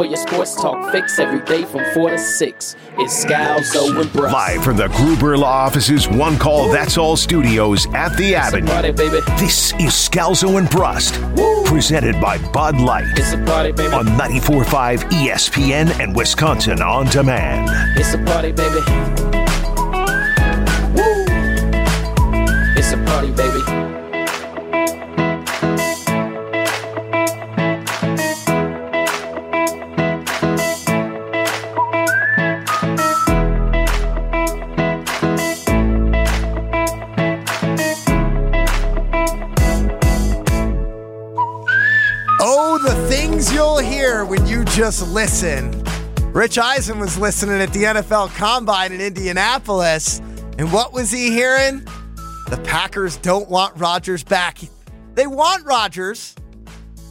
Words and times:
For 0.00 0.06
your 0.06 0.16
sports 0.16 0.54
talk 0.54 0.90
fix 0.92 1.18
every 1.18 1.44
day 1.44 1.62
from 1.62 1.84
4 1.92 2.08
to 2.12 2.18
6, 2.18 2.76
it's 3.00 3.22
Scalzo 3.22 4.00
and 4.00 4.10
Brust. 4.10 4.32
Live 4.32 4.64
from 4.64 4.78
the 4.78 4.88
Gruber 4.88 5.36
Law 5.36 5.66
Office's 5.66 6.08
One 6.08 6.38
Call 6.38 6.70
That's 6.72 6.96
All 6.96 7.18
studios 7.18 7.86
at 7.92 8.16
the 8.16 8.30
It's 8.32 8.46
Avenue. 8.46 8.66
party. 8.66 8.92
This 8.92 9.74
is 9.74 9.92
Scalzo 9.92 10.56
and 10.58 10.70
Brust, 10.70 11.20
presented 11.66 12.18
by 12.18 12.38
Bud 12.50 12.80
Light 12.80 13.08
It's 13.18 13.34
a 13.34 13.44
party, 13.44 13.72
baby. 13.72 13.92
on 13.92 14.06
94.5 14.16 15.00
ESPN 15.10 15.90
and 16.00 16.16
Wisconsin 16.16 16.80
On 16.80 17.04
Demand. 17.08 17.68
It's 17.98 18.14
a 18.14 18.18
party, 18.24 18.52
baby. 18.52 18.80
Woo! 20.96 21.24
It's 22.74 22.92
a 22.92 23.04
party, 23.04 23.32
baby. 23.32 23.89
Just 44.90 45.08
listen. 45.12 45.70
Rich 46.32 46.58
Eisen 46.58 46.98
was 46.98 47.16
listening 47.16 47.60
at 47.60 47.72
the 47.72 47.84
NFL 47.84 48.34
Combine 48.34 48.90
in 48.90 49.00
Indianapolis, 49.00 50.18
and 50.58 50.72
what 50.72 50.92
was 50.92 51.12
he 51.12 51.30
hearing? 51.30 51.84
The 52.48 52.60
Packers 52.64 53.16
don't 53.18 53.48
want 53.48 53.78
Rodgers 53.78 54.24
back. 54.24 54.58
They 55.14 55.28
want 55.28 55.64
Rodgers 55.64 56.34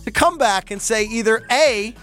to 0.04 0.12
come 0.12 0.38
back 0.38 0.72
and 0.72 0.82
say 0.82 1.06
either 1.06 1.42
A, 1.50 1.96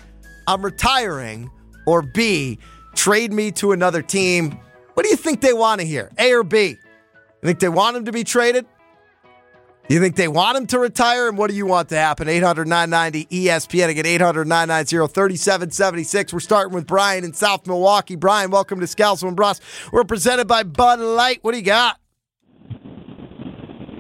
I'm 0.46 0.64
retiring, 0.64 1.50
or 1.86 2.00
B, 2.00 2.58
trade 2.94 3.30
me 3.30 3.50
to 3.52 3.72
another 3.72 4.00
team. 4.00 4.58
What 4.94 5.02
do 5.02 5.10
you 5.10 5.16
think 5.16 5.42
they 5.42 5.52
want 5.52 5.82
to 5.82 5.86
hear? 5.86 6.10
A 6.18 6.32
or 6.32 6.42
B? 6.42 6.68
You 6.68 6.76
think 7.42 7.60
they 7.60 7.68
want 7.68 7.98
him 7.98 8.06
to 8.06 8.12
be 8.12 8.24
traded? 8.24 8.64
You 9.88 10.00
think 10.00 10.16
they 10.16 10.26
want 10.26 10.58
him 10.58 10.66
to 10.68 10.80
retire? 10.80 11.28
And 11.28 11.38
what 11.38 11.48
do 11.48 11.56
you 11.56 11.64
want 11.64 11.90
to 11.90 11.96
happen? 11.96 12.28
800 12.28 12.66
990 12.66 13.26
ESPN. 13.26 13.88
Again, 13.88 14.04
800 14.04 14.46
990 14.46 15.12
3776. 15.12 16.32
We're 16.32 16.40
starting 16.40 16.74
with 16.74 16.88
Brian 16.88 17.22
in 17.22 17.32
South 17.32 17.68
Milwaukee. 17.68 18.16
Brian, 18.16 18.50
welcome 18.50 18.80
to 18.80 18.86
Scalzo 18.86 19.28
and 19.28 19.36
Brust. 19.36 19.62
We're 19.92 20.02
presented 20.02 20.48
by 20.48 20.64
Bud 20.64 20.98
Light. 20.98 21.38
What 21.42 21.52
do 21.52 21.58
you 21.58 21.64
got? 21.64 22.00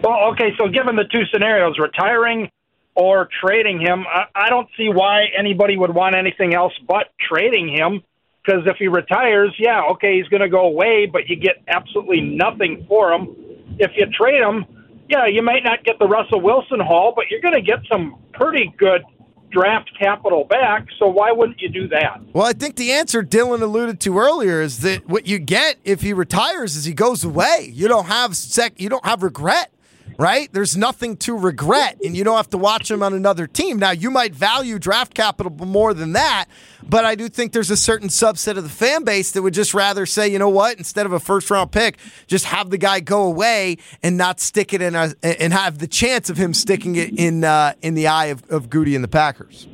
Well, 0.02 0.32
okay, 0.32 0.50
so 0.58 0.68
given 0.68 0.96
the 0.96 1.04
two 1.04 1.24
scenarios, 1.32 1.78
retiring 1.78 2.50
or 2.96 3.28
trading 3.40 3.80
him, 3.80 4.06
I, 4.12 4.24
I 4.34 4.48
don't 4.48 4.68
see 4.76 4.88
why 4.88 5.26
anybody 5.38 5.76
would 5.76 5.94
want 5.94 6.16
anything 6.16 6.52
else 6.52 6.72
but 6.88 7.12
trading 7.20 7.68
him. 7.68 8.02
Because 8.44 8.62
if 8.66 8.76
he 8.76 8.88
retires, 8.88 9.54
yeah, 9.58 9.82
okay, 9.92 10.16
he's 10.18 10.28
going 10.28 10.42
to 10.42 10.48
go 10.48 10.66
away, 10.66 11.06
but 11.06 11.28
you 11.28 11.36
get 11.36 11.62
absolutely 11.68 12.20
nothing 12.20 12.86
for 12.88 13.12
him. 13.12 13.34
If 13.78 13.92
you 13.96 14.06
trade 14.06 14.40
him, 14.40 14.75
yeah, 15.08 15.26
you 15.26 15.42
might 15.42 15.64
not 15.64 15.84
get 15.84 15.98
the 15.98 16.06
Russell 16.06 16.40
Wilson 16.40 16.80
haul, 16.80 17.12
but 17.14 17.26
you're 17.30 17.40
going 17.40 17.54
to 17.54 17.62
get 17.62 17.80
some 17.90 18.16
pretty 18.32 18.72
good 18.76 19.02
draft 19.50 19.90
capital 19.98 20.44
back. 20.44 20.86
So 20.98 21.06
why 21.06 21.32
wouldn't 21.32 21.60
you 21.60 21.68
do 21.68 21.88
that? 21.88 22.20
Well, 22.32 22.46
I 22.46 22.52
think 22.52 22.76
the 22.76 22.92
answer 22.92 23.22
Dylan 23.22 23.62
alluded 23.62 24.00
to 24.00 24.18
earlier 24.18 24.60
is 24.60 24.80
that 24.80 25.08
what 25.08 25.26
you 25.26 25.38
get 25.38 25.76
if 25.84 26.00
he 26.00 26.12
retires 26.12 26.76
is 26.76 26.84
he 26.84 26.92
goes 26.92 27.24
away. 27.24 27.70
You 27.72 27.88
don't 27.88 28.06
have 28.06 28.36
sec 28.36 28.80
you 28.80 28.88
don't 28.88 29.04
have 29.04 29.22
regret. 29.22 29.72
Right? 30.18 30.50
There's 30.50 30.78
nothing 30.78 31.18
to 31.18 31.36
regret, 31.36 31.98
and 32.02 32.16
you 32.16 32.24
don't 32.24 32.38
have 32.38 32.48
to 32.50 32.58
watch 32.58 32.90
him 32.90 33.02
on 33.02 33.12
another 33.12 33.46
team. 33.46 33.78
Now, 33.78 33.90
you 33.90 34.10
might 34.10 34.34
value 34.34 34.78
draft 34.78 35.12
capital 35.12 35.52
more 35.52 35.92
than 35.92 36.12
that, 36.12 36.46
but 36.82 37.04
I 37.04 37.14
do 37.16 37.28
think 37.28 37.52
there's 37.52 37.70
a 37.70 37.76
certain 37.76 38.08
subset 38.08 38.56
of 38.56 38.62
the 38.62 38.70
fan 38.70 39.04
base 39.04 39.32
that 39.32 39.42
would 39.42 39.52
just 39.52 39.74
rather 39.74 40.06
say, 40.06 40.26
you 40.26 40.38
know 40.38 40.48
what, 40.48 40.78
instead 40.78 41.04
of 41.04 41.12
a 41.12 41.20
first 41.20 41.50
round 41.50 41.70
pick, 41.70 41.98
just 42.26 42.46
have 42.46 42.70
the 42.70 42.78
guy 42.78 43.00
go 43.00 43.24
away 43.24 43.76
and 44.02 44.16
not 44.16 44.40
stick 44.40 44.72
it 44.72 44.80
in 44.80 44.94
a, 44.94 45.12
and 45.22 45.52
have 45.52 45.78
the 45.78 45.86
chance 45.86 46.30
of 46.30 46.38
him 46.38 46.54
sticking 46.54 46.96
it 46.96 47.18
in 47.18 47.44
uh, 47.44 47.74
in 47.82 47.92
the 47.92 48.06
eye 48.06 48.26
of, 48.26 48.42
of 48.50 48.70
Goody 48.70 48.94
and 48.94 49.04
the 49.04 49.08
Packers. 49.08 49.68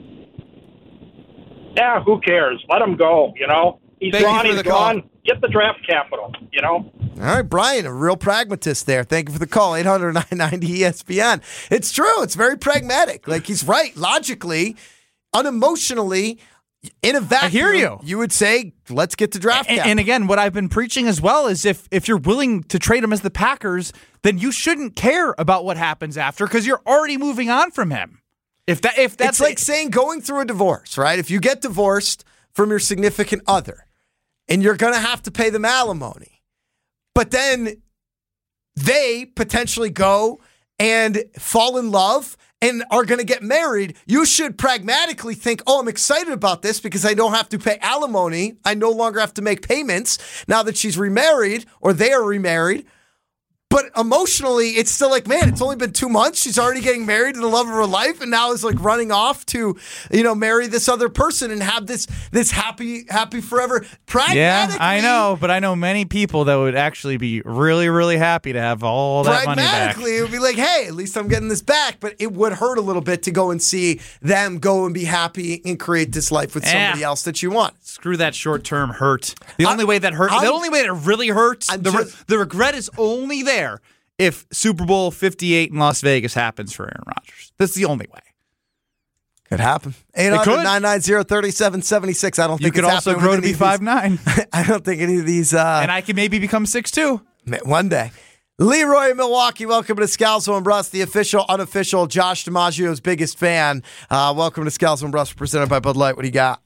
Yeah, 1.77 2.03
who 2.03 2.21
cares? 2.21 2.65
Let 2.69 2.83
him 2.83 2.97
go, 2.97 3.33
you 3.37 3.47
know? 3.47 3.79
He's 4.01 4.13
Thank 4.13 4.27
gone, 4.27 4.41
for 4.41 4.47
he's 4.49 4.57
the 4.57 4.65
call. 4.65 4.95
gone. 4.95 5.09
Get 5.25 5.41
the 5.41 5.49
draft 5.49 5.87
capital, 5.89 6.35
you 6.51 6.61
know? 6.61 6.93
All 7.19 7.27
right, 7.27 7.43
Brian, 7.43 7.87
a 7.87 7.93
real 7.93 8.17
pragmatist 8.17 8.87
there. 8.87 9.05
Thank 9.05 9.29
you 9.29 9.33
for 9.35 9.39
the 9.39 9.47
call. 9.47 9.75
800 9.77 10.13
990 10.13 10.81
ESPN. 10.81 11.43
It's 11.71 11.93
true. 11.93 12.23
It's 12.23 12.35
very 12.35 12.57
pragmatic. 12.59 13.29
Like 13.29 13.47
he's 13.47 13.65
right. 13.65 13.97
Logically, 13.97 14.77
unemotionally, 15.35 16.39
in 17.03 17.15
a 17.15 17.21
vacuum, 17.21 17.51
hear 17.53 17.73
you. 17.73 18.01
You 18.03 18.19
would 18.19 18.33
say, 18.33 18.73
let's 18.91 19.15
get 19.15 19.33
to 19.33 19.39
draft 19.39 19.69
And, 19.71 19.79
cap. 19.79 19.87
and 19.87 20.01
again, 20.01 20.27
what 20.27 20.39
I've 20.41 20.53
been 20.53 20.69
preaching 20.69 21.07
as 21.07 21.21
well 21.21 21.47
is 21.47 21.65
if 21.65 21.87
if 21.93 22.09
you're 22.09 22.17
willing 22.19 22.65
to 22.65 22.79
trade 22.79 23.05
him 23.05 23.13
as 23.13 23.21
the 23.21 23.31
Packers, 23.31 23.93
then 24.23 24.39
you 24.39 24.51
shouldn't 24.51 24.97
care 24.97 25.35
about 25.39 25.65
what 25.65 25.77
happens 25.77 26.17
after 26.17 26.47
because 26.47 26.67
you're 26.67 26.83
already 26.87 27.17
moving 27.17 27.51
on 27.51 27.71
from 27.71 27.91
him. 27.91 28.21
If 28.67 28.81
that 28.83 28.99
if 28.99 29.17
that's 29.17 29.39
it's 29.39 29.41
like 29.41 29.59
saying 29.59 29.91
going 29.91 30.23
through 30.23 30.41
a 30.41 30.45
divorce, 30.45 30.99
right? 30.99 31.19
If 31.19 31.31
you 31.31 31.39
get 31.41 31.61
divorced 31.61 32.25
from 32.53 32.71
your 32.71 32.79
significant 32.81 33.43
other 33.47 33.87
and 34.49 34.63
you're 34.63 34.77
going 34.77 34.93
to 34.95 35.01
have 35.01 35.23
to 35.23 35.31
pay 35.31 35.51
them 35.51 35.65
alimony, 35.65 36.42
but 37.15 37.31
then 37.31 37.83
they 38.77 39.27
potentially 39.37 39.91
go 39.91 40.41
and 40.79 41.25
fall 41.39 41.79
in 41.79 41.91
love 41.91 42.37
and 42.61 42.85
are 42.91 43.05
going 43.05 43.19
to 43.19 43.25
get 43.25 43.43
married, 43.43 43.97
you 44.07 44.25
should 44.25 44.57
pragmatically 44.57 45.35
think, 45.35 45.63
oh, 45.67 45.81
I'm 45.81 45.89
excited 45.89 46.33
about 46.33 46.63
this 46.63 46.81
because 46.81 47.05
I 47.05 47.13
don't 47.13 47.35
have 47.35 47.49
to 47.51 47.59
pay 47.59 47.77
alimony. 47.81 48.55
I 48.65 48.75
no 48.75 48.91
longer 48.91 49.19
have 49.21 49.35
to 49.35 49.43
make 49.43 49.67
payments 49.67 50.45
now 50.47 50.63
that 50.63 50.77
she's 50.77 50.97
remarried 50.97 51.67
or 51.81 51.93
they 51.93 52.13
are 52.13 52.25
remarried. 52.25 52.87
But 53.73 53.87
emotionally, 53.97 54.73
it's 54.73 54.91
still 54.91 55.09
like, 55.09 55.27
man, 55.27 55.49
it's 55.49 55.63
only 55.63 55.77
been 55.77 55.93
two 55.95 56.11
months. 56.11 56.43
She's 56.43 56.59
already 56.59 56.83
getting 56.83 57.07
married 57.07 57.37
to 57.37 57.41
the 57.41 57.47
love 57.47 57.67
of 57.67 57.73
her 57.73 57.87
life, 57.87 58.21
and 58.21 58.31
now 58.31 58.53
is 58.53 58.63
like 58.63 58.79
running 58.83 59.11
off 59.11 59.47
to, 59.47 59.77
you 60.11 60.23
know, 60.23 60.35
marry 60.35 60.67
this 60.67 60.91
other 60.91 61.09
person 61.09 61.51
and 61.51 61.63
have 61.63 61.87
this 61.87 62.07
this 62.33 62.51
happy 62.51 63.07
happy 63.09 63.41
forever. 63.41 63.85
yeah, 64.35 64.77
I 64.79 65.01
know, 65.01 65.39
but 65.41 65.51
I 65.51 65.59
know 65.59 65.75
many 65.75 66.05
people 66.05 66.45
that 66.45 66.57
would 66.57 66.75
actually 66.75 67.17
be 67.17 67.41
really 67.47 67.89
really 67.89 68.19
happy 68.19 68.53
to 68.53 68.61
have 68.61 68.83
all 68.85 69.25
that 69.25 69.47
money 69.47 69.63
back. 69.63 69.95
Pragmatically, 69.95 70.19
it 70.19 70.23
would 70.23 70.31
be 70.33 70.39
like, 70.39 70.57
hey, 70.57 70.85
at 70.87 70.95
least 70.95 71.17
I'm 71.17 71.29
getting 71.29 71.49
this 71.49 71.63
back. 71.63 71.97
But 71.99 72.17
it 72.19 72.33
would 72.33 72.53
hurt 72.53 72.77
a 72.77 72.83
little 72.83 73.01
bit 73.03 73.23
to 73.23 73.31
go 73.31 73.51
and 73.51 73.63
see 73.63 74.01
them 74.21 74.59
go 74.59 74.85
and 74.85 74.93
be 74.93 75.05
happy 75.05 75.63
and 75.65 75.81
create 75.81 76.13
this 76.13 76.31
life 76.31 76.55
with 76.55 76.67
somebody 76.67 77.03
Eh. 77.03 77.07
else 77.07 77.23
that 77.23 77.43
you 77.43 77.51
want. 77.51 77.73
Screw 77.83 78.19
that 78.19 78.35
short 78.35 78.65
term 78.65 78.91
hurt. 78.91 79.35
The 79.57 79.65
I'm- 79.65 79.73
only 79.73 79.87
way 79.87 79.99
that 79.99 80.13
hurt, 80.13 80.31
I'm- 80.31 80.45
the 80.45 80.53
only 80.53 80.69
way 80.69 80.83
that 80.83 80.93
really 80.93 81.29
hurts, 81.29 81.71
I'm 81.73 81.81
the, 81.83 81.91
re- 81.91 82.05
the 82.27 82.39
regret 82.39 82.75
is 82.75 82.91
only 82.99 83.43
there 83.43 83.62
if 84.19 84.47
Super 84.53 84.85
Bowl 84.85 85.11
58 85.11 85.71
in 85.71 85.79
Las 85.79 86.01
Vegas 86.01 86.35
happens 86.35 86.73
for 86.73 86.85
Aaron 86.85 87.03
Rodgers. 87.07 87.53
That's 87.59 87.75
the 87.75 87.85
only 87.87 88.07
way. 88.13 88.21
Could 89.49 89.61
happen. 89.61 89.95
800 90.15 90.45
could. 90.45 90.65
990 90.65 91.29
3776. 91.29 92.39
I 92.39 92.47
don't 92.47 92.57
think 92.57 92.65
You 92.65 92.73
could 92.73 92.85
also 92.85 93.19
grow 93.19 93.37
to 93.37 93.43
be 93.43 93.49
any 93.49 93.57
five 93.57 93.83
nine, 93.83 94.19
I 94.53 94.65
don't 94.65 94.85
think 94.85 95.03
any 95.03 95.19
of 95.19 95.27
these. 95.27 95.53
Uh, 95.53 95.81
and 95.83 95.91
I 95.91 96.01
can 96.01 96.17
maybe 96.17 96.39
become 96.39 96.65
six 96.65 96.91
two. 96.91 97.21
One 97.65 97.89
day. 97.89 98.13
Leroy 98.59 99.11
in 99.11 99.17
Milwaukee, 99.17 99.67
welcome 99.67 99.97
to 99.97 100.05
Scalzo 100.05 100.55
and 100.55 100.63
Brust, 100.63 100.93
the 100.93 101.01
official, 101.01 101.45
unofficial 101.49 102.07
Josh 102.07 102.45
DiMaggio's 102.45 103.01
biggest 103.01 103.39
fan. 103.39 103.83
Uh, 104.09 104.33
welcome 104.37 104.65
to 104.65 104.71
Scalzo 104.71 105.03
and 105.03 105.13
Brust, 105.13 105.37
presented 105.37 105.69
by 105.69 105.81
Bud 105.81 105.97
Light. 105.97 106.17
What 106.17 106.23
do 106.23 106.29
you 106.29 106.33
got? 106.33 106.63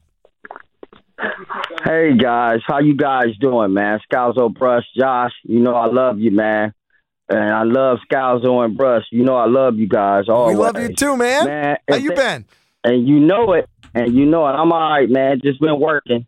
Hey 1.84 2.16
guys, 2.16 2.60
how 2.66 2.80
you 2.80 2.96
guys 2.96 3.36
doing, 3.40 3.72
man? 3.72 4.00
Scalzo 4.12 4.52
Brust, 4.52 4.88
Josh, 4.96 5.32
you 5.44 5.60
know 5.60 5.74
I 5.74 5.86
love 5.86 6.18
you, 6.18 6.30
man. 6.32 6.74
And 7.28 7.38
I 7.52 7.64
love 7.64 7.98
Scalzo 8.10 8.64
and 8.64 8.76
Brust. 8.76 9.06
You 9.10 9.24
know 9.24 9.36
I 9.36 9.46
love 9.46 9.76
you 9.76 9.88
guys 9.88 10.24
always. 10.28 10.56
we 10.56 10.62
love 10.62 10.78
you 10.78 10.94
too, 10.94 11.16
man. 11.16 11.46
Man, 11.46 11.76
How 11.88 11.96
you 11.96 12.10
they- 12.10 12.14
been? 12.14 12.44
And 12.84 13.08
you 13.08 13.18
know 13.18 13.52
it. 13.54 13.68
And 13.94 14.14
you 14.14 14.26
know 14.26 14.46
it. 14.46 14.52
I'm 14.52 14.70
all 14.72 14.90
right, 14.90 15.08
man. 15.10 15.40
Just 15.42 15.60
been 15.60 15.80
working. 15.80 16.26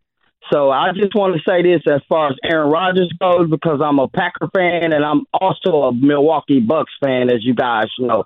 So 0.52 0.70
I 0.70 0.92
just 0.92 1.14
want 1.14 1.36
to 1.36 1.42
say 1.48 1.62
this 1.62 1.82
as 1.86 2.00
far 2.08 2.30
as 2.30 2.36
Aaron 2.42 2.70
Rodgers 2.70 3.12
goes, 3.20 3.48
because 3.50 3.80
I'm 3.84 3.98
a 3.98 4.08
Packer 4.08 4.48
fan 4.54 4.92
and 4.92 5.04
I'm 5.04 5.24
also 5.32 5.82
a 5.82 5.92
Milwaukee 5.92 6.58
Bucks 6.60 6.90
fan, 7.04 7.28
as 7.30 7.44
you 7.44 7.54
guys 7.54 7.86
know. 7.98 8.24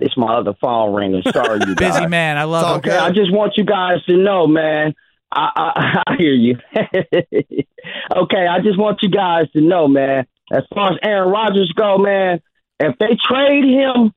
It's 0.00 0.16
my 0.16 0.34
other 0.38 0.54
phone 0.60 0.94
ringing. 0.94 1.22
Sorry, 1.30 1.60
you 1.66 1.74
guys. 1.76 1.94
Busy 1.96 2.06
man, 2.06 2.38
I 2.38 2.44
love 2.44 2.62
It's 2.62 2.66
all 2.68 2.74
him. 2.76 2.78
Okay, 2.80 2.96
I 2.96 3.10
just 3.10 3.30
want 3.32 3.52
you 3.56 3.64
guys 3.64 4.02
to 4.08 4.16
know, 4.16 4.46
man. 4.46 4.94
I 5.30 5.50
I, 5.54 6.02
I 6.12 6.16
hear 6.16 6.32
you. 6.32 6.56
okay, 6.74 8.46
I 8.46 8.60
just 8.62 8.78
want 8.78 8.98
you 9.02 9.10
guys 9.10 9.50
to 9.52 9.60
know, 9.60 9.86
man. 9.88 10.26
As 10.50 10.64
far 10.74 10.92
as 10.92 10.98
Aaron 11.02 11.30
Rodgers 11.30 11.72
go, 11.76 11.98
man, 11.98 12.40
if 12.80 12.96
they 12.98 13.16
trade 13.28 13.64
him 13.64 14.12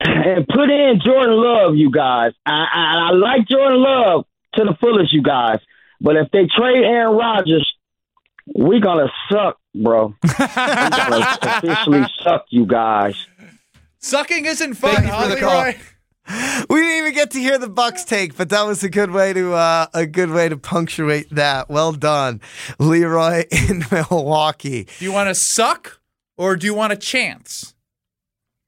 and 0.00 0.46
put 0.46 0.70
in 0.70 1.00
Jordan 1.04 1.36
Love, 1.36 1.76
you 1.76 1.90
guys, 1.90 2.32
I 2.44 2.52
I, 2.72 3.08
I 3.08 3.10
like 3.12 3.46
Jordan 3.48 3.80
Love. 3.82 4.26
to 4.54 4.64
the 4.64 4.76
fullest, 4.80 5.12
you 5.12 5.22
guys. 5.22 5.60
But 6.00 6.16
if 6.16 6.30
they 6.30 6.46
trade 6.46 6.84
Aaron 6.84 7.16
Rodgers, 7.16 7.74
we 8.54 8.80
gonna 8.80 9.10
suck, 9.30 9.58
bro. 9.74 10.14
we 10.22 10.30
gonna 10.30 11.38
officially 11.42 12.04
suck, 12.22 12.46
you 12.50 12.66
guys. 12.66 13.26
Sucking 13.98 14.44
isn't 14.44 14.74
fun, 14.74 14.96
Thank 14.96 15.06
you 15.06 15.12
for 15.12 15.16
huh, 15.16 15.28
the 15.28 15.40
call. 15.40 15.72
Leroy? 16.28 16.64
We 16.70 16.80
didn't 16.80 16.98
even 16.98 17.14
get 17.14 17.30
to 17.32 17.38
hear 17.38 17.58
the 17.58 17.68
Bucks 17.68 18.04
take, 18.04 18.36
but 18.36 18.48
that 18.50 18.62
was 18.62 18.82
a 18.82 18.88
good 18.88 19.10
way 19.10 19.32
to 19.32 19.52
uh, 19.52 19.86
a 19.92 20.06
good 20.06 20.30
way 20.30 20.48
to 20.48 20.56
punctuate 20.56 21.28
that. 21.30 21.68
Well 21.68 21.92
done, 21.92 22.40
Leroy 22.78 23.44
in 23.68 23.84
Milwaukee. 23.90 24.86
Do 24.98 25.04
you 25.04 25.12
want 25.12 25.28
to 25.28 25.34
suck 25.34 26.00
or 26.36 26.56
do 26.56 26.66
you 26.66 26.74
want 26.74 26.92
a 26.92 26.96
chance? 26.96 27.74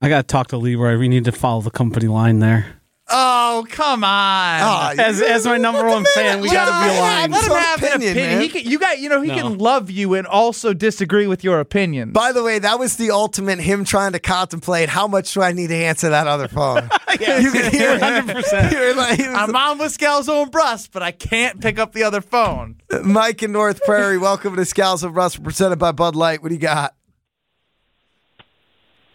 I 0.00 0.08
got 0.08 0.29
to 0.29 0.32
talk 0.32 0.49
to 0.49 0.56
Leroy. 0.56 0.99
We 0.99 1.08
need 1.08 1.25
to 1.25 1.32
follow 1.32 1.62
the 1.62 1.70
company 1.70 2.06
line 2.06 2.41
there. 2.41 2.75
Oh, 3.08 3.64
come 3.70 4.03
on. 4.03 4.11
Ah, 4.11 4.93
As- 4.99 5.20
you- 5.20 5.26
as 5.26 5.44
my 5.47 5.58
number 5.58 5.79
let 5.79 5.87
the 5.87 5.93
one 5.93 6.03
man- 6.03 6.12
fan, 6.17 6.41
we 6.41 6.50
gotta 6.50 6.73
be 6.73 6.93
man 6.93 6.99
aligned. 6.99 7.32
Let 7.32 7.43
him 7.43 7.49
some 7.50 7.56
have 7.58 7.82
an 7.82 7.88
opinion. 8.03 8.17
man. 8.17 8.41
He 8.41 8.49
can, 8.49 8.64
you 8.69 8.79
got, 8.81 8.99
you 8.99 9.08
know, 9.08 9.20
he 9.23 9.29
No. 9.29 9.35
can 9.37 9.58
love 9.58 9.93
you 9.93 10.14
and 10.14 10.26
also 10.26 10.73
disagree 10.75 11.29
with 11.29 11.44
your 11.44 11.61
opinions. 11.61 12.12
By 12.12 12.32
the 12.32 12.43
way, 12.43 12.58
that 12.58 12.81
was 12.81 12.97
the 12.97 13.12
ultimate 13.12 13.61
him 13.61 13.85
trying 13.85 14.11
to 14.12 14.19
contemplate 14.19 14.88
how 14.88 15.06
much 15.06 15.32
do 15.35 15.41
I 15.41 15.53
need 15.53 15.69
to 15.69 15.76
answer 15.76 16.08
that 16.11 16.26
other 16.26 16.49
phone. 16.49 16.91
you 17.12 17.53
can 17.53 17.70
hear 17.70 17.93
it. 17.93 18.00
100%. 18.00 18.73
You 18.73 18.79
were 18.81 18.94
like- 18.94 19.20
he 19.20 19.29
was- 19.29 19.37
I'm 19.38 19.55
on 19.55 19.79
with 19.79 19.97
Scalzo 19.97 20.43
and 20.43 20.50
Brust, 20.50 20.91
but 20.91 21.05
I 21.05 21.12
can't 21.12 21.61
pick 21.61 21.79
up 21.79 21.93
the 21.93 22.02
other 22.02 22.20
phone. 22.20 22.75
Mike 23.05 23.41
in 23.43 23.52
North 23.52 23.82
Prairie, 23.85 24.19
welcome 24.19 24.56
to 24.56 24.62
Scalzo 24.62 25.05
and 25.05 25.14
Brust, 25.14 25.41
presented 25.44 25.76
by 25.79 25.93
Bud 25.93 26.17
Light. 26.17 26.43
What 26.43 26.49
do 26.49 26.56
you 26.56 26.61
got? 26.61 26.93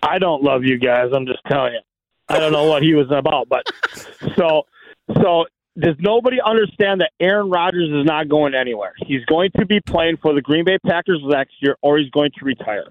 I 0.01 0.17
don't 0.17 0.41
love 0.43 0.63
you 0.63 0.79
guys. 0.79 1.09
I'm 1.13 1.25
just 1.25 1.39
telling 1.49 1.73
you. 1.73 1.79
I 2.31 2.39
don't 2.39 2.51
know 2.51 2.65
what 2.65 2.81
he 2.83 2.93
was 2.93 3.07
about, 3.11 3.49
but 3.49 3.63
so 4.37 4.63
so 5.21 5.45
does 5.79 5.95
nobody 5.99 6.37
understand 6.43 6.99
that 6.99 7.11
Aaron 7.21 7.49
Rodgers 7.49 7.89
is 7.89 8.05
not 8.05 8.27
going 8.27 8.53
anywhere? 8.53 8.93
He's 9.07 9.23
going 9.25 9.51
to 9.57 9.65
be 9.65 9.79
playing 9.79 10.17
for 10.21 10.33
the 10.33 10.41
Green 10.41 10.65
Bay 10.65 10.77
Packers 10.85 11.21
next 11.23 11.53
year, 11.61 11.77
or 11.81 11.97
he's 11.97 12.09
going 12.09 12.29
to 12.39 12.45
retire. 12.45 12.83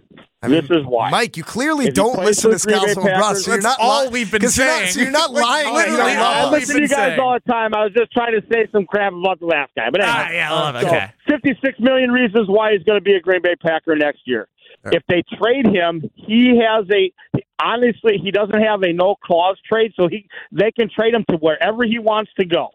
this 0.42 0.64
is 0.64 0.84
why. 0.86 1.10
Mike, 1.10 1.36
you 1.36 1.44
clearly 1.44 1.88
If 1.88 1.94
don't 1.94 2.18
listen 2.20 2.50
to 2.50 2.56
the 2.56 2.64
Green 2.64 2.80
Bay 2.80 2.94
Scalzo 2.94 2.96
and 2.96 3.04
Brust. 3.04 3.20
Packers, 3.20 3.44
So 3.44 3.50
you're 3.52 3.60
that's 3.60 3.78
not 3.78 3.86
all 3.86 4.04
li- 4.04 4.10
we've 4.12 4.30
been 4.32 4.40
'cause 4.40 4.56
you're 4.56 4.66
not- 4.66 4.76
saying. 4.78 4.88
so 4.92 5.00
you're 5.02 5.10
not 5.10 5.30
lying. 5.34 5.74
literally 5.74 6.12
I 6.12 6.50
listen 6.50 6.76
to 6.76 6.82
you 6.82 6.88
guys 6.88 6.96
saying. 6.96 7.20
all 7.20 7.34
the 7.34 7.52
time. 7.52 7.74
I 7.74 7.84
was 7.84 7.92
just 7.92 8.12
trying 8.12 8.32
to 8.32 8.42
say 8.50 8.66
some 8.72 8.86
crap 8.86 9.12
about 9.12 9.40
the 9.40 9.46
last 9.46 9.72
guy, 9.76 9.90
but 9.90 10.00
anyway, 10.00 10.16
Ah, 10.16 10.30
yeah, 10.32 10.50
I 10.50 10.54
love 10.60 10.76
it. 10.76 10.80
so, 10.80 10.86
Okay. 10.88 11.06
56 11.28 11.78
million 11.80 12.10
reasons 12.10 12.48
why 12.48 12.72
he's 12.72 12.82
going 12.84 12.98
to 12.98 13.04
be 13.04 13.12
a 13.12 13.20
Green 13.20 13.42
Bay 13.42 13.56
Packer 13.56 13.94
next 13.94 14.20
year. 14.24 14.48
If 14.86 15.02
they 15.08 15.22
trade 15.38 15.66
him, 15.66 16.10
he 16.14 16.56
has 16.58 16.86
a 16.90 17.12
honestly 17.62 18.18
he 18.22 18.30
doesn't 18.30 18.60
have 18.60 18.82
a 18.82 18.92
no 18.92 19.16
clause 19.22 19.58
trade, 19.66 19.92
so 19.96 20.08
he 20.08 20.28
they 20.52 20.70
can 20.72 20.88
trade 20.88 21.14
him 21.14 21.24
to 21.30 21.36
wherever 21.36 21.84
he 21.84 21.98
wants 21.98 22.30
to 22.38 22.46
go. 22.46 22.68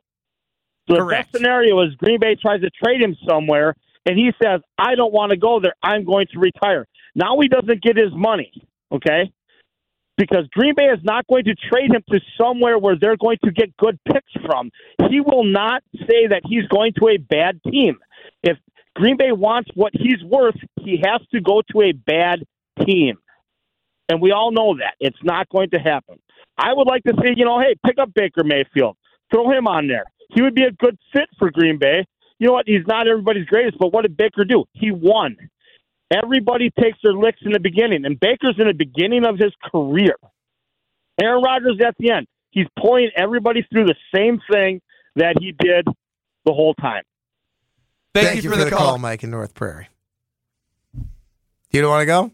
So 0.90 0.98
Correct. 0.98 1.32
the 1.32 1.38
best 1.38 1.44
scenario 1.44 1.82
is 1.82 1.96
Green 1.96 2.20
Bay 2.20 2.36
tries 2.36 2.62
to 2.62 2.70
trade 2.70 3.02
him 3.02 3.16
somewhere, 3.28 3.76
and 4.06 4.18
he 4.18 4.32
says, 4.42 4.62
"I 4.78 4.96
don't 4.96 5.14
want 5.14 5.32
to 5.32 5.38
go 5.38 5.60
there. 5.60 5.76
I'm 5.82 6.04
going 6.04 6.28
to 6.34 6.40
retire." 6.40 6.88
Now 7.16 7.40
he 7.40 7.48
doesn't 7.48 7.82
get 7.82 7.98
his 7.98 8.14
money, 8.14 8.52
okay? 8.92 9.32
Because 10.18 10.48
Green 10.52 10.76
Bay 10.76 10.86
is 10.86 11.04
not 11.04 11.28
going 11.28 11.44
to 11.46 11.56
trade 11.56 11.94
him 11.94 12.04
to 12.10 12.20
somewhere 12.38 12.78
where 12.78 12.96
they're 12.96 13.18
going 13.18 13.38
to 13.44 13.52
get 13.52 13.76
good 13.78 14.00
picks 14.06 14.32
from. 14.46 14.72
He 15.10 15.20
will 15.20 15.44
not 15.44 15.84
say 16.08 16.28
that 16.28 16.42
he's 16.46 16.66
going 16.68 16.94
to 17.00 17.10
a 17.10 17.18
bad 17.18 17.60
team. 17.64 17.98
If 18.42 18.58
Green 18.96 19.18
Bay 19.18 19.34
wants 19.34 19.70
what 19.76 19.92
he's 19.94 20.24
worth, 20.24 20.56
he 20.80 21.02
has 21.04 21.22
to 21.34 21.42
go 21.42 21.62
to 21.72 21.82
a 21.82 21.92
bad 21.92 22.44
team. 22.86 23.18
And 24.10 24.22
we 24.22 24.32
all 24.32 24.52
know 24.52 24.76
that. 24.78 24.96
It's 25.00 25.18
not 25.24 25.50
going 25.50 25.70
to 25.72 25.80
happen. 25.80 26.20
I 26.58 26.74
would 26.74 26.88
like 26.88 27.04
to 27.04 27.14
see, 27.22 27.34
you 27.36 27.46
know, 27.46 27.60
hey, 27.60 27.76
pick 27.86 27.98
up 27.98 28.14
Baker 28.14 28.44
Mayfield. 28.44 28.98
Throw 29.32 29.52
him 29.52 29.68
on 29.68 29.88
there. 29.88 30.06
He 30.30 30.42
would 30.42 30.56
be 30.56 30.64
a 30.64 30.72
good 30.72 30.98
fit 31.12 31.28
for 31.38 31.52
Green 31.52 31.78
Bay. 31.78 32.06
You 32.40 32.48
know 32.48 32.54
what? 32.54 32.68
He's 32.68 32.86
not 32.88 33.08
everybody's 33.08 33.46
greatest, 33.46 33.78
but 33.80 33.94
what 33.94 34.04
did 34.04 34.16
Baker 34.16 34.46
do? 34.46 34.66
He 34.74 34.92
won. 34.92 35.38
Everybody 36.12 36.70
takes 36.80 37.00
their 37.04 37.14
licks 37.14 37.40
in 37.44 37.52
the 37.52 37.60
beginning, 37.60 38.06
and 38.06 38.20
Baker's 38.20 38.56
in 38.60 38.68
the 38.68 38.74
beginning 38.74 39.26
of 39.26 39.38
his 39.38 39.54
career. 39.72 40.16
Aaron 41.22 41.42
Rodgers 41.42 41.80
at 41.86 41.96
the 41.98 42.12
end. 42.12 42.28
He's 42.52 42.68
pulling 42.80 43.10
everybody 43.16 43.66
through 43.72 43.86
the 43.86 43.96
same 44.14 44.40
thing 44.52 44.82
that 45.16 45.36
he 45.40 45.52
did 45.52 45.86
the 46.46 46.54
whole 46.54 46.74
time. 46.76 47.04
Thank, 48.14 48.44
you 48.44 48.50
for, 48.50 48.56
the 48.56 48.70
call. 48.70 48.98
Mike 48.98 49.24
in 49.24 49.32
North 49.32 49.54
Prairie. 49.54 49.90
You 51.72 51.82
don't 51.82 51.90
want 51.90 52.02
to 52.02 52.06
go? 52.06 52.32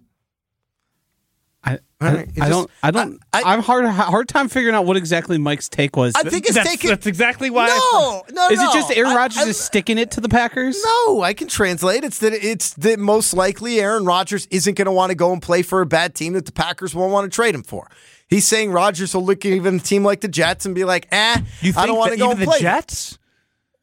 I, 2.01 2.07
I, 2.07 2.13
right, 2.15 2.29
I 2.41 2.49
don't. 2.49 2.71
I 2.81 2.91
don't. 2.91 3.21
I- 3.31 3.53
am 3.53 3.61
hard 3.61 3.85
hard 3.85 4.27
time 4.27 4.49
figuring 4.49 4.75
out 4.75 4.85
what 4.85 4.97
exactly 4.97 5.37
Mike's 5.37 5.69
take 5.69 5.95
was. 5.95 6.13
I 6.15 6.23
think 6.23 6.45
it's 6.45 6.55
that's, 6.55 6.69
taking. 6.69 6.89
that's 6.89 7.05
exactly 7.05 7.49
why. 7.49 7.67
no, 7.67 8.23
no, 8.33 8.49
is 8.49 8.59
no. 8.59 8.69
it 8.69 8.73
just 8.73 8.91
Aaron 8.97 9.15
Rodgers 9.15 9.43
I- 9.43 9.49
is 9.49 9.59
sticking 9.59 9.97
it 9.97 10.11
to 10.11 10.21
the 10.21 10.29
Packers? 10.29 10.83
No, 10.83 11.21
I 11.21 11.33
can 11.33 11.47
translate. 11.47 12.03
It's 12.03 12.17
that 12.19 12.33
it's 12.33 12.73
that 12.75 12.99
most 12.99 13.33
likely 13.33 13.79
Aaron 13.79 14.05
Rodgers 14.05 14.47
isn't 14.49 14.75
going 14.75 14.87
to 14.87 14.91
want 14.91 15.11
to 15.11 15.15
go 15.15 15.31
and 15.31 15.41
play 15.41 15.61
for 15.61 15.81
a 15.81 15.85
bad 15.85 16.15
team 16.15 16.33
that 16.33 16.45
the 16.45 16.51
Packers 16.51 16.95
won't 16.95 17.13
want 17.13 17.31
to 17.31 17.35
trade 17.35 17.53
him 17.53 17.63
for. 17.63 17.87
He's 18.27 18.47
saying 18.47 18.71
Rodgers 18.71 19.13
will 19.13 19.25
look 19.25 19.45
at 19.45 19.51
even 19.51 19.75
a 19.75 19.79
team 19.79 20.03
like 20.03 20.21
the 20.21 20.27
Jets 20.27 20.65
and 20.65 20.73
be 20.73 20.85
like, 20.85 21.07
"Eh, 21.11 21.41
I 21.75 21.85
don't 21.85 21.97
want 21.97 22.13
to 22.13 22.17
go 22.17 22.31
and 22.31 22.39
the 22.39 22.45
play." 22.45 22.57
The 22.57 22.63
Jets? 22.63 23.19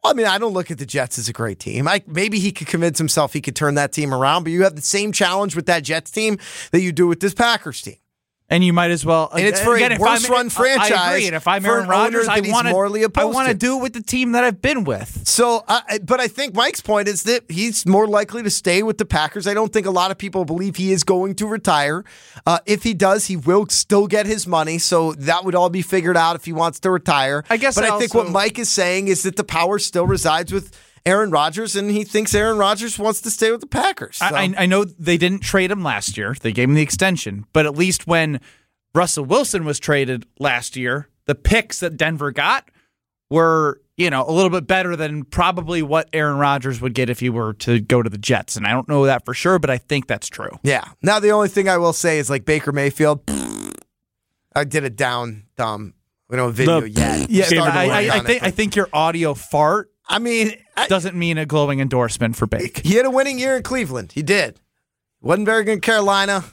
I 0.05 0.13
mean, 0.13 0.27
I 0.27 0.39
don't 0.39 0.53
look 0.53 0.71
at 0.71 0.79
the 0.79 0.87
Jets 0.87 1.19
as 1.19 1.29
a 1.29 1.33
great 1.33 1.59
team. 1.59 1.89
I, 1.89 2.03
maybe 2.07 2.39
he 2.39 2.53
could 2.53 2.67
convince 2.67 2.99
himself 2.99 3.33
he 3.33 3.41
could 3.41 3.57
turn 3.57 3.75
that 3.75 3.93
team 3.93 4.15
around, 4.15 4.45
but 4.45 4.53
you 4.53 4.63
have 4.63 4.77
the 4.77 4.83
same 4.83 5.13
challenge 5.13 5.57
with 5.57 5.67
that 5.67 5.83
Jets 5.83 6.11
team 6.11 6.39
that 6.71 6.81
you 6.81 6.93
do 6.93 7.07
with 7.07 7.21
this 7.21 7.35
Packers 7.35 7.83
team. 7.83 7.97
And 8.51 8.65
you 8.65 8.73
might 8.73 8.91
as 8.91 9.05
well. 9.05 9.29
And 9.31 9.45
it's 9.47 9.61
for 9.61 9.75
a 9.75 9.77
again, 9.77 9.93
if 9.93 9.99
worse 9.99 10.25
I'm- 10.25 10.33
run 10.33 10.47
I 10.47 10.49
franchise 10.49 10.91
agree. 11.17 11.27
And 11.27 11.37
if 11.37 11.47
I'm 11.47 11.67
Aaron 11.67 11.87
Rodgers, 11.87 12.29
I 12.29 12.41
want 12.41 12.67
to. 12.67 13.11
I 13.21 13.25
want 13.25 13.49
to 13.49 13.55
do 13.55 13.77
it 13.77 13.83
with 13.83 13.93
the 13.93 14.03
team 14.03 14.33
that 14.33 14.43
I've 14.43 14.63
been 14.63 14.85
with. 14.85 15.21
So, 15.29 15.65
uh, 15.69 15.81
but 16.03 16.19
I 16.19 16.29
think 16.29 16.55
Mike's 16.55 16.81
point 16.81 17.09
is 17.09 17.25
that 17.25 17.43
he's 17.51 17.85
more 17.87 18.07
likely 18.07 18.43
to 18.43 18.49
stay 18.51 18.83
with 18.83 18.97
the 18.97 19.05
Packers. 19.05 19.47
I 19.47 19.53
don't 19.53 19.71
think 19.71 19.87
a 19.87 19.91
lot 19.91 20.11
of 20.11 20.17
people 20.17 20.47
believe 20.47 20.77
he 20.77 20.93
is 20.93 21.05
going 21.05 21.35
to 21.37 21.47
retire. 21.47 22.05
Uh, 22.47 22.59
if 22.65 22.85
he 22.85 22.95
does, 22.95 23.27
he 23.27 23.37
will 23.37 23.67
still 23.69 24.07
get 24.07 24.25
his 24.25 24.47
money. 24.47 24.79
So 24.79 25.13
that 25.13 25.45
would 25.45 25.55
all 25.55 25.69
be 25.69 25.83
figured 25.83 26.17
out 26.17 26.35
if 26.35 26.47
he 26.47 26.53
wants 26.55 26.81
to 26.81 26.91
retire. 26.91 27.45
I 27.51 27.59
guess 27.59 27.75
But 27.75 27.85
I 27.85 27.89
I, 27.97 27.99
think 27.99 28.15
also- 28.15 28.25
what 28.25 28.33
Mike 28.33 28.59
is 28.59 28.71
saying 28.71 29.09
is 29.09 29.25
that 29.25 29.37
the 29.37 29.45
power 29.45 29.79
still 29.79 30.07
resides 30.07 30.55
with 30.55 30.73
Aaron 31.09 31.31
Rodgers, 31.31 31.75
and 31.75 31.91
he 31.91 32.05
thinks 32.05 32.35
Aaron 32.35 32.59
Rodgers 32.59 32.99
wants 32.99 33.23
to 33.23 33.31
stay 33.31 33.51
with 33.51 33.63
the 33.63 33.67
Packers. 33.67 34.19
So. 34.19 34.27
I, 34.27 34.43
I, 34.43 34.55
I 34.59 34.67
know 34.67 34.85
they 34.85 35.17
didn't 35.17 35.41
trade 35.41 35.71
him 35.71 35.83
last 35.83 36.19
year. 36.19 36.37
They 36.39 36.53
gave 36.53 36.69
him 36.69 36.75
the 36.75 36.83
extension, 36.83 37.47
but 37.55 37.65
at 37.65 37.75
least 37.75 38.07
when 38.07 38.41
Russell 38.95 39.25
Wilson 39.25 39.65
was 39.65 39.79
traded 39.79 40.27
last 40.39 40.77
year, 40.77 41.09
the 41.25 41.35
picks 41.35 41.81
that 41.81 41.97
Denver 41.97 42.31
got 42.31 42.71
were 43.31 43.81
you 43.97 44.11
know 44.11 44.25
a 44.29 44.31
little 44.33 44.51
bit 44.51 44.67
better 44.67 44.97
than 44.97 45.25
probably 45.25 45.81
what 45.81 46.11
Aaron 46.13 46.37
Rodgers 46.37 46.81
would 46.83 46.93
get 46.93 47.09
if 47.09 47.21
he 47.21 47.31
were 47.31 47.55
to 47.55 47.81
go 47.81 48.03
to 48.03 48.11
the 48.11 48.19
Jets. 48.19 48.57
And 48.57 48.67
I 48.67 48.73
don't 48.73 48.89
know 48.89 49.07
that 49.07 49.25
for 49.25 49.33
sure, 49.33 49.59
but 49.59 49.71
I 49.71 49.79
think 49.79 50.09
that's 50.09 50.29
true. 50.29 50.59
Yeah. 50.63 50.85
Now 51.03 51.21
the 51.21 51.31
only 51.31 51.49
thing 51.49 51.71
I 51.71 51.79
will 51.79 51.95
say 51.95 52.19
is 52.19 52.29
like 52.29 52.45
Baker 52.45 52.73
Mayfield. 52.73 53.23
I 54.55 54.65
did 54.65 54.85
it 54.85 54.97
down, 54.97 55.45
dumb. 55.57 55.95
We 56.29 56.37
don't 56.37 56.53
video 56.53 56.81
The- 56.81 56.91
yet. 56.91 57.31
Yeah, 57.31 57.45
Started 57.45 57.79
I, 57.79 57.85
I, 57.85 58.17
I 58.17 58.21
think 58.21 58.43
I 58.43 58.51
think 58.51 58.77
your 58.77 58.89
audio 58.93 59.33
fart 59.33 59.91
I 60.09 60.19
mean, 60.19 60.55
I, 60.77 60.87
doesn't 60.89 61.15
mean 61.17 61.37
a 61.39 61.45
glowing 61.47 61.81
endorsement 61.81 62.35
for 62.37 62.47
Bake. 62.47 62.79
he 62.79 62.95
had 62.95 63.05
a 63.07 63.11
winning 63.11 63.39
year 63.39 63.57
in 63.57 63.63
Cleveland. 63.63 64.13
He 64.13 64.23
did. 64.23 64.59
Wasn't 65.21 65.45
very 65.47 65.65
good 65.65 65.73
in 65.73 65.81
Carolina. 65.81 66.45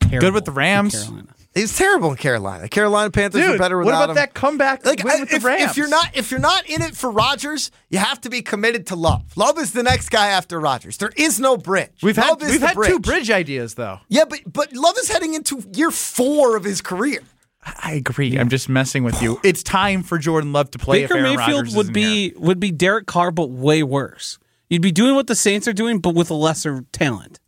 Terrible 0.00 0.20
Good 0.20 0.34
with 0.34 0.44
the 0.44 0.52
Rams. 0.52 0.94
in 0.94 1.00
Carolina. 1.00 1.28
He 1.54 1.60
was 1.62 1.76
terrible 1.76 2.10
in 2.12 2.16
Carolina. 2.16 2.68
Carolina 2.68 3.10
Panthers 3.10 3.46
were 3.46 3.58
better 3.58 3.76
without 3.78 3.78
him. 3.78 3.84
what 3.84 4.04
about 4.04 4.10
him. 4.10 4.14
that 4.16 4.32
comeback 4.34 4.86
Like 4.86 5.02
win 5.04 5.16
I- 5.16 5.20
with 5.20 5.30
the 5.30 5.36
if, 5.36 5.44
Rams? 5.44 5.70
if 5.72 5.76
you're 5.76 5.88
not 5.88 6.10
if 6.16 6.30
you're 6.30 6.40
not 6.40 6.66
in 6.66 6.80
it 6.82 6.96
for 6.96 7.10
Rodgers, 7.10 7.70
you 7.90 7.98
have 7.98 8.20
to 8.22 8.30
be 8.30 8.40
committed 8.42 8.86
to 8.88 8.96
Love. 8.96 9.36
Love 9.36 9.58
is 9.58 9.72
the 9.72 9.82
next 9.82 10.08
guy 10.10 10.28
after 10.28 10.58
Rodgers. 10.60 10.96
There 10.98 11.12
is 11.16 11.38
no 11.40 11.56
bridge. 11.58 11.90
we've 12.02 12.16
Love 12.16 12.40
had 12.40 12.42
is 12.42 12.50
we've 12.52 12.60
the 12.60 12.68
had 12.68 12.76
two 12.86 13.00
bridge 13.00 13.30
ideas 13.30 13.74
though. 13.74 13.98
Yeah, 14.08 14.24
but 14.24 14.40
but 14.50 14.72
Love 14.72 14.96
is 14.98 15.10
heading 15.10 15.34
into 15.34 15.62
year 15.74 15.90
four 15.90 16.56
of 16.56 16.64
his 16.64 16.80
career. 16.80 17.20
I 17.64 17.92
agree. 17.92 18.38
I'm 18.38 18.48
just 18.48 18.68
messing 18.68 19.04
with 19.04 19.20
you. 19.22 19.40
It's 19.52 19.62
time 19.62 20.02
for 20.02 20.18
Jordan 20.18 20.52
Love 20.52 20.70
to 20.72 20.78
play. 20.78 21.02
Baker 21.02 21.16
if 21.16 21.20
Aaron 21.20 21.36
Mayfield 21.36 21.58
Rodgers 21.58 21.76
would 21.76 21.86
isn't 21.86 21.96
here. 21.96 22.30
be 22.32 22.38
would 22.38 22.60
be 22.60 22.70
Derek 22.70 23.06
Carr, 23.06 23.30
but 23.30 23.50
way 23.50 23.82
worse. 23.82 24.38
You'd 24.70 24.82
be 24.82 24.92
doing 24.92 25.14
what 25.14 25.26
the 25.26 25.34
Saints 25.34 25.68
are 25.68 25.72
doing, 25.72 25.98
but 25.98 26.14
with 26.14 26.30
a 26.30 26.34
lesser 26.34 26.84
talent. 26.92 27.38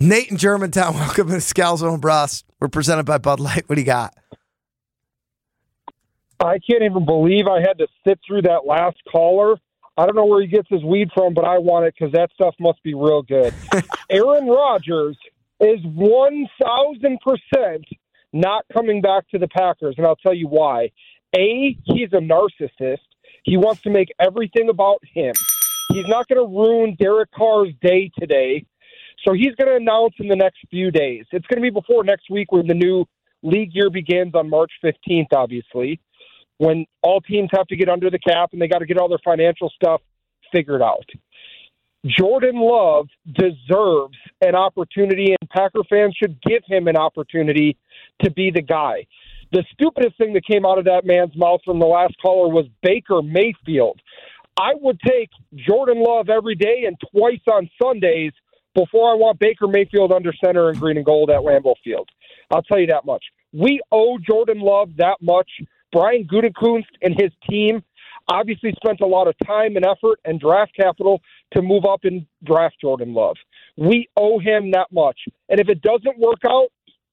Nate 0.00 0.30
in 0.30 0.36
Germantown, 0.36 0.94
welcome 0.94 1.28
to 1.28 1.36
Scalzo 1.36 1.92
and 1.92 2.02
Brust. 2.02 2.44
We're 2.60 2.68
presented 2.68 3.04
by 3.04 3.18
Bud 3.18 3.40
Light. 3.40 3.68
What 3.68 3.76
do 3.76 3.80
you 3.80 3.86
got? 3.86 4.14
I 6.40 6.58
can't 6.58 6.82
even 6.82 7.06
believe 7.06 7.46
I 7.46 7.60
had 7.60 7.78
to 7.78 7.86
sit 8.06 8.18
through 8.26 8.42
that 8.42 8.66
last 8.66 8.96
caller. 9.10 9.56
I 9.96 10.06
don't 10.06 10.16
know 10.16 10.26
where 10.26 10.42
he 10.42 10.48
gets 10.48 10.68
his 10.68 10.82
weed 10.82 11.08
from, 11.14 11.34
but 11.34 11.44
I 11.44 11.58
want 11.58 11.86
it 11.86 11.94
because 11.98 12.12
that 12.12 12.30
stuff 12.34 12.54
must 12.58 12.82
be 12.82 12.94
real 12.94 13.22
good. 13.22 13.54
Aaron 14.10 14.46
Rodgers 14.46 15.16
is 15.60 15.80
1,000% 15.80 17.84
not 18.34 18.66
coming 18.72 19.00
back 19.00 19.28
to 19.30 19.38
the 19.38 19.48
Packers, 19.48 19.94
and 19.96 20.06
I'll 20.06 20.16
tell 20.16 20.34
you 20.34 20.48
why. 20.48 20.90
A, 21.36 21.78
he's 21.84 22.12
a 22.12 22.18
narcissist. 22.18 22.98
He 23.44 23.56
wants 23.56 23.82
to 23.82 23.90
make 23.90 24.12
everything 24.20 24.68
about 24.68 25.00
him. 25.14 25.32
He's 25.88 26.06
not 26.08 26.28
going 26.28 26.40
to 26.44 26.46
ruin 26.46 26.96
Derek 26.98 27.30
Carr's 27.32 27.72
day 27.80 28.10
today. 28.18 28.66
So 29.26 29.32
he's 29.32 29.54
going 29.54 29.68
to 29.68 29.76
announce 29.76 30.14
in 30.18 30.28
the 30.28 30.36
next 30.36 30.58
few 30.70 30.90
days. 30.90 31.24
It's 31.32 31.46
going 31.46 31.58
to 31.58 31.62
be 31.62 31.70
before 31.70 32.04
next 32.04 32.28
week 32.30 32.52
when 32.52 32.66
the 32.66 32.74
new 32.74 33.06
league 33.42 33.70
year 33.72 33.88
begins 33.88 34.34
on 34.34 34.50
March 34.50 34.72
15th, 34.84 35.32
obviously. 35.34 36.00
when 36.58 36.86
all 37.02 37.20
teams 37.20 37.50
have 37.52 37.66
to 37.68 37.76
get 37.76 37.88
under 37.88 38.10
the 38.10 38.18
cap 38.18 38.50
and 38.52 38.60
they 38.60 38.68
got 38.68 38.78
to 38.78 38.86
get 38.86 38.98
all 38.98 39.08
their 39.08 39.18
financial 39.24 39.70
stuff 39.70 40.00
figured 40.52 40.82
out. 40.82 41.08
Jordan 42.06 42.56
Love 42.56 43.08
deserves 43.32 44.18
an 44.42 44.54
opportunity, 44.54 45.34
and 45.40 45.50
Packer 45.50 45.82
fans 45.88 46.14
should 46.20 46.40
give 46.42 46.62
him 46.66 46.86
an 46.86 46.96
opportunity 46.96 47.76
to 48.22 48.30
be 48.30 48.50
the 48.50 48.62
guy. 48.62 49.06
The 49.52 49.64
stupidest 49.72 50.18
thing 50.18 50.34
that 50.34 50.44
came 50.44 50.66
out 50.66 50.78
of 50.78 50.84
that 50.84 51.04
man's 51.04 51.36
mouth 51.36 51.60
from 51.64 51.78
the 51.78 51.86
last 51.86 52.14
caller 52.20 52.48
was 52.48 52.66
Baker 52.82 53.22
Mayfield. 53.22 54.00
I 54.56 54.72
would 54.74 55.00
take 55.00 55.30
Jordan 55.54 56.02
Love 56.02 56.28
every 56.28 56.54
day 56.54 56.84
and 56.86 56.96
twice 57.10 57.40
on 57.50 57.70
Sundays 57.82 58.32
before 58.74 59.10
I 59.10 59.14
want 59.14 59.38
Baker 59.38 59.66
Mayfield 59.66 60.12
under 60.12 60.32
center 60.44 60.70
in 60.70 60.78
green 60.78 60.96
and 60.96 61.06
gold 61.06 61.30
at 61.30 61.40
Lambeau 61.40 61.74
Field. 61.82 62.08
I'll 62.50 62.62
tell 62.62 62.78
you 62.78 62.86
that 62.88 63.04
much. 63.04 63.24
We 63.52 63.80
owe 63.90 64.18
Jordan 64.18 64.60
Love 64.60 64.90
that 64.98 65.16
much. 65.20 65.48
Brian 65.92 66.26
Gutekunst 66.26 66.90
and 67.02 67.14
his 67.18 67.30
team 67.48 67.82
obviously 68.28 68.74
spent 68.76 69.00
a 69.00 69.06
lot 69.06 69.28
of 69.28 69.34
time 69.46 69.76
and 69.76 69.84
effort 69.84 70.18
and 70.24 70.40
draft 70.40 70.72
capital 70.76 71.20
to 71.52 71.62
move 71.62 71.84
up 71.84 72.00
and 72.04 72.26
draft 72.44 72.76
Jordan 72.80 73.14
Love. 73.14 73.36
We 73.76 74.08
owe 74.16 74.38
him 74.38 74.70
that 74.72 74.88
much. 74.92 75.18
And 75.48 75.60
if 75.60 75.68
it 75.68 75.82
doesn't 75.82 76.18
work 76.18 76.40
out, 76.48 76.68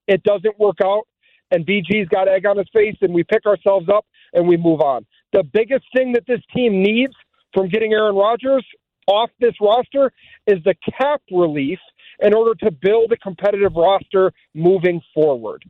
it 0.07 0.23
doesn't 0.23 0.59
work 0.59 0.77
out. 0.83 1.07
And 1.51 1.65
BG's 1.65 2.07
got 2.07 2.29
egg 2.29 2.45
on 2.45 2.57
his 2.57 2.67
face, 2.71 2.95
and 3.01 3.13
we 3.13 3.23
pick 3.23 3.45
ourselves 3.45 3.87
up 3.93 4.05
and 4.33 4.47
we 4.47 4.55
move 4.55 4.79
on. 4.79 5.05
The 5.33 5.43
biggest 5.43 5.85
thing 5.95 6.13
that 6.13 6.25
this 6.25 6.39
team 6.55 6.81
needs 6.81 7.13
from 7.53 7.67
getting 7.67 7.91
Aaron 7.91 8.15
Rodgers 8.15 8.65
off 9.07 9.29
this 9.39 9.53
roster 9.59 10.11
is 10.47 10.63
the 10.63 10.75
cap 10.97 11.21
relief 11.29 11.79
in 12.19 12.33
order 12.33 12.55
to 12.63 12.71
build 12.71 13.11
a 13.11 13.17
competitive 13.17 13.73
roster 13.75 14.31
moving 14.53 15.01
forward. 15.13 15.63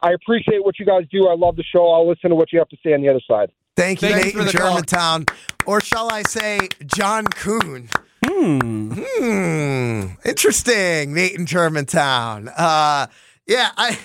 I 0.00 0.12
appreciate 0.12 0.64
what 0.64 0.78
you 0.78 0.86
guys 0.86 1.04
do. 1.10 1.28
I 1.28 1.34
love 1.34 1.56
the 1.56 1.64
show. 1.64 1.90
I'll 1.92 2.08
listen 2.08 2.30
to 2.30 2.36
what 2.36 2.52
you 2.52 2.58
have 2.58 2.68
to 2.68 2.76
say 2.84 2.94
on 2.94 3.02
the 3.02 3.08
other 3.08 3.20
side. 3.28 3.50
Thank 3.78 4.02
you, 4.02 4.08
Thanks 4.08 4.24
Nate 4.24 4.34
for 4.34 4.40
in 4.40 4.46
the 4.46 4.52
call. 4.52 4.70
Germantown. 4.72 5.24
Or 5.66 5.80
shall 5.80 6.12
I 6.12 6.22
say, 6.22 6.58
John 6.84 7.26
Kuhn. 7.28 7.88
Hmm. 8.26 8.90
Hmm. 8.92 10.06
Interesting, 10.24 11.14
Nate 11.14 11.34
in 11.36 11.46
Germantown. 11.46 12.48
Uh, 12.48 13.06
yeah, 13.46 13.70
I, 13.76 13.96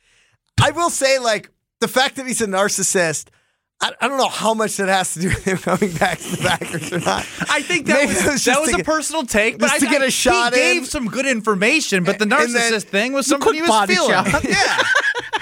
I 0.62 0.72
will 0.72 0.90
say, 0.90 1.18
like 1.20 1.50
the 1.80 1.86
fact 1.88 2.16
that 2.16 2.26
he's 2.26 2.40
a 2.40 2.46
narcissist. 2.46 3.28
I, 3.80 3.92
I 4.00 4.06
don't 4.08 4.18
know 4.18 4.28
how 4.28 4.54
much 4.54 4.76
that 4.76 4.88
has 4.88 5.14
to 5.14 5.20
do 5.20 5.28
with 5.28 5.44
him 5.44 5.58
coming 5.58 5.92
back 5.94 6.18
to 6.18 6.30
the 6.36 6.36
Packers 6.38 6.92
or 6.92 7.00
not. 7.00 7.26
I 7.50 7.62
think 7.62 7.86
that 7.86 7.94
Maybe 7.94 8.06
was, 8.14 8.24
it 8.24 8.30
was 8.32 8.44
that 8.44 8.50
just 8.52 8.60
was 8.60 8.68
to 8.70 8.74
a 8.74 8.78
get- 8.78 8.86
personal 8.86 9.24
take, 9.26 9.58
but 9.58 9.66
just 9.70 9.74
I, 9.82 9.86
to 9.86 9.86
get 9.92 10.02
I- 10.02 10.06
a 10.06 10.10
shot 10.10 10.54
he 10.54 10.60
in. 10.70 10.78
gave 10.78 10.88
some 10.88 11.06
good 11.08 11.26
information. 11.26 12.04
But 12.04 12.18
the 12.18 12.24
And 12.24 12.32
then- 12.32 12.48
narcissist 12.50 12.84
thing 12.84 13.12
was 13.12 13.26
something 13.26 13.54
he 13.54 13.62
was 13.62 13.86
feeling. 13.86 14.10
Yeah, 14.48 14.78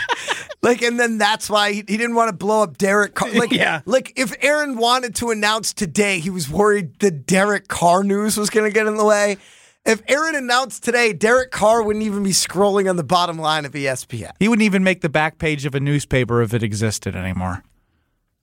Like, 0.62 0.82
and 0.82 1.00
then 1.00 1.16
that's 1.16 1.48
why 1.48 1.72
he, 1.72 1.76
he 1.88 1.96
didn't 1.96 2.14
want 2.14 2.28
to 2.28 2.36
blow 2.36 2.62
up 2.62 2.76
Derek 2.76 3.14
Carr. 3.14 3.30
Like, 3.32 3.50
Yeah. 3.50 3.80
like 3.86 4.12
if 4.16 4.34
Aaron 4.42 4.76
wanted 4.76 5.14
to 5.16 5.30
announce 5.30 5.72
today, 5.72 6.18
he 6.20 6.28
was 6.28 6.50
worried 6.50 6.98
the 7.00 7.10
Derek 7.10 7.68
Carr 7.68 8.04
news 8.04 8.36
was 8.36 8.50
going 8.50 8.68
to 8.70 8.74
get 8.74 8.86
in 8.86 8.96
the 8.96 9.04
way. 9.04 9.38
If 9.86 10.02
Aaron 10.06 10.34
announced 10.34 10.84
today, 10.84 11.14
Derek 11.14 11.50
Carr 11.50 11.82
wouldn't 11.82 12.04
even 12.04 12.22
be 12.22 12.30
scrolling 12.32 12.90
on 12.90 12.96
the 12.96 13.02
bottom 13.02 13.38
line 13.38 13.64
of 13.64 13.72
ESPN. 13.72 14.32
he 14.38 14.46
wouldn't 14.48 14.64
even 14.66 14.84
make 14.84 15.00
the 15.00 15.08
back 15.08 15.38
page 15.38 15.64
of 15.64 15.74
a 15.74 15.80
newspaper 15.80 16.42
if 16.42 16.52
it 16.52 16.62
existed 16.62 17.16
anymore. 17.16 17.62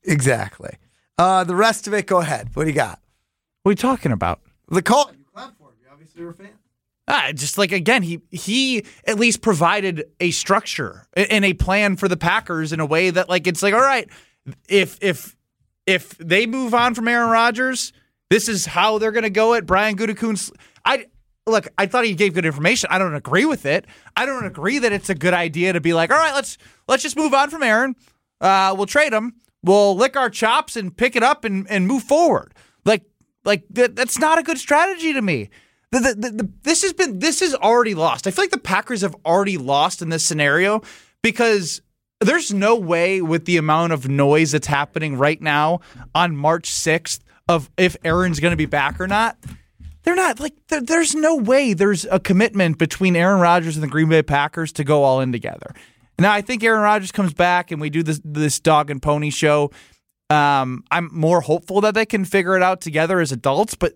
Exactly. 0.04 0.78
Uh, 1.20 1.44
the 1.44 1.56
rest 1.56 1.86
of 1.88 1.94
it, 1.94 2.08
go 2.08 2.18
ahead. 2.20 2.50
What 2.56 2.64
do 2.64 2.70
you 2.70 2.76
got? 2.76 3.00
What 3.62 3.70
are 3.70 3.74
you 3.74 3.76
talking 3.76 4.12
about? 4.12 4.40
The 4.70 4.82
call. 4.82 5.12
You 5.12 5.24
clap 5.34 5.56
for 5.58 5.70
him. 5.70 5.76
You 5.84 5.88
obviously 5.92 6.24
were 6.24 6.32
a 6.32 6.34
fan. 6.34 6.50
Ah, 7.08 7.32
just 7.34 7.58
like 7.58 7.72
again, 7.72 8.04
he 8.04 8.22
he 8.32 8.86
at 9.06 9.18
least 9.18 9.42
provided 9.42 10.06
a 10.20 10.32
structure 10.32 11.08
and 11.16 11.46
a 11.46 11.54
plan 11.54 11.96
for 11.96 12.08
the 12.08 12.18
Packers 12.18 12.74
in 12.74 12.80
a 12.82 12.86
way 12.86 13.10
that 13.10 13.30
like 13.30 13.48
it's 13.48 13.64
like 13.64 13.74
all 13.74 13.80
right, 13.80 14.10
if 14.68 14.98
if 15.02 15.36
if 15.86 16.18
they 16.18 16.46
move 16.46 16.74
on 16.74 16.94
from 16.94 17.08
Aaron 17.08 17.30
Rodgers, 17.30 17.94
this 18.30 18.50
is 18.50 18.66
how 18.66 18.98
they're 18.98 19.14
going 19.14 19.24
to 19.24 19.30
go. 19.30 19.54
at 19.54 19.66
Brian 19.66 19.96
Gutekunst. 19.96 20.52
I 20.84 21.06
look. 21.46 21.68
I 21.78 21.86
thought 21.86 22.04
he 22.04 22.14
gave 22.14 22.34
good 22.34 22.46
information. 22.46 22.90
I 22.92 22.98
don't 23.00 23.16
agree 23.16 23.46
with 23.46 23.66
it. 23.66 23.86
I 24.18 24.26
don't 24.26 24.46
agree 24.46 24.80
that 24.80 24.92
it's 24.92 25.10
a 25.10 25.16
good 25.16 25.34
idea 25.34 25.74
to 25.74 25.82
be 25.82 25.94
like, 25.94 26.12
all 26.12 26.18
right, 26.18 26.34
let's 26.34 26.58
let's 26.90 27.04
just 27.04 27.16
move 27.16 27.34
on 27.34 27.50
from 27.50 27.64
Aaron. 27.64 27.96
Uh, 28.42 28.74
we'll 28.78 28.86
trade 28.86 29.14
him. 29.14 29.36
We'll 29.64 29.96
lick 29.96 30.18
our 30.18 30.30
chops 30.30 30.76
and 30.76 30.96
pick 30.96 31.16
it 31.16 31.24
up 31.24 31.46
and 31.46 31.66
and 31.70 31.88
move 31.88 32.04
forward. 32.04 32.54
Like 32.84 33.04
like 33.46 33.64
that, 33.72 33.96
that's 33.96 34.20
not 34.20 34.38
a 34.38 34.44
good 34.44 34.58
strategy 34.58 35.14
to 35.14 35.22
me. 35.22 35.50
The, 35.91 36.00
the, 36.00 36.32
the, 36.32 36.50
this 36.63 36.82
has 36.82 36.94
been 36.94 37.20
this 37.20 37.41
is 37.41 37.56
already 37.56 37.96
lost. 37.96 38.27
I 38.27 38.32
feel 38.32 38.44
like 38.44 38.51
the 38.51 38.58
Packers 38.58 39.01
have 39.01 39.15
already 39.25 39.58
lost 39.58 40.01
in 40.01 40.10
this 40.10 40.24
scenario 40.24 40.82
because 41.24 41.82
there's 42.20 42.53
no 42.53 42.75
way 42.75 43.22
with 43.22 43.46
the 43.46 43.58
amount 43.58 43.94
of 43.94 44.10
noise 44.10 44.51
that's 44.51 44.67
happening 44.67 45.17
right 45.17 45.41
now 45.41 45.79
on 46.13 46.36
March 46.36 46.70
6th 46.72 47.20
of 47.48 47.70
if 47.77 47.96
Aaron's 48.03 48.39
going 48.39 48.51
to 48.51 48.58
be 48.58 48.65
back 48.65 49.00
or 49.00 49.08
not. 49.08 49.38
They're 50.03 50.15
not 50.15 50.39
like 50.39 50.53
there, 50.67 50.82
there's 50.82 51.15
no 51.15 51.36
way 51.36 51.74
there's 51.74 52.06
a 52.06 52.20
commitment 52.20 52.77
between 52.77 53.15
Aaron 53.15 53.39
Rodgers 53.39 53.75
and 53.75 53.84
the 53.84 53.88
Green 53.88 54.10
Bay 54.10 54.24
Packers 54.24 54.72
to 54.74 54.84
go 54.84 55.03
all 55.03 55.22
in 55.22 55.32
together. 55.32 55.74
Now 56.20 56.32
I 56.32 56.41
think 56.41 56.63
Aaron 56.63 56.82
Rodgers 56.82 57.12
comes 57.12 57.34
back 57.34 57.72
and 57.72 57.79
we 57.79 57.89
do 57.89 58.03
this 58.03 58.20
this 58.24 58.60
dog 58.60 58.89
and 58.89 59.01
pony 59.01 59.29
show. 59.29 59.72
Um, 60.29 60.84
I'm 60.91 61.10
more 61.13 61.41
hopeful 61.41 61.82
that 61.82 61.94
they 61.94 62.06
can 62.06 62.25
figure 62.25 62.58
it 62.58 62.63
out 62.63 62.82
together 62.82 63.20
as 63.20 63.32
adults, 63.32 63.75
but 63.75 63.94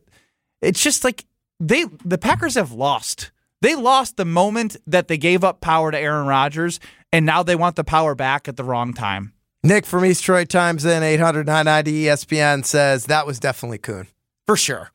it's 0.61 0.81
just 0.81 1.03
like 1.03 1.25
they 1.61 1.85
the 2.03 2.17
Packers 2.17 2.55
have 2.55 2.71
lost. 2.71 3.31
They 3.61 3.75
lost 3.75 4.17
the 4.17 4.25
moment 4.25 4.77
that 4.87 5.07
they 5.07 5.17
gave 5.17 5.43
up 5.43 5.61
power 5.61 5.91
to 5.91 5.97
Aaron 5.97 6.25
Rodgers, 6.25 6.79
and 7.13 7.25
now 7.25 7.43
they 7.43 7.55
want 7.55 7.75
the 7.75 7.83
power 7.83 8.15
back 8.15 8.47
at 8.47 8.57
the 8.57 8.63
wrong 8.63 8.93
time. 8.93 9.33
Nick 9.63 9.85
from 9.85 10.03
East 10.03 10.23
Troy 10.23 10.43
Times 10.43 10.83
in 10.83 11.03
800 11.03 11.45
990 11.45 12.05
ESPN 12.05 12.65
says 12.65 13.05
that 13.05 13.27
was 13.27 13.39
definitely 13.39 13.77
Kuhn. 13.77 14.07
For 14.47 14.57
sure. 14.57 14.91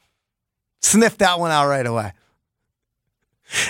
Sniff 0.82 1.16
that 1.18 1.38
one 1.38 1.52
out 1.52 1.68
right 1.68 1.86
away. 1.86 2.12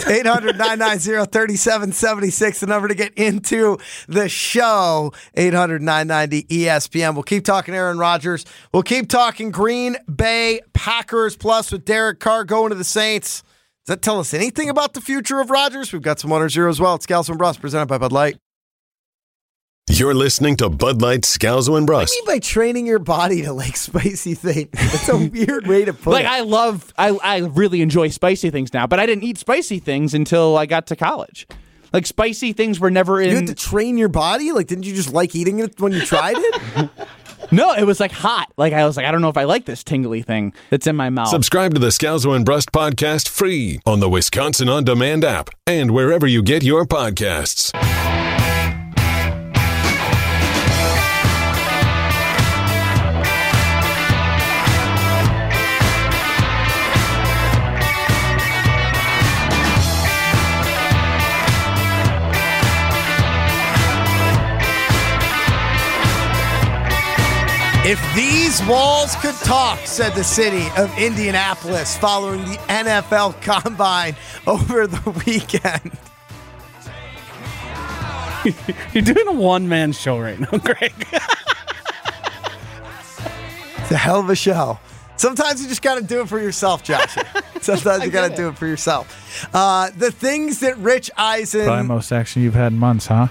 800 0.07 0.57
990 0.57 1.31
3776, 1.31 2.61
the 2.61 2.67
number 2.67 2.89
to 2.89 2.95
get 2.95 3.13
into 3.15 3.79
the 4.09 4.29
show. 4.29 5.13
800 5.35 5.83
990 5.83 6.45
ESPN. 6.45 7.15
We'll 7.15 7.23
keep 7.23 7.45
talking 7.45 7.75
Aaron 7.75 7.99
Rodgers. 7.99 8.45
We'll 8.73 8.83
keep 8.83 9.09
talking 9.09 9.51
Green 9.51 9.97
Bay 10.13 10.61
Packers, 10.73 11.37
plus 11.37 11.71
with 11.71 11.85
Derek 11.85 12.21
Carr 12.21 12.45
going 12.45 12.71
to 12.71 12.75
the 12.77 12.85
Saints. 12.85 13.43
Does 13.87 13.95
that 13.95 14.03
tell 14.03 14.19
us 14.19 14.35
anything 14.35 14.69
about 14.69 14.95
the 14.95 15.01
future 15.01 15.41
of 15.41 15.51
Rodgers? 15.51 15.93
We've 15.93 16.03
got 16.03 16.19
some 16.19 16.31
one 16.31 16.43
or 16.43 16.49
zero 16.49 16.69
as 16.69 16.81
well. 16.81 16.97
It's 16.97 17.07
Scalzo 17.07 17.31
and 17.31 17.39
Brust 17.39 17.61
presented 17.61 17.87
by 17.87 17.99
Bud 17.99 18.13
Light. 18.13 18.39
You're 19.89 20.15
listening 20.15 20.57
to 20.57 20.69
Bud 20.69 21.01
Light 21.01 21.21
Scalzo 21.21 21.79
and 21.79 21.87
Brust. 21.87 22.11
What 22.11 22.11
do 22.11 22.17
you 22.17 22.27
mean 22.27 22.37
by 22.37 22.41
training 22.41 22.87
your 22.87 22.99
body 22.99 23.43
to 23.43 23.53
like 23.53 23.77
spicy 23.77 24.35
things? 24.35 24.69
It's 24.73 25.09
a 25.09 25.17
weird 25.33 25.69
way 25.69 25.85
to 25.85 25.93
put 25.95 26.11
Like 26.11 26.25
it. 26.25 26.29
Like 26.29 26.39
I 26.39 26.41
love, 26.41 26.93
I 26.99 27.11
I 27.23 27.39
really 27.39 27.81
enjoy 27.83 28.09
spicy 28.09 28.51
things 28.51 28.75
now, 28.75 28.89
but 28.89 28.99
I 28.99 29.07
didn't 29.07 29.23
eat 29.23 29.39
spicy 29.39 29.79
things 29.79 30.13
until 30.13 30.59
I 30.59 30.67
got 30.67 30.89
to 30.89 30.97
college. 30.97 31.47
Like 31.93 32.05
spicy 32.05 32.53
things 32.53 32.81
were 32.81 32.91
never 32.91 33.21
in. 33.21 33.31
you 33.31 33.37
had 33.37 33.47
to 33.47 33.55
train 33.55 33.97
your 33.97 34.09
body? 34.09 34.51
Like, 34.51 34.67
didn't 34.67 34.85
you 34.87 34.95
just 34.95 35.13
like 35.13 35.37
eating 35.37 35.61
it 35.61 35.81
when 35.81 35.93
you 35.93 36.01
tried 36.01 36.35
it? 36.37 36.91
no, 37.53 37.73
it 37.73 37.85
was 37.85 38.01
like 38.01 38.11
hot. 38.11 38.53
Like 38.57 38.73
I 38.73 38.85
was 38.87 38.97
like, 38.97 39.07
I 39.07 39.13
don't 39.13 39.23
know 39.23 39.31
if 39.31 39.37
I 39.39 39.45
like 39.45 39.67
this 39.67 39.85
tingly 39.85 40.21
thing 40.21 40.53
that's 40.69 40.89
in 40.89 40.97
my 40.97 41.11
mouth. 41.11 41.29
Subscribe 41.29 41.75
to 41.75 41.81
the 41.81 41.89
Scalzo 41.89 42.35
and 42.35 42.45
Brust 42.45 42.73
podcast 42.73 43.29
free 43.29 43.79
on 43.87 44.01
the 44.01 44.09
Wisconsin 44.11 44.69
On 44.69 44.83
Demand 44.83 45.25
app 45.25 45.49
and 45.65 45.93
wherever 45.93 46.27
you 46.27 46.43
get 46.43 46.65
your 46.65 46.87
podcasts. 46.87 47.71
If 67.89 68.03
these 68.17 68.61
walls 68.67 69.15
could 69.17 69.37
talk, 69.37 69.79
said 69.87 70.13
the 70.15 70.25
city 70.25 70.67
of 70.77 70.93
Indianapolis 70.99 71.97
following 71.97 72.43
the 72.43 72.57
NFL 72.67 73.41
combine 73.43 74.17
over 74.49 74.89
the 74.89 75.11
weekend. 75.25 75.93
You're 78.93 79.05
doing 79.05 79.29
a 79.29 79.33
one 79.33 79.69
man 79.69 79.93
show 79.93 80.19
right 80.19 80.39
now, 80.41 80.51
Greg. 80.59 80.93
It's 83.77 83.93
a 83.93 83.97
hell 83.97 84.19
of 84.19 84.31
a 84.31 84.35
show. 84.35 84.81
Sometimes 85.17 85.63
you 85.63 85.69
just 85.69 85.81
got 85.83 85.95
to 85.95 86.03
do 86.03 86.23
it 86.23 86.29
for 86.29 86.41
yourself, 86.41 86.83
Josh. 86.83 87.17
Sometimes 87.61 88.05
you 88.05 88.11
got 88.11 88.29
to 88.29 88.37
do 88.37 88.49
it 88.49 88.59
for 88.59 88.67
yourself. 88.67 89.49
Uh, 89.55 89.91
the 89.97 90.11
things 90.11 90.59
that 90.59 90.77
Rich 90.79 91.13
Eisen. 91.17 91.67
Probably 91.67 91.87
most 91.87 92.11
action 92.11 92.43
you've 92.43 92.55
had 92.55 92.73
in 92.73 92.79
months, 92.81 93.07
huh? 93.07 93.29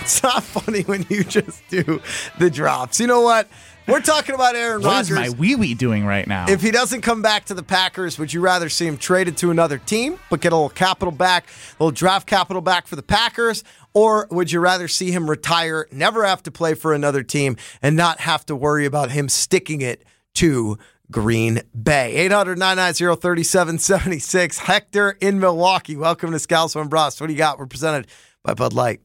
It's 0.00 0.22
not 0.22 0.42
funny 0.42 0.82
when 0.82 1.04
you 1.08 1.24
just 1.24 1.62
do 1.68 2.00
the 2.38 2.50
drops. 2.50 3.00
You 3.00 3.06
know 3.06 3.20
what? 3.20 3.48
We're 3.86 4.00
talking 4.00 4.34
about 4.34 4.54
Aaron 4.54 4.82
Rodgers. 4.82 5.10
What 5.16 5.26
is 5.26 5.32
my 5.34 5.38
wee 5.38 5.56
wee 5.56 5.74
doing 5.74 6.06
right 6.06 6.26
now? 6.26 6.46
If 6.48 6.62
he 6.62 6.70
doesn't 6.70 7.00
come 7.00 7.22
back 7.22 7.46
to 7.46 7.54
the 7.54 7.62
Packers, 7.62 8.18
would 8.18 8.32
you 8.32 8.40
rather 8.40 8.68
see 8.68 8.86
him 8.86 8.96
traded 8.96 9.36
to 9.38 9.50
another 9.50 9.78
team, 9.78 10.18
but 10.30 10.40
get 10.40 10.52
a 10.52 10.56
little 10.56 10.68
capital 10.68 11.10
back, 11.12 11.48
a 11.48 11.82
little 11.82 11.90
draft 11.90 12.26
capital 12.28 12.62
back 12.62 12.86
for 12.86 12.94
the 12.96 13.02
Packers, 13.02 13.64
Or 13.92 14.28
would 14.30 14.52
you 14.52 14.60
rather 14.60 14.86
see 14.86 15.10
him 15.10 15.28
retire, 15.28 15.88
never 15.90 16.24
have 16.24 16.42
to 16.44 16.52
play 16.52 16.74
for 16.74 16.92
another 16.94 17.24
team, 17.24 17.56
and 17.82 17.96
not 17.96 18.20
have 18.20 18.46
to 18.46 18.54
worry 18.54 18.86
about 18.86 19.10
him 19.10 19.28
sticking 19.28 19.80
it 19.80 20.04
to 20.34 20.78
Green 21.10 21.62
Bay? 21.80 22.14
800 22.16 22.58
990 22.58 23.20
3776. 23.20 24.58
Hector 24.58 25.16
in 25.20 25.40
Milwaukee. 25.40 25.96
Welcome 25.96 26.30
to 26.30 26.36
Scalzo 26.36 26.80
and 26.80 26.88
Brust. 26.88 27.20
What 27.20 27.26
do 27.26 27.32
you 27.32 27.38
got? 27.38 27.58
We're 27.58 27.66
presented 27.66 28.06
by 28.44 28.54
Bud 28.54 28.72
Light. 28.72 29.00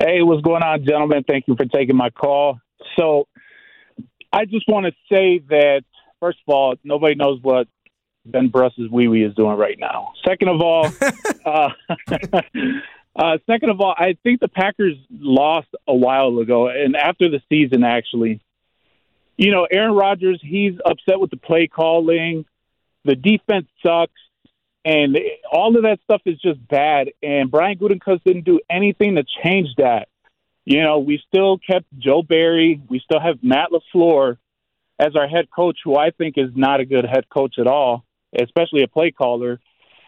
Hey, 0.00 0.22
what's 0.22 0.42
going 0.42 0.62
on, 0.62 0.84
gentlemen? 0.84 1.24
Thank 1.26 1.48
you 1.48 1.56
for 1.56 1.66
taking 1.66 1.96
my 1.96 2.10
call. 2.10 2.60
So, 2.98 3.26
I 4.32 4.44
just 4.46 4.66
want 4.68 4.86
to 4.86 4.92
say 5.10 5.38
that 5.50 5.82
first 6.20 6.38
of 6.46 6.54
all, 6.54 6.74
nobody 6.82 7.14
knows 7.14 7.40
what 7.42 7.68
Ben 8.24 8.48
Brust's 8.48 8.88
wee 8.90 9.08
wee 9.08 9.24
is 9.24 9.34
doing 9.34 9.56
right 9.56 9.78
now. 9.78 10.12
Second 10.26 10.48
of 10.48 10.60
all, 10.60 10.86
uh, 11.44 11.70
uh, 13.16 13.38
second 13.46 13.70
of 13.70 13.80
all, 13.80 13.94
I 13.96 14.16
think 14.22 14.40
the 14.40 14.48
Packers 14.48 14.96
lost 15.10 15.68
a 15.86 15.94
while 15.94 16.38
ago, 16.38 16.68
and 16.68 16.96
after 16.96 17.28
the 17.28 17.42
season, 17.48 17.84
actually, 17.84 18.40
you 19.36 19.50
know, 19.50 19.66
Aaron 19.70 19.94
Rodgers, 19.94 20.40
he's 20.42 20.74
upset 20.84 21.20
with 21.20 21.30
the 21.30 21.36
play 21.36 21.66
calling. 21.66 22.44
The 23.04 23.16
defense 23.16 23.66
sucks, 23.84 24.12
and 24.84 25.16
all 25.50 25.76
of 25.76 25.82
that 25.82 26.00
stuff 26.04 26.22
is 26.26 26.40
just 26.40 26.66
bad. 26.68 27.10
And 27.22 27.50
Brian 27.50 27.78
Gutekunst 27.78 28.24
didn't 28.24 28.44
do 28.44 28.60
anything 28.68 29.14
to 29.16 29.24
change 29.44 29.68
that. 29.78 30.08
You 30.64 30.82
know, 30.82 30.98
we 30.98 31.22
still 31.28 31.58
kept 31.58 31.86
Joe 31.98 32.22
Barry. 32.22 32.80
We 32.88 33.00
still 33.00 33.20
have 33.20 33.42
Matt 33.42 33.70
LaFleur 33.70 34.38
as 34.98 35.16
our 35.16 35.26
head 35.26 35.50
coach, 35.50 35.78
who 35.84 35.96
I 35.96 36.10
think 36.10 36.34
is 36.36 36.50
not 36.54 36.80
a 36.80 36.84
good 36.84 37.04
head 37.04 37.28
coach 37.28 37.58
at 37.58 37.66
all, 37.66 38.04
especially 38.38 38.82
a 38.82 38.88
play 38.88 39.10
caller. 39.10 39.60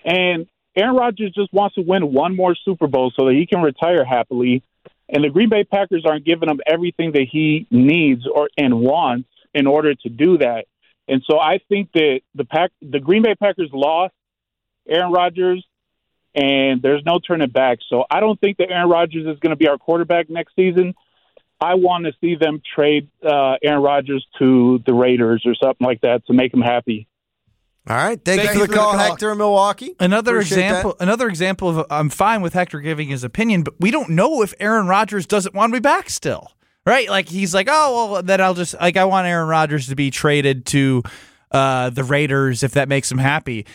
And 0.04 0.47
Aaron 0.76 0.97
Rodgers 0.97 1.33
just 1.33 1.52
wants 1.52 1.76
to 1.76 1.83
win 1.83 2.12
one 2.12 2.37
more 2.37 2.54
Super 2.54 2.87
Bowl 2.87 3.12
so 3.16 3.26
that 3.26 3.35
he 3.35 3.47
can 3.47 3.62
retire 3.62 4.04
happily. 4.04 4.62
And 5.09 5.25
the 5.25 5.31
Green 5.31 5.49
Bay 5.49 5.64
Packers 5.64 6.04
aren't 6.07 6.25
giving 6.25 6.49
him 6.49 6.61
everything 6.66 7.12
that 7.12 7.26
he 7.31 7.66
needs 7.71 8.26
or 8.26 8.49
and 8.57 8.81
wants 8.81 9.28
in 9.52 9.66
order 9.66 9.95
to 9.95 10.09
do 10.09 10.38
that. 10.38 10.66
And 11.07 11.23
so 11.28 11.38
I 11.38 11.59
think 11.69 11.93
that 11.93 12.21
the 12.35 12.45
pack, 12.45 12.71
the 12.81 13.00
Green 13.00 13.23
Bay 13.23 13.35
Packers 13.35 13.71
lost 13.73 14.14
Aaron 14.88 15.12
Rodgers, 15.12 15.64
and 16.35 16.83
there's 16.83 17.03
no 17.05 17.19
turning 17.19 17.50
back. 17.50 17.79
So 17.88 18.05
I 18.11 18.21
don't 18.21 18.41
think 18.41 18.59
that 18.59 18.71
Aaron 18.71 18.88
Rodgers 18.88 19.26
is 19.26 19.38
going 19.41 19.50
to 19.50 19.57
be 19.57 19.69
our 19.69 19.79
quarterback 19.79 20.29
next 20.29 20.55
season. 20.57 20.95
I 21.61 21.75
want 21.75 22.05
to 22.05 22.12
see 22.21 22.35
them 22.35 22.61
trade 22.75 23.09
uh, 23.25 23.57
Aaron 23.62 23.83
Rodgers 23.83 24.26
to 24.38 24.83
the 24.85 24.93
Raiders 24.93 25.45
or 25.47 25.55
something 25.55 25.87
like 25.87 26.00
that 26.03 26.26
to 26.26 26.33
make 26.33 26.53
him 26.53 26.61
happy. 26.61 27.07
All 27.87 27.97
right. 27.97 28.23
Thank, 28.23 28.43
you 28.43 28.49
for 28.49 28.67
the 28.67 28.75
call, 28.75 28.97
Hector 28.97 29.33
in 29.33 29.38
Milwaukee. 29.38 29.95
Another 30.00 30.37
Appreciate 30.37 30.64
example. 30.64 30.97
Another 31.00 31.29
example 31.29 31.69
of 31.81 31.87
I'm 31.91 32.09
fine 32.09 32.41
with 32.41 32.55
Hector 32.55 32.81
giving 32.81 33.09
his 33.09 33.25
opinion, 33.25 33.62
but 33.62 33.75
we 33.79 33.91
don't 33.91 34.11
know 34.11 34.43
if 34.43 34.55
Aaron 34.59 34.87
Rodgers 34.87 35.26
doesn't 35.26 35.55
want 35.55 35.73
to 35.73 35.76
be 35.76 35.83
back 35.83 36.09
still. 36.09 36.50
Right? 36.87 37.09
Like 37.09 37.29
he's 37.29 37.55
like, 37.55 37.69
oh 37.71 38.12
well, 38.12 38.23
then 38.23 38.41
I'll 38.41 38.55
just 38.55 38.75
like 38.81 38.97
I 38.97 39.05
want 39.05 39.26
Aaron 39.26 39.49
Rodgers 39.49 39.88
to 39.88 39.97
be 39.97 40.11
traded 40.11 40.67
to 40.67 41.03
uh, 41.50 41.91
the 41.91 42.05
Raiders 42.05 42.62
if 42.62 42.73
that 42.73 42.88
makes 42.88 43.11
him 43.11 43.19
happy. 43.19 43.67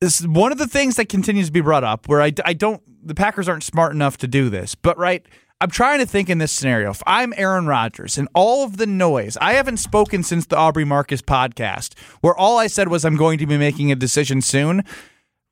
This 0.00 0.20
is 0.20 0.28
one 0.28 0.52
of 0.52 0.58
the 0.58 0.66
things 0.66 0.96
that 0.96 1.08
continues 1.08 1.46
to 1.46 1.52
be 1.52 1.62
brought 1.62 1.84
up 1.84 2.06
where 2.06 2.20
I, 2.20 2.32
I 2.44 2.52
don't 2.52 2.82
the 3.02 3.14
Packers 3.14 3.48
aren't 3.48 3.62
smart 3.62 3.92
enough 3.92 4.16
to 4.18 4.28
do 4.28 4.50
this, 4.50 4.74
but 4.74 4.98
right. 4.98 5.24
I'm 5.58 5.70
trying 5.70 6.00
to 6.00 6.06
think 6.06 6.28
in 6.28 6.36
this 6.36 6.52
scenario. 6.52 6.90
If 6.90 7.02
I'm 7.06 7.32
Aaron 7.34 7.66
Rodgers 7.66 8.18
and 8.18 8.28
all 8.34 8.62
of 8.62 8.76
the 8.76 8.86
noise, 8.86 9.38
I 9.40 9.54
haven't 9.54 9.78
spoken 9.78 10.22
since 10.22 10.44
the 10.44 10.56
Aubrey 10.58 10.84
Marcus 10.84 11.22
podcast, 11.22 11.98
where 12.20 12.36
all 12.36 12.58
I 12.58 12.66
said 12.66 12.88
was 12.88 13.06
I'm 13.06 13.16
going 13.16 13.38
to 13.38 13.46
be 13.46 13.56
making 13.56 13.90
a 13.90 13.94
decision 13.94 14.42
soon. 14.42 14.84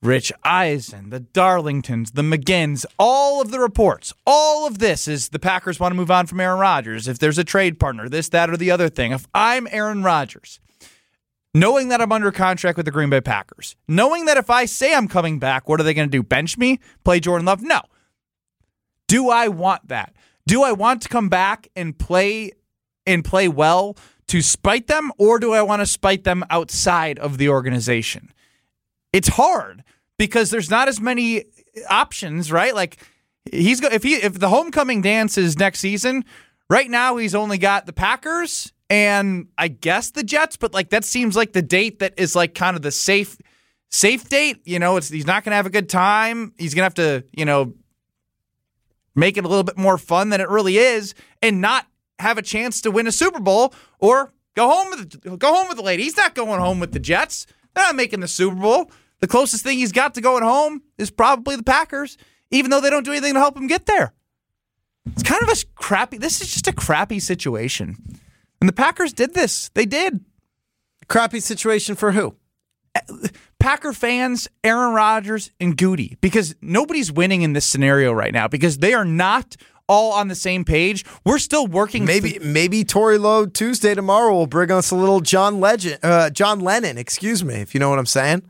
Rich 0.02 0.30
Eisen, 0.42 1.08
the 1.08 1.20
Darlingtons, 1.20 2.12
the 2.12 2.20
McGinns, 2.20 2.84
all 2.98 3.40
of 3.40 3.50
the 3.50 3.58
reports, 3.58 4.12
all 4.26 4.66
of 4.66 4.78
this 4.78 5.08
is 5.08 5.30
the 5.30 5.38
Packers 5.38 5.80
want 5.80 5.92
to 5.92 5.96
move 5.96 6.10
on 6.10 6.26
from 6.26 6.40
Aaron 6.40 6.60
Rodgers. 6.60 7.08
If 7.08 7.18
there's 7.18 7.38
a 7.38 7.44
trade 7.44 7.80
partner, 7.80 8.06
this, 8.10 8.28
that, 8.28 8.50
or 8.50 8.58
the 8.58 8.70
other 8.70 8.90
thing. 8.90 9.12
If 9.12 9.26
I'm 9.32 9.66
Aaron 9.70 10.02
Rodgers, 10.02 10.60
knowing 11.54 11.88
that 11.88 12.00
I'm 12.00 12.12
under 12.12 12.32
contract 12.32 12.76
with 12.76 12.84
the 12.84 12.92
Green 12.92 13.10
Bay 13.10 13.20
Packers, 13.20 13.76
knowing 13.88 14.26
that 14.26 14.36
if 14.36 14.50
I 14.50 14.64
say 14.64 14.94
I'm 14.94 15.08
coming 15.08 15.38
back, 15.38 15.68
what 15.68 15.80
are 15.80 15.84
they 15.84 15.94
going 15.94 16.08
to 16.08 16.12
do? 16.12 16.22
Bench 16.22 16.58
me? 16.58 16.80
Play 17.04 17.20
Jordan 17.20 17.46
Love? 17.46 17.62
No. 17.62 17.80
Do 19.08 19.30
I 19.30 19.48
want 19.48 19.88
that? 19.88 20.14
Do 20.46 20.62
I 20.62 20.72
want 20.72 21.02
to 21.02 21.08
come 21.08 21.28
back 21.28 21.68
and 21.76 21.98
play 21.98 22.52
and 23.06 23.24
play 23.24 23.48
well 23.48 23.96
to 24.26 24.42
spite 24.42 24.86
them, 24.86 25.12
or 25.18 25.38
do 25.38 25.52
I 25.52 25.62
want 25.62 25.80
to 25.80 25.86
spite 25.86 26.24
them 26.24 26.44
outside 26.50 27.18
of 27.18 27.38
the 27.38 27.48
organization? 27.48 28.32
It's 29.12 29.28
hard 29.28 29.84
because 30.18 30.50
there's 30.50 30.70
not 30.70 30.88
as 30.88 31.00
many 31.00 31.44
options, 31.88 32.50
right? 32.50 32.74
Like 32.74 32.98
he's 33.50 33.80
go 33.80 33.88
if 33.90 34.02
he 34.02 34.14
if 34.14 34.38
the 34.38 34.48
homecoming 34.48 35.02
dance 35.02 35.38
is 35.38 35.58
next 35.58 35.80
season, 35.80 36.24
right 36.68 36.90
now 36.90 37.16
he's 37.16 37.34
only 37.34 37.58
got 37.58 37.86
the 37.86 37.92
Packers 37.92 38.72
and 38.90 39.48
I 39.56 39.68
guess 39.68 40.10
the 40.10 40.22
Jets, 40.22 40.56
but 40.56 40.74
like 40.74 40.90
that 40.90 41.04
seems 41.04 41.36
like 41.36 41.52
the 41.52 41.62
date 41.62 42.00
that 42.00 42.14
is 42.16 42.36
like 42.36 42.54
kind 42.54 42.76
of 42.76 42.82
the 42.82 42.90
safe 42.90 43.36
safe 43.90 44.28
date. 44.28 44.60
You 44.64 44.78
know, 44.78 44.96
it's 44.96 45.08
he's 45.08 45.26
not 45.26 45.44
gonna 45.44 45.56
have 45.56 45.66
a 45.66 45.70
good 45.70 45.88
time. 45.88 46.52
He's 46.58 46.74
gonna 46.74 46.84
have 46.84 46.94
to, 46.94 47.24
you 47.32 47.44
know, 47.44 47.74
make 49.14 49.36
it 49.36 49.44
a 49.44 49.48
little 49.48 49.64
bit 49.64 49.78
more 49.78 49.98
fun 49.98 50.30
than 50.30 50.40
it 50.40 50.48
really 50.48 50.76
is, 50.76 51.14
and 51.42 51.60
not 51.60 51.86
have 52.18 52.38
a 52.38 52.42
chance 52.42 52.80
to 52.82 52.90
win 52.90 53.06
a 53.06 53.12
Super 53.12 53.40
Bowl 53.40 53.74
or 53.98 54.32
go 54.54 54.68
home 54.68 54.90
with 54.90 55.38
go 55.38 55.54
home 55.54 55.68
with 55.68 55.76
the 55.76 55.82
lady. 55.82 56.04
He's 56.04 56.16
not 56.16 56.34
going 56.34 56.60
home 56.60 56.80
with 56.80 56.92
the 56.92 57.00
Jets. 57.00 57.46
They're 57.74 57.84
not 57.84 57.96
making 57.96 58.20
the 58.20 58.28
Super 58.28 58.56
Bowl. 58.56 58.90
The 59.20 59.26
closest 59.26 59.64
thing 59.64 59.78
he's 59.78 59.92
got 59.92 60.14
to 60.14 60.20
going 60.20 60.42
home 60.42 60.82
is 60.98 61.10
probably 61.10 61.56
the 61.56 61.62
Packers, 61.62 62.18
even 62.50 62.70
though 62.70 62.80
they 62.80 62.90
don't 62.90 63.04
do 63.04 63.12
anything 63.12 63.34
to 63.34 63.40
help 63.40 63.56
him 63.56 63.66
get 63.66 63.86
there. 63.86 64.12
It's 65.06 65.22
kind 65.22 65.42
of 65.42 65.48
a 65.48 65.56
crappy. 65.74 66.18
This 66.18 66.40
is 66.40 66.52
just 66.52 66.68
a 66.68 66.72
crappy 66.72 67.18
situation, 67.20 68.20
and 68.64 68.68
the 68.70 68.72
Packers 68.72 69.12
did 69.12 69.34
this. 69.34 69.68
They 69.74 69.84
did. 69.84 70.24
Crappy 71.06 71.40
situation 71.40 71.96
for 71.96 72.12
who? 72.12 72.34
Packer 73.58 73.92
fans, 73.92 74.48
Aaron 74.64 74.94
Rodgers, 74.94 75.50
and 75.60 75.76
Goody, 75.76 76.16
because 76.22 76.54
nobody's 76.62 77.12
winning 77.12 77.42
in 77.42 77.52
this 77.52 77.66
scenario 77.66 78.10
right 78.10 78.32
now 78.32 78.48
because 78.48 78.78
they 78.78 78.94
are 78.94 79.04
not 79.04 79.54
all 79.86 80.14
on 80.14 80.28
the 80.28 80.34
same 80.34 80.64
page. 80.64 81.04
We're 81.26 81.40
still 81.40 81.66
working. 81.66 82.06
Maybe 82.06 82.38
maybe 82.42 82.84
Tory 82.84 83.18
Lowe 83.18 83.44
Tuesday 83.44 83.94
tomorrow 83.94 84.32
will 84.32 84.46
bring 84.46 84.70
us 84.70 84.90
a 84.90 84.96
little 84.96 85.20
John 85.20 85.60
Legend, 85.60 85.98
uh, 86.02 86.30
John 86.30 86.60
Lennon. 86.60 86.96
Excuse 86.96 87.44
me, 87.44 87.56
if 87.56 87.74
you 87.74 87.80
know 87.80 87.90
what 87.90 87.98
I'm 87.98 88.06
saying. 88.06 88.44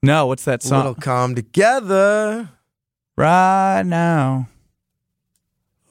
No, 0.00 0.28
what's 0.28 0.44
that 0.44 0.62
song? 0.62 0.78
little 0.78 0.94
come 0.94 1.34
together. 1.34 2.50
right 3.16 3.82
now 3.82 4.46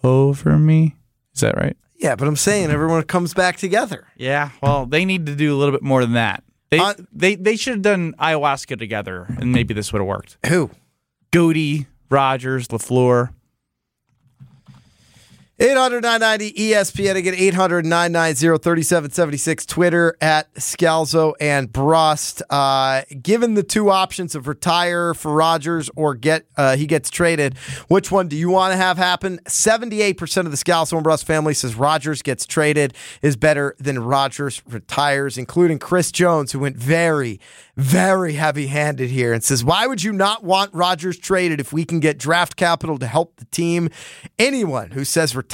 over 0.02 0.58
me. 0.58 0.96
Is 1.34 1.42
that 1.42 1.58
right? 1.58 1.76
Yeah, 2.00 2.16
but 2.16 2.28
I'm 2.28 2.36
saying 2.38 2.72
everyone 2.72 3.04
comes 3.04 3.34
back 3.34 3.58
together. 3.58 4.08
Yeah. 4.16 4.52
Well, 4.64 4.86
they 4.86 5.04
need 5.06 5.26
to 5.26 5.36
do 5.36 5.54
a 5.54 5.58
little 5.58 5.74
bit 5.74 5.84
more 5.84 6.02
than 6.02 6.14
that. 6.14 6.44
They 6.72 6.80
Uh, 6.80 6.94
they 7.12 7.36
they 7.36 7.56
should 7.56 7.74
have 7.74 7.82
done 7.82 8.14
ayahuasca 8.20 8.78
together, 8.80 9.26
and 9.40 9.52
maybe 9.52 9.74
this 9.74 9.92
would 9.92 10.00
have 10.00 10.08
worked. 10.08 10.38
Who? 10.48 10.72
Goody, 11.32 11.88
Rodgers, 12.10 12.68
LaFleur. 12.70 13.30
800 15.62 16.04
990 16.04 16.54
ESPN. 16.54 17.16
Again, 17.18 17.34
800 17.36 17.86
990 17.86 18.64
3776. 18.64 19.66
Twitter 19.66 20.16
at 20.22 20.54
Scalzo 20.54 21.34
and 21.42 21.70
Brust. 21.70 22.42
Uh, 22.50 23.02
given 23.22 23.56
the 23.56 23.64
two 23.64 23.90
options 23.90 24.36
of 24.36 24.48
retire 24.48 25.14
for 25.14 25.34
Rodgers 25.34 25.90
or 25.98 26.16
get 26.16 26.46
uh, 26.56 26.78
he 26.78 26.88
gets 26.88 27.10
traded, 27.10 27.58
which 27.90 28.10
one 28.10 28.30
do 28.30 28.38
you 28.38 28.50
want 28.50 28.72
to 28.72 28.78
have 28.78 28.96
happen? 28.96 29.40
78% 29.50 30.46
of 30.46 30.52
the 30.52 30.58
Scalzo 30.58 30.94
and 30.94 31.04
Brust 31.04 31.28
family 31.28 31.54
says 31.54 31.76
Rodgers 31.76 32.22
gets 32.22 32.46
traded 32.46 32.94
is 33.22 33.36
better 33.36 33.76
than 33.80 34.00
Rodgers 34.00 34.62
retires, 34.66 35.38
including 35.38 35.78
Chris 35.78 36.10
Jones, 36.14 36.54
who 36.54 36.60
went 36.60 36.78
very, 36.78 37.38
very 37.76 38.34
heavy 38.34 38.68
handed 38.68 39.10
here 39.10 39.34
and 39.34 39.44
says, 39.44 39.62
Why 39.66 39.88
would 39.88 40.04
you 40.04 40.14
not 40.14 40.46
want 40.46 40.74
Rodgers 40.74 41.18
traded 41.18 41.60
if 41.60 41.74
we 41.74 41.84
can 41.84 42.00
get 42.00 42.18
draft 42.18 42.56
capital 42.56 42.98
to 42.98 43.08
help 43.08 43.36
the 43.36 43.46
team? 43.46 43.90
Anyone 44.38 44.92
who 44.92 45.04
says 45.04 45.36
retire 45.36 45.49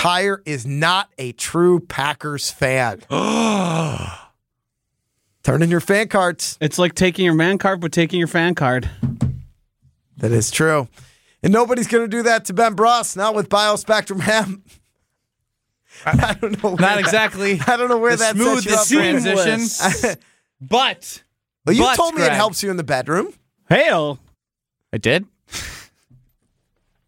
is 0.46 0.66
not 0.66 1.10
a 1.18 1.32
true 1.34 1.80
Packers 1.80 2.52
fan. 2.52 3.00
Turn 5.44 5.62
in 5.62 5.70
your 5.70 5.80
fan 5.80 6.08
cards. 6.08 6.58
It's 6.62 6.78
like 6.80 6.96
taking 6.96 7.26
your 7.26 7.34
man 7.36 7.58
card, 7.58 7.80
but 7.82 7.92
taking 7.92 8.20
your 8.20 8.28
fan 8.28 8.56
card. 8.56 8.90
That 10.18 10.32
is 10.32 10.50
true. 10.52 10.88
And 11.44 11.54
nobody's 11.54 11.88
going 11.88 12.04
to 12.04 12.08
do 12.08 12.24
that 12.24 12.46
to 12.46 12.54
Ben 12.54 12.74
Brust, 12.74 13.16
not 13.18 13.36
with 13.36 13.50
Biospectrum 13.50 14.22
Hemp. 14.22 14.68
I 16.06 16.34
don't 16.42 16.62
know. 16.64 16.70
where 16.70 16.80
Not 16.80 16.96
that- 16.96 17.00
exactly 17.00 17.60
I 17.68 17.78
don't 17.78 17.90
know 17.90 17.98
where 18.00 18.16
the 18.16 18.34
that 18.34 18.36
sets 18.38 18.92
you 18.92 19.00
up 19.00 19.12
transition. 19.24 20.20
but 20.62 21.24
Well, 21.66 21.76
you 21.76 21.84
but, 21.84 21.96
told 21.96 22.16
me 22.16 22.24
it 22.24 22.32
helps 22.32 22.64
you 22.64 22.70
in 22.72 22.78
the 22.78 22.84
bedroom. 22.84 23.34
Hail. 23.70 24.20
I 24.92 24.98
did. 24.98 25.26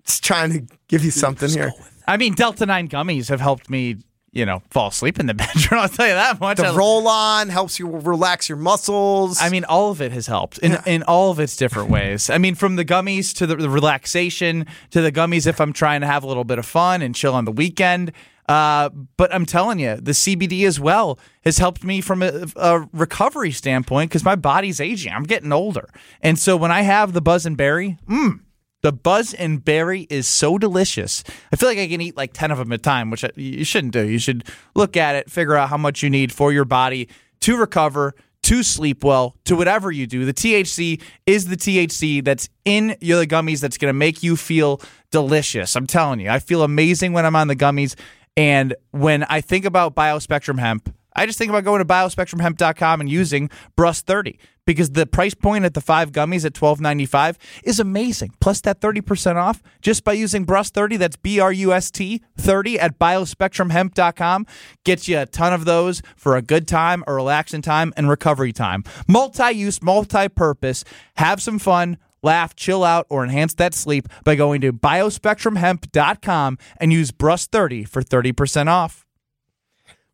Just 0.05 0.23
trying 0.23 0.51
to 0.53 0.75
give 0.87 1.03
you 1.03 1.11
something 1.11 1.49
here. 1.49 1.71
I 2.07 2.17
mean, 2.17 2.33
Delta 2.33 2.65
Nine 2.65 2.87
gummies 2.87 3.29
have 3.29 3.41
helped 3.41 3.69
me. 3.69 3.97
you 4.33 4.45
know, 4.45 4.61
fall 4.69 4.89
asleep 4.89 5.19
in 5.19 5.25
the 5.25 5.33
bedroom. 5.43 5.79
I'll 5.81 5.89
tell 5.89 6.07
you 6.07 6.13
that 6.13 6.39
much. 6.39 6.57
The 6.57 6.67
I- 6.67 6.75
roll 6.75 7.07
on 7.07 7.49
helps 7.49 7.79
you 7.79 7.87
relax 7.89 8.47
your 8.49 8.57
muscles. 8.57 9.41
I 9.41 9.49
mean, 9.49 9.63
all 9.65 9.89
of 9.91 10.01
it 10.01 10.11
has 10.11 10.27
helped 10.27 10.59
in, 10.59 10.77
in 10.85 11.01
all 11.03 11.31
of 11.31 11.39
its 11.39 11.55
different 11.57 11.89
ways. 11.89 12.29
I 12.29 12.37
mean, 12.37 12.53
from 12.55 12.75
the 12.75 12.85
gummies 12.85 13.33
to 13.37 13.47
the, 13.47 13.55
the 13.55 13.69
relaxation 13.69 14.65
to 14.91 15.01
the 15.01 15.11
gummies 15.11 15.47
if 15.47 15.59
I'm 15.59 15.73
trying 15.73 16.01
to 16.01 16.07
have 16.07 16.23
a 16.23 16.27
little 16.27 16.43
bit 16.43 16.59
of 16.59 16.65
fun 16.65 17.01
and 17.01 17.15
chill 17.15 17.33
on 17.33 17.45
the 17.45 17.51
weekend. 17.51 18.11
Uh, 18.47 18.87
but 19.17 19.33
I'm 19.33 19.45
telling 19.45 19.79
you, 19.79 19.95
the 19.97 20.13
CBD 20.13 20.65
as 20.65 20.79
well 20.79 21.19
has 21.43 21.57
helped 21.57 21.83
me 21.83 21.99
from 21.99 22.21
a, 22.23 22.45
a 22.55 22.87
recovery 22.93 23.51
standpoint 23.51 24.09
because 24.09 24.23
my 24.23 24.35
body's 24.35 24.79
aging. 24.79 25.11
I'm 25.11 25.23
getting 25.23 25.51
older. 25.51 25.89
And 26.21 26.39
so 26.39 26.55
when 26.55 26.71
I 26.71 26.81
have 26.83 27.11
the 27.11 27.19
Buzz 27.21 27.45
and 27.45 27.57
Berry, 27.57 27.97
mmm, 28.07 28.39
the 28.83 28.91
Buzz 28.93 29.33
and 29.33 29.63
Berry 29.63 30.07
is 30.09 30.27
so 30.27 30.57
delicious. 30.57 31.23
I 31.51 31.55
feel 31.55 31.69
like 31.69 31.77
I 31.79 31.87
can 31.87 32.01
eat 32.01 32.15
like 32.15 32.33
10 32.33 32.51
of 32.51 32.57
them 32.57 32.71
at 32.71 32.79
a 32.79 32.81
time, 32.81 33.09
which 33.09 33.23
I- 33.23 33.31
you 33.35 33.63
shouldn't 33.65 33.93
do. 33.93 34.07
You 34.07 34.19
should 34.19 34.43
look 34.75 34.95
at 34.95 35.15
it, 35.15 35.29
figure 35.31 35.55
out 35.55 35.69
how 35.69 35.77
much 35.77 36.03
you 36.03 36.09
need 36.09 36.31
for 36.31 36.51
your 36.53 36.65
body 36.65 37.09
to 37.41 37.57
recover, 37.57 38.13
to 38.43 38.63
sleep 38.63 39.03
well, 39.03 39.35
to 39.45 39.55
whatever 39.55 39.91
you 39.91 40.07
do. 40.07 40.25
The 40.25 40.33
THC 40.33 41.01
is 41.25 41.47
the 41.47 41.57
THC 41.57 42.21
that's 42.21 42.49
in 42.65 42.95
your 43.01 43.25
gummies 43.25 43.59
that's 43.61 43.77
going 43.77 43.89
to 43.89 43.97
make 43.97 44.21
you 44.23 44.35
feel 44.35 44.79
delicious. 45.11 45.75
I'm 45.75 45.87
telling 45.87 46.19
you, 46.19 46.29
I 46.29 46.39
feel 46.39 46.61
amazing 46.63 47.13
when 47.13 47.25
I'm 47.25 47.35
on 47.35 47.47
the 47.47 47.55
gummies. 47.55 47.95
And 48.37 48.75
when 48.91 49.23
I 49.23 49.41
think 49.41 49.65
about 49.65 49.95
Biospectrum 49.95 50.59
Hemp, 50.59 50.93
I 51.15 51.25
just 51.25 51.39
think 51.39 51.49
about 51.49 51.63
going 51.63 51.79
to 51.79 51.85
biospectrumhemp.com 51.85 53.01
and 53.01 53.09
using 53.09 53.49
Brust 53.75 54.05
30 54.05 54.37
because 54.67 54.91
the 54.91 55.07
price 55.07 55.33
point 55.33 55.65
at 55.65 55.73
the 55.73 55.81
five 55.81 56.11
gummies 56.11 56.45
at 56.45 56.53
$12.95 56.53 57.37
is 57.63 57.79
amazing. 57.79 58.33
Plus 58.39 58.61
that 58.61 58.79
30% 58.79 59.37
off 59.37 59.63
just 59.81 60.03
by 60.03 60.13
using 60.13 60.43
Brust 60.43 60.75
30. 60.75 60.97
That's 60.97 61.15
B 61.15 61.39
R 61.39 61.51
U 61.51 61.73
S 61.73 61.89
T 61.89 62.21
30 62.37 62.79
at 62.79 62.99
biospectrumhemp.com. 62.99 64.45
Gets 64.83 65.07
you 65.07 65.19
a 65.19 65.25
ton 65.25 65.53
of 65.53 65.65
those 65.65 66.03
for 66.15 66.35
a 66.35 66.43
good 66.43 66.67
time, 66.67 67.03
a 67.07 67.13
relaxing 67.13 67.63
time, 67.63 67.93
and 67.97 68.07
recovery 68.07 68.51
time. 68.53 68.83
Multi 69.07 69.53
use, 69.53 69.81
multi 69.81 70.29
purpose. 70.29 70.83
Have 71.15 71.41
some 71.41 71.57
fun. 71.57 71.97
Laugh, 72.23 72.55
chill 72.55 72.83
out, 72.83 73.05
or 73.09 73.23
enhance 73.23 73.53
that 73.53 73.73
sleep 73.73 74.07
by 74.25 74.35
going 74.35 74.59
to 74.61 74.73
biospectrumhemp.com 74.73 76.57
and 76.77 76.91
use 76.91 77.11
Brust 77.11 77.51
30 77.51 77.85
for 77.85 78.01
30% 78.01 78.67
off. 78.67 79.05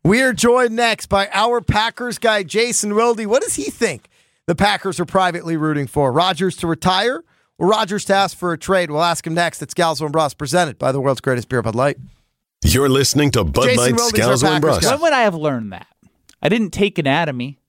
We 0.03 0.21
are 0.21 0.33
joined 0.33 0.75
next 0.75 1.07
by 1.07 1.29
our 1.33 1.61
Packers 1.61 2.17
guy, 2.19 2.43
Jason 2.43 2.93
Wilde. 2.93 3.25
What 3.25 3.41
does 3.41 3.55
he 3.55 3.71
think 3.71 4.09
the 4.47 4.55
Packers 4.55 4.99
are 4.99 5.05
privately 5.05 5.57
rooting 5.57 5.87
for? 5.87 6.11
Rodgers 6.11 6.55
to 6.57 6.67
retire 6.67 7.23
or 7.57 7.67
Rodgers 7.67 8.05
to 8.05 8.13
ask 8.13 8.37
for 8.37 8.53
a 8.53 8.57
trade? 8.57 8.91
We'll 8.91 9.03
ask 9.03 9.25
him 9.25 9.33
next. 9.33 9.61
It's 9.61 9.73
Scalzo 9.73 10.01
and 10.03 10.11
Brust, 10.11 10.37
presented 10.37 10.77
by 10.77 10.91
the 10.91 10.99
world's 10.99 11.21
greatest 11.21 11.49
beer, 11.49 11.61
Bud 11.61 11.75
Light. 11.75 11.97
You're 12.63 12.89
listening 12.89 13.31
to 13.31 13.43
Bud 13.43 13.63
Jason 13.65 13.77
Light 13.77 13.95
Wilde's 13.95 14.19
our 14.19 14.31
and 14.33 14.41
Packers 14.41 14.61
Brust. 14.61 14.91
When 14.91 15.01
would 15.01 15.13
I 15.13 15.21
have 15.21 15.35
learned 15.35 15.73
that? 15.73 15.87
I 16.41 16.49
didn't 16.49 16.71
take 16.71 16.97
anatomy. 16.97 17.59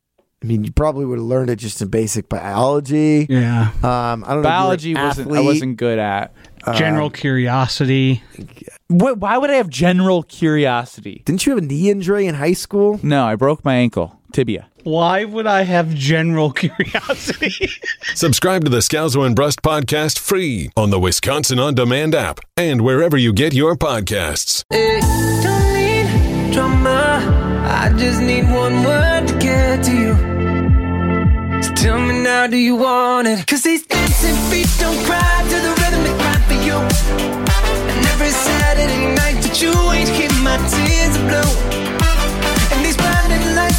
I 0.42 0.46
mean, 0.46 0.62
you 0.62 0.72
probably 0.72 1.06
would 1.06 1.18
have 1.18 1.26
learned 1.26 1.48
it 1.48 1.56
just 1.56 1.80
in 1.80 1.88
basic 1.88 2.28
biology. 2.28 3.26
Yeah. 3.30 3.70
Um, 3.82 4.24
I 4.24 4.34
don't 4.34 4.42
know. 4.42 4.42
Biology 4.42 4.90
you 4.90 4.94
were 4.96 5.00
an 5.00 5.06
wasn't 5.06 5.32
I 5.32 5.40
wasn't 5.40 5.76
good 5.78 5.98
at. 5.98 6.34
General 6.74 7.08
curiosity. 7.08 8.22
Wh- 8.88 9.16
why 9.16 9.38
would 9.38 9.50
I 9.50 9.54
have 9.54 9.70
general 9.70 10.22
curiosity? 10.22 11.22
Didn't 11.24 11.46
you 11.46 11.54
have 11.54 11.62
a 11.62 11.66
knee 11.66 11.88
injury 11.90 12.26
in 12.26 12.34
high 12.34 12.52
school? 12.52 13.00
No, 13.02 13.24
I 13.24 13.36
broke 13.36 13.64
my 13.64 13.74
ankle, 13.74 14.20
tibia. 14.34 14.68
Why 14.82 15.24
would 15.24 15.46
I 15.46 15.62
have 15.62 15.94
general 15.94 16.52
curiosity? 16.62 17.70
Subscribe 18.14 18.64
to 18.64 18.70
the 18.70 18.78
Scalzo 18.78 19.24
and 19.24 19.34
Brust 19.34 19.62
podcast 19.62 20.18
free 20.18 20.70
on 20.76 20.90
the 20.90 21.00
Wisconsin 21.00 21.58
On 21.58 21.74
Demand 21.74 22.14
app 22.14 22.40
and 22.56 22.82
wherever 22.82 23.16
you 23.16 23.32
get 23.32 23.54
your 23.54 23.76
podcasts. 23.76 24.64
Don't 24.70 25.74
need 25.74 26.52
drama. 26.52 27.62
I 27.66 27.94
just 27.96 28.20
need 28.20 28.44
one 28.50 28.82
word 28.84 29.28
to 29.28 29.38
get 29.38 29.84
to 29.84 29.92
you. 29.92 30.14
So 31.62 31.72
tell 31.74 31.98
me 31.98 32.22
now, 32.22 32.46
do 32.46 32.56
you 32.58 32.76
want 32.76 33.26
it? 33.28 33.46
Cause 33.46 33.62
these 33.62 33.86
dancing 33.86 34.36
feet 34.50 34.68
don't 34.78 34.98
cry 35.06 35.42
to 35.48 35.56
the 35.66 35.72
rhythm 35.80 36.02
they 36.04 36.16
cry 36.22 36.38
for 36.48 36.58
you. 36.68 36.76
And 36.76 38.06
every 38.12 38.28
Saturday 38.30 39.14
night 39.14 39.40
that 39.44 39.62
you 39.62 39.72
ain't 39.92 40.10
keep 40.10 40.32
my 40.42 40.58
tears 40.68 41.16
blue. 41.24 42.13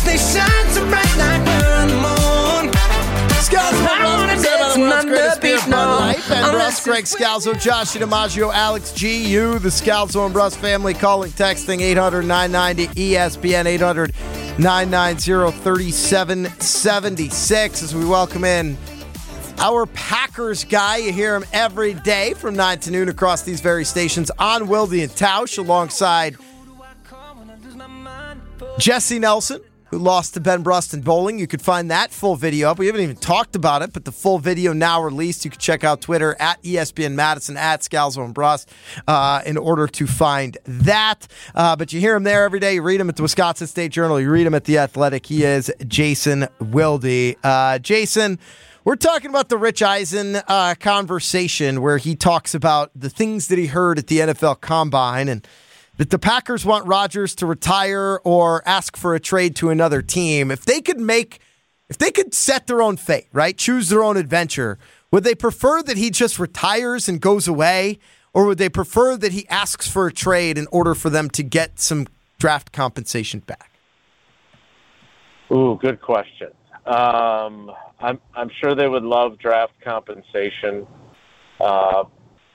They 0.03 0.17
shine 0.17 0.69
so 0.71 0.85
bright 0.87 1.15
like 1.17 1.45
we're 1.45 1.87
the 1.87 1.93
moon. 1.95 2.71
Scalzo 3.45 3.77
and 3.77 3.87
I 3.87 3.99
Brust, 3.99 4.17
wanna 4.17 4.33
presented 4.33 4.57
by 4.57 4.59
dance 4.59 4.73
the 4.73 4.79
world's 4.81 4.95
under 4.95 5.13
greatest 5.13 5.41
beer, 5.41 5.57
beat, 5.57 5.69
Bud 5.69 5.85
no. 5.85 5.95
Light. 5.99 6.21
Ben 6.27 6.43
Unless 6.49 6.83
Greg 6.83 7.03
Scalzo, 7.05 7.53
Josh 7.61 7.91
DiMaggio, 7.93 8.51
Alex 8.53 8.91
G. 8.91 9.23
You, 9.27 9.59
the 9.59 9.69
Scalzo 9.69 10.25
and 10.25 10.33
Brust 10.33 10.57
family, 10.57 10.93
calling, 10.95 11.31
texting 11.31 11.81
800 11.81 12.23
990 12.23 12.87
ESPN 13.13 13.65
800 13.65 14.13
990 14.57 15.51
3776 15.61 17.83
as 17.83 17.93
we 17.93 18.05
welcome 18.05 18.43
in 18.43 18.77
our 19.59 19.85
Packers 19.85 20.63
guy. 20.63 20.97
You 20.97 21.13
hear 21.13 21.35
him 21.35 21.45
every 21.53 21.93
day 21.93 22.33
from 22.33 22.55
9 22.55 22.79
to 22.79 22.91
noon 22.91 23.09
across 23.09 23.43
these 23.43 23.61
very 23.61 23.85
stations 23.85 24.31
on 24.39 24.67
Wilde 24.67 24.93
and 24.93 25.11
Tausch 25.11 25.57
alongside 25.57 26.37
Jesse 28.79 29.19
Nelson, 29.19 29.61
who 29.95 30.01
lost 30.01 30.33
to 30.33 30.41
Ben 30.41 30.61
Brust 30.61 30.93
in 30.93 30.99
bowling. 30.99 31.39
You 31.39 31.47
could 31.47 31.61
find 31.61 31.89
that 31.89 32.11
full 32.11 32.35
video 32.35 32.69
up. 32.69 32.77
We 32.79 32.87
haven't 32.87 33.01
even 33.01 33.15
talked 33.15 33.55
about 33.55 33.81
it, 33.81 33.93
but 33.93 34.03
the 34.03 34.11
full 34.11 34.39
video 34.39 34.73
now 34.73 35.01
released. 35.01 35.45
You 35.45 35.51
can 35.51 35.59
check 35.59 35.85
out 35.85 36.01
Twitter 36.01 36.35
at 36.37 36.61
ESPN 36.63 37.13
Madison 37.13 37.55
at 37.55 37.79
Scalzo 37.79 38.25
and 38.25 38.33
Brust 38.33 38.69
uh, 39.07 39.41
in 39.45 39.55
order 39.55 39.87
to 39.87 40.05
find 40.05 40.57
that. 40.65 41.27
Uh, 41.53 41.77
but 41.77 41.93
you 41.93 42.01
hear 42.01 42.13
him 42.13 42.23
there 42.23 42.43
every 42.43 42.59
day. 42.59 42.75
You 42.75 42.81
read 42.81 42.99
him 42.99 43.07
at 43.07 43.15
the 43.15 43.21
Wisconsin 43.21 43.67
State 43.67 43.93
Journal. 43.93 44.19
You 44.19 44.29
read 44.29 44.45
him 44.45 44.53
at 44.53 44.65
the 44.65 44.79
Athletic. 44.79 45.25
He 45.27 45.45
is 45.45 45.71
Jason 45.87 46.49
Wilde. 46.59 47.35
Uh, 47.41 47.79
Jason. 47.79 48.37
We're 48.83 48.97
talking 48.97 49.29
about 49.29 49.47
the 49.47 49.57
Rich 49.57 49.81
Eisen 49.81 50.41
uh, 50.47 50.75
conversation 50.77 51.81
where 51.81 51.97
he 51.97 52.15
talks 52.15 52.53
about 52.53 52.91
the 52.93 53.09
things 53.09 53.47
that 53.47 53.57
he 53.57 53.67
heard 53.67 53.97
at 53.97 54.07
the 54.07 54.19
NFL 54.19 54.59
Combine 54.59 55.29
and 55.29 55.47
that 55.97 56.09
the 56.09 56.19
Packers 56.19 56.65
want 56.65 56.87
Rodgers 56.87 57.35
to 57.35 57.45
retire 57.45 58.19
or 58.23 58.67
ask 58.67 58.97
for 58.97 59.15
a 59.15 59.19
trade 59.19 59.55
to 59.57 59.69
another 59.69 60.01
team. 60.01 60.51
If 60.51 60.65
they 60.65 60.81
could 60.81 60.99
make, 60.99 61.39
if 61.89 61.97
they 61.97 62.11
could 62.11 62.33
set 62.33 62.67
their 62.67 62.81
own 62.81 62.97
fate, 62.97 63.27
right? 63.31 63.57
Choose 63.57 63.89
their 63.89 64.03
own 64.03 64.17
adventure, 64.17 64.77
would 65.11 65.23
they 65.23 65.35
prefer 65.35 65.81
that 65.83 65.97
he 65.97 66.09
just 66.09 66.39
retires 66.39 67.07
and 67.07 67.21
goes 67.21 67.47
away? 67.47 67.99
Or 68.33 68.45
would 68.47 68.57
they 68.57 68.67
prefer 68.67 69.15
that 69.15 69.31
he 69.31 69.47
asks 69.47 69.87
for 69.87 70.07
a 70.07 70.11
trade 70.11 70.57
in 70.57 70.67
order 70.69 70.93
for 70.93 71.09
them 71.09 71.29
to 71.29 71.41
get 71.41 71.79
some 71.79 72.05
draft 72.37 72.73
compensation 72.73 73.39
back? 73.39 73.71
Ooh, 75.53 75.79
good 75.81 76.01
question. 76.01 76.49
Um, 76.85 77.71
I'm 78.01 78.19
I'm 78.35 78.49
sure 78.61 78.75
they 78.75 78.89
would 78.89 79.03
love 79.03 79.39
draft 79.39 79.73
compensation. 79.81 80.85
Uh, 81.61 82.03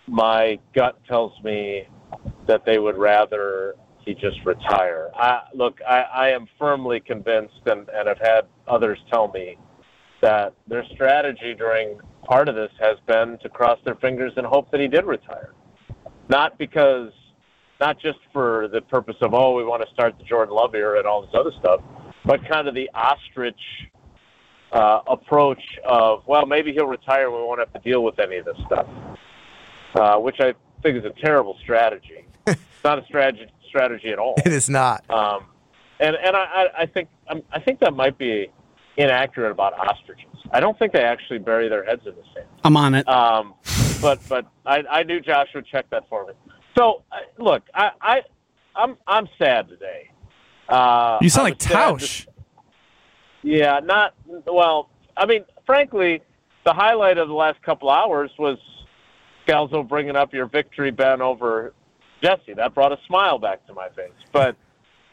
my 0.07 0.59
gut 0.75 0.99
tells 1.09 1.33
me 1.43 1.89
that 2.51 2.65
they 2.65 2.81
would 2.81 2.97
rather 2.97 3.77
he 4.05 4.13
just 4.13 4.45
retire. 4.45 5.11
I, 5.15 5.43
look, 5.55 5.79
I, 5.89 6.01
I 6.01 6.29
am 6.31 6.49
firmly 6.59 6.99
convinced, 6.99 7.61
and, 7.67 7.89
and 7.91 8.09
have 8.09 8.19
had 8.19 8.41
others 8.67 8.99
tell 9.09 9.29
me 9.29 9.57
that 10.21 10.53
their 10.67 10.85
strategy 10.93 11.55
during 11.57 12.01
part 12.25 12.49
of 12.49 12.57
this 12.57 12.73
has 12.81 12.97
been 13.07 13.39
to 13.43 13.49
cross 13.49 13.79
their 13.85 13.95
fingers 13.97 14.33
and 14.37 14.45
hope 14.45 14.69
that 14.73 14.81
he 14.81 14.89
did 14.89 15.05
retire. 15.05 15.53
Not 16.29 16.59
because, 16.59 17.13
not 17.79 18.01
just 18.01 18.19
for 18.33 18.67
the 18.73 18.81
purpose 18.81 19.17
of 19.21 19.33
oh 19.33 19.55
we 19.55 19.63
want 19.63 19.87
to 19.87 19.95
start 19.95 20.19
the 20.19 20.25
Jordan 20.25 20.55
Love 20.55 20.75
era 20.75 20.99
and 20.99 21.07
all 21.07 21.21
this 21.21 21.35
other 21.35 21.53
stuff, 21.61 21.81
but 22.25 22.41
kind 22.49 22.67
of 22.67 22.75
the 22.75 22.91
ostrich 22.95 23.61
uh, 24.73 25.03
approach 25.07 25.63
of, 25.89 26.25
well, 26.27 26.47
maybe 26.47 26.73
he'll 26.73 26.87
retire 26.89 27.27
and 27.27 27.35
we 27.37 27.43
won't 27.43 27.61
have 27.61 27.73
to 27.75 27.81
deal 27.89 28.03
with 28.03 28.19
any 28.19 28.39
of 28.39 28.45
this 28.45 28.59
stuff, 28.67 28.87
uh, 29.95 30.17
which 30.17 30.37
I 30.41 30.53
think 30.83 30.97
is 30.97 31.05
a 31.05 31.13
terrible 31.25 31.57
strategy. 31.63 32.27
It's 32.47 32.59
not 32.85 32.99
a 32.99 33.05
strategy 33.05 33.47
strategy 33.69 34.09
at 34.11 34.19
all. 34.19 34.35
It 34.45 34.53
is 34.53 34.69
not. 34.69 35.09
Um, 35.11 35.47
and 36.01 36.17
and 36.17 36.35
I, 36.37 36.41
I- 36.45 36.83
I 36.83 36.87
think 36.87 37.09
um, 37.29 37.43
I 37.53 37.61
think 37.61 37.81
that 37.81 37.95
might 37.95 38.17
be 38.19 38.49
inaccurate 38.97 39.51
about 39.51 39.73
ostriches. 39.79 40.27
I 40.53 40.59
don't 40.61 40.79
think 40.79 40.93
they 40.93 41.05
actually 41.05 41.39
bury 41.39 41.69
their 41.69 41.85
heads 41.85 42.03
in 42.07 42.15
the 42.15 42.23
sand. 42.35 42.47
I'm 42.65 42.77
on 42.77 42.95
it. 42.95 43.09
Um, 43.09 43.55
but 44.03 44.19
but 44.29 44.47
I, 44.67 44.83
I 44.91 45.03
knew 45.05 45.21
Josh 45.21 45.49
would 45.55 45.67
check 45.67 45.89
that 45.91 46.09
for 46.09 46.27
me. 46.27 46.33
So 46.77 47.03
uh, 47.13 47.17
look, 47.39 47.63
I, 47.75 47.91
I 48.01 48.23
I'm 48.75 48.97
I'm 49.07 49.29
sad 49.39 49.69
today. 49.69 50.11
Uh, 50.69 51.19
You 51.21 51.29
sound 51.29 51.45
like 51.45 51.55
was 51.55 51.65
sad 51.69 51.95
Tausch. 51.95 52.27
yeah, 53.43 53.81
not 53.83 54.15
well. 54.47 54.89
I 55.17 55.27
mean, 55.27 55.45
frankly, 55.67 56.23
the 56.65 56.73
highlight 56.73 57.19
of 57.19 57.29
the 57.29 57.35
last 57.35 57.61
couple 57.63 57.91
hours 57.91 58.31
was 58.39 58.59
Scalzo 59.47 59.87
bringing 59.87 60.17
up 60.17 60.33
your 60.33 60.47
victory, 60.47 60.91
Ben, 60.91 61.21
over 61.21 61.73
Jesse. 62.23 62.55
That 62.55 62.75
brought 62.75 62.93
a 62.93 62.99
smile 63.07 63.39
back 63.39 63.67
to 63.67 63.73
my 63.73 63.89
face. 63.91 64.13
But 64.33 64.57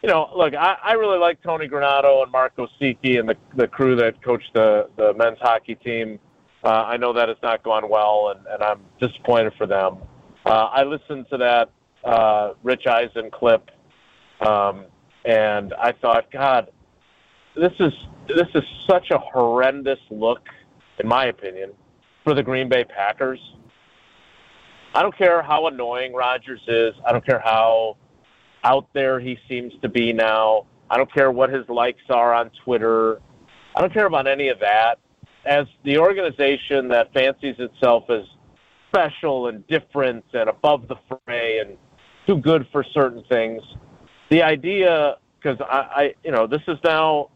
you 0.01 0.09
know, 0.09 0.29
look, 0.35 0.53
I, 0.53 0.77
I 0.83 0.93
really 0.93 1.17
like 1.17 1.41
Tony 1.41 1.67
Granato 1.67 2.23
and 2.23 2.31
Mark 2.31 2.55
Osiecki 2.57 3.19
and 3.19 3.29
the 3.29 3.35
the 3.55 3.67
crew 3.67 3.95
that 3.95 4.21
coached 4.23 4.53
the 4.53 4.89
the 4.95 5.13
men's 5.13 5.39
hockey 5.39 5.75
team. 5.75 6.19
Uh, 6.63 6.83
I 6.85 6.97
know 6.97 7.13
that 7.13 7.29
it's 7.29 7.41
not 7.41 7.63
gone 7.63 7.89
well, 7.89 8.33
and, 8.35 8.45
and 8.47 8.63
I'm 8.63 8.81
disappointed 8.99 9.53
for 9.57 9.67
them. 9.67 9.97
Uh, 10.45 10.69
I 10.71 10.83
listened 10.83 11.27
to 11.29 11.37
that 11.37 11.69
uh, 12.03 12.53
Rich 12.63 12.87
Eisen 12.87 13.29
clip 13.31 13.69
um, 14.41 14.85
and 15.25 15.73
I 15.73 15.93
thought, 15.93 16.31
God, 16.31 16.69
this 17.55 17.73
is 17.79 17.93
this 18.27 18.47
is 18.55 18.63
such 18.89 19.09
a 19.11 19.17
horrendous 19.17 19.99
look, 20.09 20.41
in 20.99 21.07
my 21.07 21.25
opinion, 21.25 21.71
for 22.23 22.33
the 22.33 22.43
Green 22.43 22.69
Bay 22.69 22.83
Packers. 22.83 23.39
I 24.93 25.01
don't 25.01 25.15
care 25.17 25.41
how 25.41 25.67
annoying 25.67 26.13
Rodgers 26.13 26.61
is. 26.67 26.93
I 27.05 27.11
don't 27.11 27.25
care 27.25 27.39
how 27.39 27.97
out 28.63 28.87
there 28.93 29.19
he 29.19 29.37
seems 29.47 29.73
to 29.81 29.89
be 29.89 30.13
now. 30.13 30.65
I 30.89 30.97
don't 30.97 31.11
care 31.13 31.31
what 31.31 31.49
his 31.49 31.67
likes 31.69 32.01
are 32.09 32.33
on 32.33 32.51
Twitter. 32.63 33.21
I 33.75 33.81
don't 33.81 33.93
care 33.93 34.05
about 34.05 34.27
any 34.27 34.49
of 34.49 34.59
that. 34.59 34.99
As 35.45 35.65
the 35.83 35.97
organization 35.97 36.87
that 36.89 37.13
fancies 37.13 37.55
itself 37.59 38.09
as 38.09 38.23
special 38.89 39.47
and 39.47 39.65
different 39.67 40.25
and 40.33 40.49
above 40.49 40.87
the 40.87 40.95
fray 41.25 41.59
and 41.59 41.77
too 42.25 42.37
good 42.37 42.67
for 42.71 42.83
certain 42.83 43.23
things, 43.29 43.61
the 44.29 44.41
idea, 44.43 45.17
because 45.39 45.57
I, 45.61 45.77
I, 45.77 46.13
you 46.23 46.31
know, 46.31 46.47
this 46.47 46.61
is 46.67 46.77
now, 46.83 47.29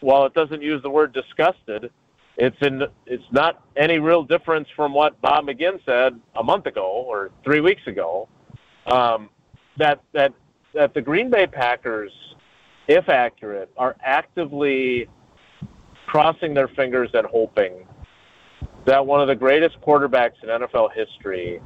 while 0.00 0.26
it 0.26 0.34
doesn't 0.34 0.62
use 0.62 0.82
the 0.82 0.90
word 0.90 1.12
disgusted, 1.12 1.90
it's 2.38 2.56
in, 2.60 2.84
it's 3.04 3.24
not 3.32 3.64
any 3.76 3.98
real 3.98 4.22
difference 4.22 4.68
from 4.76 4.94
what 4.94 5.20
Bob 5.20 5.46
McGinn 5.46 5.84
said 5.84 6.18
a 6.36 6.42
month 6.42 6.66
ago 6.66 6.86
or 6.86 7.30
three 7.44 7.60
weeks 7.60 7.82
ago. 7.86 8.28
Um, 8.86 9.28
that 9.76 10.00
that 10.12 10.32
that 10.72 10.94
the 10.94 11.02
Green 11.02 11.30
Bay 11.30 11.48
Packers, 11.48 12.12
if 12.86 13.08
accurate, 13.08 13.70
are 13.76 13.96
actively 14.00 15.08
crossing 16.06 16.54
their 16.54 16.68
fingers 16.68 17.10
and 17.12 17.26
hoping 17.26 17.86
that 18.86 19.04
one 19.04 19.20
of 19.20 19.26
the 19.26 19.34
greatest 19.34 19.80
quarterbacks 19.80 20.42
in 20.42 20.48
NFL 20.48 20.92
history 20.94 21.60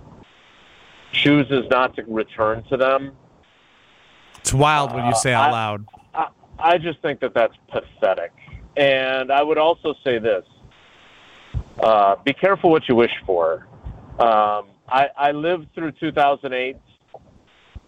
chooses 1.13 1.67
not 1.71 1.95
to 1.97 2.03
return 2.05 2.65
to 2.71 2.79
them. 2.79 3.13
It's 4.39 4.55
wild 4.55 4.95
when 4.95 5.05
you 5.05 5.15
say 5.15 5.35
out 5.35 5.51
I- 5.51 5.53
loud. 5.53 5.87
I, 6.15 6.29
I 6.59 6.79
just 6.79 7.01
think 7.03 7.21
that 7.21 7.35
that's 7.35 7.55
pathetic. 7.69 8.33
And 8.77 9.31
I 9.31 9.43
would 9.43 9.59
also 9.59 9.95
say 10.03 10.19
this 10.19 10.45
uh, 11.83 12.17
be 12.25 12.33
careful 12.33 12.71
what 12.71 12.89
you 12.89 12.95
wish 12.95 13.13
for. 13.27 13.67
Um, 14.19 14.67
I, 14.89 15.09
I 15.17 15.33
lived 15.33 15.75
through 15.75 15.93
2008 15.93 16.77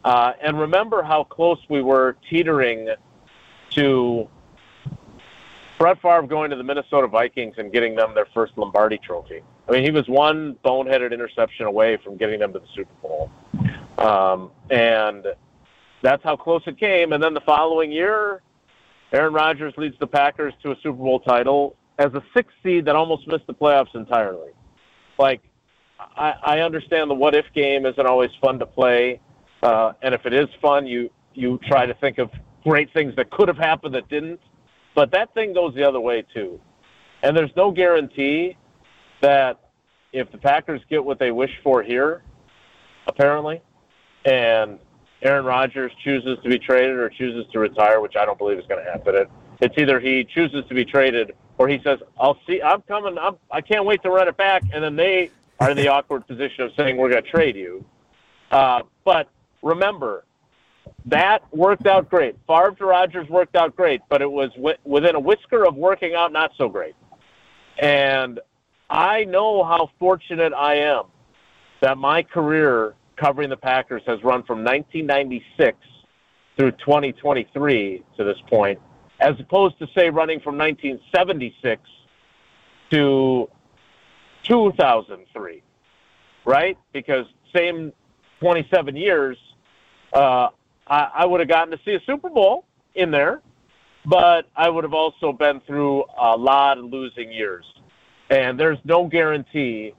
uh, 0.05 0.33
and 0.43 0.59
remember 0.59 1.03
how 1.03 1.25
close 1.25 1.59
we 1.69 1.83
were 1.83 2.17
teetering 2.29 2.89
to 3.71 4.29
Brett 5.79 6.01
Favre 6.01 6.27
going 6.27 6.51
to 6.51 6.57
the 6.57 6.63
Minnesota 6.63 7.07
Vikings 7.07 7.55
and 7.59 7.73
getting 7.73 7.95
them 7.95 8.15
their 8.15 8.27
first 8.35 8.57
Lombardi 8.57 8.99
trophy. 8.99 9.43
I 9.69 9.73
mean, 9.73 9.83
he 9.83 9.91
was 9.91 10.09
one 10.09 10.57
boneheaded 10.65 11.13
interception 11.13 11.67
away 11.67 11.97
from 11.97 12.17
getting 12.17 12.41
them 12.41 12.53
to 12.53 12.59
the 12.59 12.67
Super 12.75 12.93
Bowl. 13.03 13.31
Um, 13.99 14.51
and 14.71 15.27
that's 16.03 16.23
how 16.23 16.37
close 16.37 16.63
it 16.67 16.79
came. 16.79 17.13
And 17.13 17.23
then 17.23 17.33
the 17.33 17.41
following 17.41 17.91
year, 17.91 18.43
Aaron 19.13 19.33
Rodgers 19.33 19.73
leads 19.77 19.99
the 19.99 20.07
Packers 20.07 20.53
to 20.63 20.73
a 20.73 20.77
Super 20.83 20.99
Bowl 20.99 21.21
title 21.21 21.77
as 21.99 22.13
a 22.15 22.23
sixth 22.35 22.57
seed 22.63 22.85
that 22.87 22.97
almost 22.97 23.27
missed 23.29 23.47
the 23.47 23.55
playoffs 23.55 23.95
entirely. 23.95 24.51
Like, 25.19 25.43
I, 25.99 26.35
I 26.43 26.61
understand 26.61 27.11
the 27.11 27.15
what 27.15 27.35
if 27.35 27.47
game 27.55 27.87
isn't 27.87 28.07
always 28.07 28.31
fun 28.41 28.59
to 28.59 28.67
play. 28.67 29.21
Uh, 29.63 29.93
and 30.03 30.15
if 30.15 30.27
it 30.27 30.33
is 30.33 30.49
fun, 30.61 30.87
you, 30.87 31.11
you 31.35 31.59
try 31.67 31.87
to 31.87 31.95
think 31.95 32.19
of 32.19 32.31
great 32.65 32.93
things 32.93 33.15
that 33.17 33.31
could 33.31 33.49
have 33.49 33.57
happened 33.57 33.95
that 33.95 34.09
didn't. 34.09 34.41
But 34.95 35.13
that 35.13 35.33
thing 35.35 35.53
goes 35.55 35.75
the 35.75 35.85
other 35.85 36.01
way, 36.01 36.25
too. 36.35 36.61
And 37.23 37.37
there's 37.37 37.55
no 37.57 37.71
guarantee 37.71 38.57
that 39.23 39.61
if 40.13 40.31
the 40.31 40.39
Packers 40.39 40.81
get 40.91 41.05
what 41.05 41.19
they 41.19 41.31
wish 41.31 41.51
for 41.63 41.83
here, 41.83 42.23
apparently, 43.07 43.63
and 44.25 44.79
Aaron 45.23 45.45
Rodgers 45.45 45.93
chooses 46.03 46.39
to 46.43 46.49
be 46.49 46.59
traded 46.59 46.97
or 46.97 47.09
chooses 47.09 47.51
to 47.53 47.59
retire, 47.59 48.01
which 48.01 48.15
I 48.17 48.25
don't 48.25 48.39
believe 48.39 48.59
is 48.59 48.67
going 48.67 48.85
to 48.85 48.91
happen. 48.91 49.15
It, 49.15 49.31
it's 49.61 49.75
either 49.79 49.99
he 49.99 50.25
chooses 50.25 50.65
to 50.69 50.75
be 50.75 50.85
traded 50.85 51.33
or 51.59 51.69
he 51.69 51.81
says, 51.85 52.01
"I'll 52.19 52.39
see. 52.47 52.61
I'm 52.63 52.83
coming. 52.83 53.17
I'm, 53.19 53.37
I 53.51 53.61
can't 53.61 53.85
wait 53.85 54.03
to 54.03 54.11
run 54.11 54.29
it 54.29 54.37
back," 54.37 54.63
and 54.73 54.83
then 54.83 54.97
they 54.97 55.31
are 55.61 55.71
in 55.71 55.77
the 55.77 55.89
awkward 55.95 56.27
position 56.27 56.65
of 56.65 56.73
saying, 56.77 56.97
"We're 56.97 57.11
going 57.11 57.25
to 57.25 57.31
trade 57.31 57.57
you." 57.57 57.85
Uh, 58.51 58.83
but 59.05 59.29
remember, 59.63 60.25
that 61.07 61.43
worked 61.53 61.87
out 61.87 62.09
great. 62.09 62.37
Favre 62.47 62.75
to 62.79 62.85
Rodgers 62.87 63.29
worked 63.29 63.57
out 63.57 63.77
great, 63.77 64.01
but 64.09 64.23
it 64.23 64.31
was 64.31 64.51
wi- 64.53 64.79
within 64.85 65.15
a 65.15 65.21
whisker 65.21 65.67
of 65.67 65.77
working 65.77 66.15
out 66.15 66.33
not 66.33 66.53
so 66.57 66.69
great. 66.69 66.95
And 67.79 68.41
I 68.89 69.25
know 69.25 69.65
how 69.65 69.91
fortunate 69.99 70.53
I 70.53 70.77
am 70.77 71.05
that 71.81 71.99
my 71.99 72.23
career 72.23 72.95
covering 73.17 73.51
the 73.51 73.57
Packers 73.57 74.03
has 74.07 74.23
run 74.23 74.43
from 74.43 74.65
1996 74.65 75.77
through 76.57 76.73
2023 76.73 78.03
to 78.17 78.25
this 78.25 78.37
point, 78.49 78.79
as 79.25 79.41
opposed 79.41 79.79
to, 79.79 79.87
say, 79.97 80.11
running 80.11 80.39
from 80.39 80.59
1976 80.59 81.81
to 82.91 83.49
2003, 84.47 85.63
right? 86.45 86.77
Because 86.93 87.25
same 87.57 87.91
27 88.41 88.95
years, 88.97 89.39
uh, 90.13 90.49
I, 90.87 91.09
I 91.15 91.25
would 91.25 91.41
have 91.41 91.49
gotten 91.49 91.71
to 91.71 91.83
see 91.87 91.95
a 91.95 92.01
Super 92.05 92.29
Bowl 92.29 92.67
in 92.95 93.11
there, 93.11 93.41
but 94.05 94.47
I 94.55 94.69
would 94.69 94.85
have 94.85 94.93
also 94.93 95.33
been 95.33 95.61
through 95.61 96.05
a 96.19 96.37
lot 96.37 96.77
of 96.77 96.85
losing 96.85 97.33
years. 97.33 97.65
And 98.29 98.61
there's 98.61 98.79
no 98.85 99.07
guarantee 99.07 99.95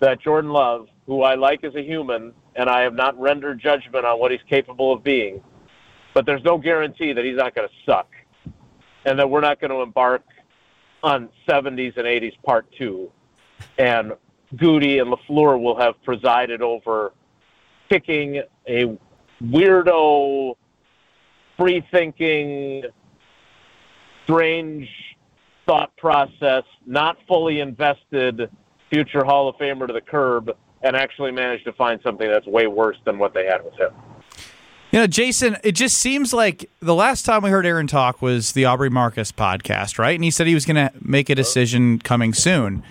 that 0.00 0.20
Jordan 0.20 0.52
Love, 0.52 0.86
who 1.06 1.22
I 1.22 1.34
like 1.34 1.64
as 1.64 1.74
a 1.74 1.82
human, 1.82 2.32
and 2.54 2.70
I 2.70 2.82
have 2.82 2.94
not 2.94 3.18
rendered 3.20 3.60
judgment 3.60 4.06
on 4.06 4.20
what 4.20 4.30
he's 4.30 4.40
capable 4.48 4.92
of 4.92 5.02
being, 5.02 5.42
but 6.14 6.26
there's 6.26 6.44
no 6.44 6.58
guarantee 6.58 7.12
that 7.12 7.24
he's 7.24 7.36
not 7.36 7.56
going 7.56 7.66
to 7.66 7.74
suck 7.84 8.06
and 9.08 9.18
that 9.18 9.28
we're 9.28 9.40
not 9.40 9.58
going 9.58 9.70
to 9.70 9.80
embark 9.80 10.22
on 11.02 11.30
70s 11.48 11.96
and 11.96 12.06
80s 12.06 12.34
part 12.44 12.66
two. 12.76 13.10
And 13.78 14.12
Goody 14.56 14.98
and 14.98 15.10
LaFleur 15.10 15.60
will 15.60 15.78
have 15.78 16.02
presided 16.04 16.60
over 16.60 17.12
picking 17.88 18.42
a 18.68 18.98
weirdo, 19.42 20.56
free 21.56 21.86
thinking, 21.90 22.84
strange 24.24 24.88
thought 25.66 25.96
process, 25.96 26.64
not 26.86 27.16
fully 27.26 27.60
invested 27.60 28.50
future 28.90 29.24
Hall 29.24 29.48
of 29.48 29.56
Famer 29.56 29.86
to 29.86 29.92
the 29.92 30.00
curb, 30.00 30.50
and 30.82 30.94
actually 30.94 31.32
managed 31.32 31.64
to 31.64 31.72
find 31.72 32.00
something 32.02 32.28
that's 32.28 32.46
way 32.46 32.66
worse 32.66 32.96
than 33.04 33.18
what 33.18 33.32
they 33.32 33.46
had 33.46 33.64
with 33.64 33.74
him. 33.74 33.90
You 34.90 35.00
know, 35.00 35.06
Jason, 35.06 35.58
it 35.62 35.72
just 35.72 35.98
seems 35.98 36.32
like 36.32 36.70
the 36.80 36.94
last 36.94 37.26
time 37.26 37.42
we 37.42 37.50
heard 37.50 37.66
Aaron 37.66 37.86
talk 37.86 38.22
was 38.22 38.52
the 38.52 38.64
Aubrey 38.64 38.88
Marcus 38.88 39.30
podcast, 39.30 39.98
right? 39.98 40.14
And 40.14 40.24
he 40.24 40.30
said 40.30 40.46
he 40.46 40.54
was 40.54 40.64
going 40.64 40.76
to 40.76 40.90
make 41.02 41.28
a 41.28 41.34
decision 41.34 41.98
coming 41.98 42.32
soon. 42.32 42.82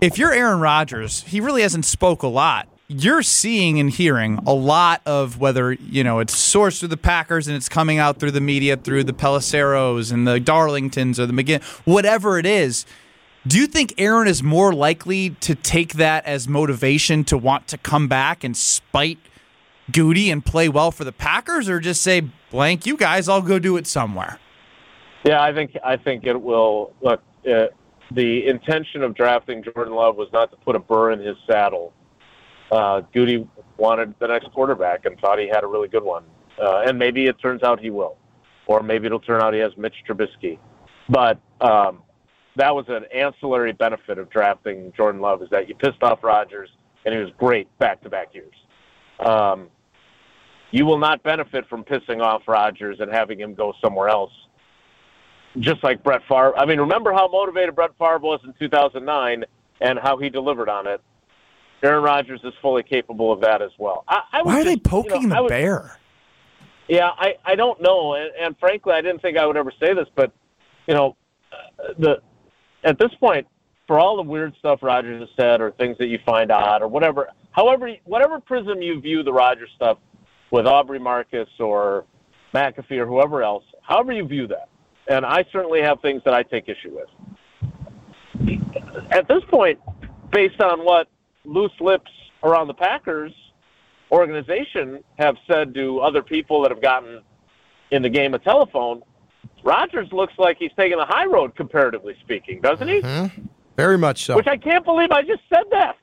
If 0.00 0.18
you're 0.18 0.32
Aaron 0.32 0.58
Rodgers, 0.58 1.22
he 1.22 1.40
really 1.40 1.62
hasn't 1.62 1.84
spoke 1.84 2.24
a 2.24 2.26
lot. 2.26 2.68
You're 2.88 3.22
seeing 3.22 3.78
and 3.78 3.88
hearing 3.88 4.40
a 4.48 4.52
lot 4.52 5.00
of 5.06 5.38
whether, 5.38 5.74
you 5.74 6.02
know, 6.02 6.18
it's 6.18 6.34
sourced 6.34 6.80
through 6.80 6.88
the 6.88 6.96
Packers 6.96 7.46
and 7.46 7.56
it's 7.56 7.68
coming 7.68 7.98
out 7.98 8.18
through 8.18 8.32
the 8.32 8.40
media, 8.40 8.76
through 8.76 9.04
the 9.04 9.12
Pelisseros 9.12 10.10
and 10.10 10.26
the 10.26 10.40
Darlingtons 10.40 11.20
or 11.20 11.26
the 11.26 11.32
McGinn, 11.32 11.62
whatever 11.84 12.40
it 12.40 12.46
is. 12.46 12.84
Do 13.46 13.60
you 13.60 13.68
think 13.68 13.94
Aaron 13.96 14.26
is 14.26 14.42
more 14.42 14.72
likely 14.72 15.30
to 15.30 15.54
take 15.54 15.92
that 15.94 16.24
as 16.26 16.48
motivation 16.48 17.22
to 17.24 17.38
want 17.38 17.68
to 17.68 17.78
come 17.78 18.08
back 18.08 18.42
and 18.42 18.56
spite 18.56 19.18
Goody 19.92 20.30
and 20.30 20.44
play 20.44 20.68
well 20.68 20.90
for 20.90 21.04
the 21.04 21.12
Packers, 21.12 21.68
or 21.68 21.80
just 21.80 22.02
say 22.02 22.22
blank 22.50 22.86
you 22.86 22.96
guys? 22.96 23.28
I'll 23.28 23.42
go 23.42 23.58
do 23.58 23.76
it 23.76 23.86
somewhere. 23.86 24.38
Yeah, 25.24 25.42
I 25.42 25.52
think 25.52 25.76
I 25.84 25.96
think 25.96 26.24
it 26.24 26.40
will. 26.40 26.92
Look, 27.00 27.22
uh, 27.50 27.66
the 28.12 28.46
intention 28.46 29.02
of 29.02 29.14
drafting 29.14 29.62
Jordan 29.62 29.94
Love 29.94 30.16
was 30.16 30.28
not 30.32 30.50
to 30.50 30.56
put 30.58 30.76
a 30.76 30.78
burr 30.78 31.12
in 31.12 31.20
his 31.20 31.36
saddle. 31.46 31.92
Uh, 32.70 33.02
Goody 33.12 33.46
wanted 33.76 34.14
the 34.18 34.28
next 34.28 34.50
quarterback 34.52 35.04
and 35.04 35.18
thought 35.20 35.38
he 35.38 35.48
had 35.48 35.64
a 35.64 35.66
really 35.66 35.88
good 35.88 36.04
one, 36.04 36.24
uh, 36.62 36.82
and 36.86 36.98
maybe 36.98 37.26
it 37.26 37.38
turns 37.40 37.62
out 37.62 37.80
he 37.80 37.90
will, 37.90 38.16
or 38.66 38.82
maybe 38.82 39.06
it'll 39.06 39.20
turn 39.20 39.42
out 39.42 39.54
he 39.54 39.60
has 39.60 39.72
Mitch 39.76 39.94
Trubisky. 40.08 40.58
But 41.08 41.40
um, 41.60 42.02
that 42.56 42.74
was 42.74 42.84
an 42.88 43.04
ancillary 43.14 43.72
benefit 43.72 44.18
of 44.18 44.28
drafting 44.30 44.92
Jordan 44.96 45.20
Love 45.20 45.42
is 45.42 45.48
that 45.50 45.68
you 45.68 45.74
pissed 45.74 46.02
off 46.02 46.22
Rodgers, 46.22 46.68
and 47.04 47.14
he 47.14 47.20
was 47.20 47.30
great 47.38 47.66
back 47.78 48.02
to 48.02 48.10
back 48.10 48.34
years. 48.34 48.54
Um, 49.20 49.68
you 50.70 50.84
will 50.84 50.98
not 50.98 51.22
benefit 51.22 51.66
from 51.68 51.84
pissing 51.84 52.20
off 52.22 52.42
Rodgers 52.46 52.98
and 53.00 53.10
having 53.12 53.38
him 53.40 53.54
go 53.54 53.72
somewhere 53.82 54.08
else. 54.08 54.32
Just 55.60 55.82
like 55.82 56.02
Brett 56.04 56.20
Favre. 56.28 56.56
I 56.58 56.66
mean, 56.66 56.78
remember 56.78 57.12
how 57.12 57.26
motivated 57.28 57.74
Brett 57.74 57.90
Favre 57.98 58.18
was 58.18 58.40
in 58.44 58.52
2009 58.58 59.44
and 59.80 59.98
how 59.98 60.18
he 60.18 60.28
delivered 60.28 60.68
on 60.68 60.86
it. 60.86 61.00
Aaron 61.82 62.02
Rodgers 62.02 62.40
is 62.44 62.52
fully 62.60 62.82
capable 62.82 63.32
of 63.32 63.40
that 63.40 63.62
as 63.62 63.70
well. 63.78 64.04
I, 64.08 64.20
I 64.32 64.42
Why 64.42 64.60
are 64.60 64.64
they 64.64 64.74
just- 64.76 64.86
you 64.86 64.90
poking 64.90 65.28
know, 65.28 65.34
I 65.34 65.38
the 65.38 65.42
would- 65.44 65.48
bear? 65.48 65.98
Yeah, 66.88 67.10
I, 67.18 67.34
I 67.44 67.54
don't 67.54 67.82
know, 67.82 68.14
and, 68.14 68.30
and 68.40 68.56
frankly, 68.58 68.94
I 68.94 69.02
didn't 69.02 69.20
think 69.20 69.36
I 69.36 69.44
would 69.44 69.58
ever 69.58 69.70
say 69.78 69.92
this, 69.92 70.06
but 70.14 70.32
you 70.86 70.94
know, 70.94 71.16
the 71.98 72.22
at 72.82 72.98
this 72.98 73.10
point, 73.20 73.46
for 73.86 73.98
all 73.98 74.16
the 74.16 74.22
weird 74.22 74.54
stuff 74.58 74.82
Rodgers 74.82 75.20
has 75.20 75.28
said, 75.38 75.60
or 75.60 75.72
things 75.72 75.98
that 75.98 76.06
you 76.06 76.18
find 76.24 76.50
odd, 76.50 76.80
or 76.80 76.88
whatever, 76.88 77.28
however, 77.52 77.90
whatever 78.04 78.40
prism 78.40 78.80
you 78.80 78.98
view 79.02 79.22
the 79.22 79.32
Rodgers 79.32 79.68
stuff 79.76 79.98
with 80.50 80.66
Aubrey 80.66 80.98
Marcus 80.98 81.48
or 81.58 82.04
McAfee 82.54 82.98
or 82.98 83.06
whoever 83.06 83.42
else, 83.42 83.64
however 83.82 84.12
you 84.12 84.24
view 84.24 84.46
that. 84.48 84.68
And 85.08 85.24
I 85.24 85.44
certainly 85.52 85.80
have 85.82 86.00
things 86.00 86.22
that 86.24 86.34
I 86.34 86.42
take 86.42 86.68
issue 86.68 86.94
with. 86.94 87.08
At 89.10 89.26
this 89.28 89.42
point, 89.48 89.78
based 90.32 90.60
on 90.60 90.84
what 90.84 91.08
loose 91.44 91.72
lips 91.80 92.10
around 92.42 92.68
the 92.68 92.74
Packers 92.74 93.32
organization 94.10 95.02
have 95.18 95.36
said 95.46 95.74
to 95.74 96.00
other 96.00 96.22
people 96.22 96.62
that 96.62 96.70
have 96.70 96.82
gotten 96.82 97.22
in 97.90 98.02
the 98.02 98.08
game 98.08 98.34
of 98.34 98.42
telephone, 98.44 99.02
Rodgers 99.64 100.08
looks 100.12 100.34
like 100.38 100.56
he's 100.58 100.70
taking 100.76 100.98
the 100.98 101.04
high 101.04 101.26
road, 101.26 101.56
comparatively 101.56 102.16
speaking, 102.20 102.60
doesn't 102.60 102.88
he? 102.88 103.00
Mm-hmm. 103.00 103.42
Very 103.76 103.98
much 103.98 104.24
so. 104.24 104.36
Which 104.36 104.46
I 104.46 104.56
can't 104.56 104.84
believe 104.84 105.10
I 105.10 105.22
just 105.22 105.42
said 105.48 105.64
that. 105.70 105.96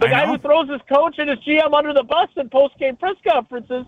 The 0.00 0.06
I 0.06 0.10
guy 0.10 0.24
know. 0.26 0.32
who 0.32 0.38
throws 0.38 0.68
his 0.68 0.80
coach 0.88 1.16
and 1.18 1.28
his 1.28 1.38
GM 1.40 1.72
under 1.74 1.92
the 1.92 2.04
bus 2.04 2.28
in 2.36 2.48
post-game 2.48 2.96
press 2.96 3.16
conferences 3.28 3.84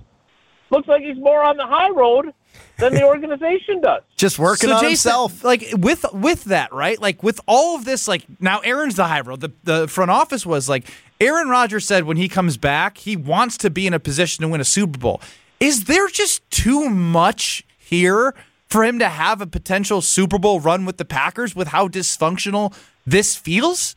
looks 0.70 0.88
like 0.88 1.02
he's 1.02 1.18
more 1.18 1.42
on 1.42 1.56
the 1.56 1.66
high 1.66 1.90
road 1.90 2.32
than 2.78 2.94
the 2.94 3.02
organization 3.06 3.80
does. 3.80 4.02
Just 4.16 4.38
working 4.38 4.68
so 4.70 4.76
on 4.76 4.80
Jason, 4.82 4.90
himself. 4.90 5.44
Like 5.44 5.64
with 5.76 6.04
with 6.12 6.44
that, 6.44 6.72
right? 6.72 7.00
Like 7.00 7.22
with 7.22 7.40
all 7.46 7.76
of 7.76 7.84
this, 7.84 8.08
like 8.08 8.24
now 8.40 8.60
Aaron's 8.60 8.96
the 8.96 9.04
high 9.04 9.20
road. 9.20 9.40
The 9.40 9.52
the 9.64 9.88
front 9.88 10.10
office 10.10 10.44
was 10.46 10.68
like 10.68 10.86
Aaron 11.20 11.48
Rodgers 11.48 11.86
said 11.86 12.04
when 12.04 12.16
he 12.16 12.28
comes 12.28 12.56
back, 12.56 12.98
he 12.98 13.16
wants 13.16 13.56
to 13.58 13.70
be 13.70 13.86
in 13.86 13.94
a 13.94 14.00
position 14.00 14.42
to 14.42 14.48
win 14.48 14.60
a 14.60 14.64
Super 14.64 14.98
Bowl. 14.98 15.20
Is 15.58 15.84
there 15.84 16.08
just 16.08 16.48
too 16.50 16.88
much 16.88 17.64
here 17.76 18.34
for 18.66 18.84
him 18.84 18.98
to 18.98 19.08
have 19.08 19.40
a 19.40 19.46
potential 19.46 20.00
Super 20.00 20.38
Bowl 20.38 20.60
run 20.60 20.84
with 20.86 20.96
the 20.96 21.04
Packers 21.04 21.54
with 21.54 21.68
how 21.68 21.88
dysfunctional 21.88 22.74
this 23.06 23.36
feels? 23.36 23.94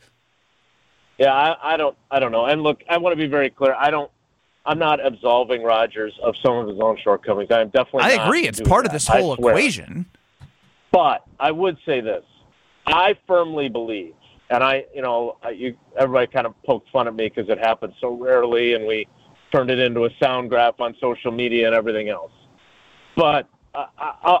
Yeah, 1.18 1.32
I, 1.32 1.74
I 1.74 1.76
don't, 1.76 1.96
I 2.10 2.18
don't 2.18 2.32
know. 2.32 2.46
And 2.46 2.62
look, 2.62 2.82
I 2.88 2.98
want 2.98 3.12
to 3.12 3.16
be 3.22 3.28
very 3.28 3.50
clear. 3.50 3.74
I 3.74 3.90
don't, 3.90 4.10
I'm 4.66 4.78
not 4.78 5.04
absolving 5.04 5.62
Rodgers 5.62 6.12
of 6.22 6.34
some 6.44 6.56
of 6.56 6.68
his 6.68 6.78
own 6.80 6.96
shortcomings. 7.04 7.50
I 7.50 7.60
am 7.60 7.68
definitely. 7.68 8.02
I 8.02 8.24
agree. 8.26 8.46
It's 8.46 8.60
part 8.60 8.86
of 8.86 8.92
this 8.92 9.06
whole 9.06 9.34
equation. 9.50 10.06
But 10.90 11.24
I 11.38 11.50
would 11.50 11.76
say 11.84 12.00
this: 12.00 12.24
I 12.86 13.16
firmly 13.26 13.68
believe, 13.68 14.14
and 14.50 14.64
I, 14.64 14.86
you 14.94 15.02
know, 15.02 15.36
I- 15.42 15.50
you, 15.50 15.76
everybody 15.98 16.26
kind 16.28 16.46
of 16.46 16.54
poked 16.64 16.90
fun 16.90 17.06
at 17.06 17.14
me 17.14 17.28
because 17.28 17.48
it 17.50 17.58
happens 17.58 17.94
so 18.00 18.10
rarely, 18.16 18.74
and 18.74 18.86
we 18.86 19.06
turned 19.52 19.70
it 19.70 19.78
into 19.78 20.04
a 20.06 20.10
sound 20.20 20.48
graph 20.50 20.80
on 20.80 20.96
social 21.00 21.30
media 21.30 21.66
and 21.66 21.74
everything 21.76 22.08
else. 22.08 22.32
But 23.16 23.46
I, 23.74 23.86
I, 23.98 24.38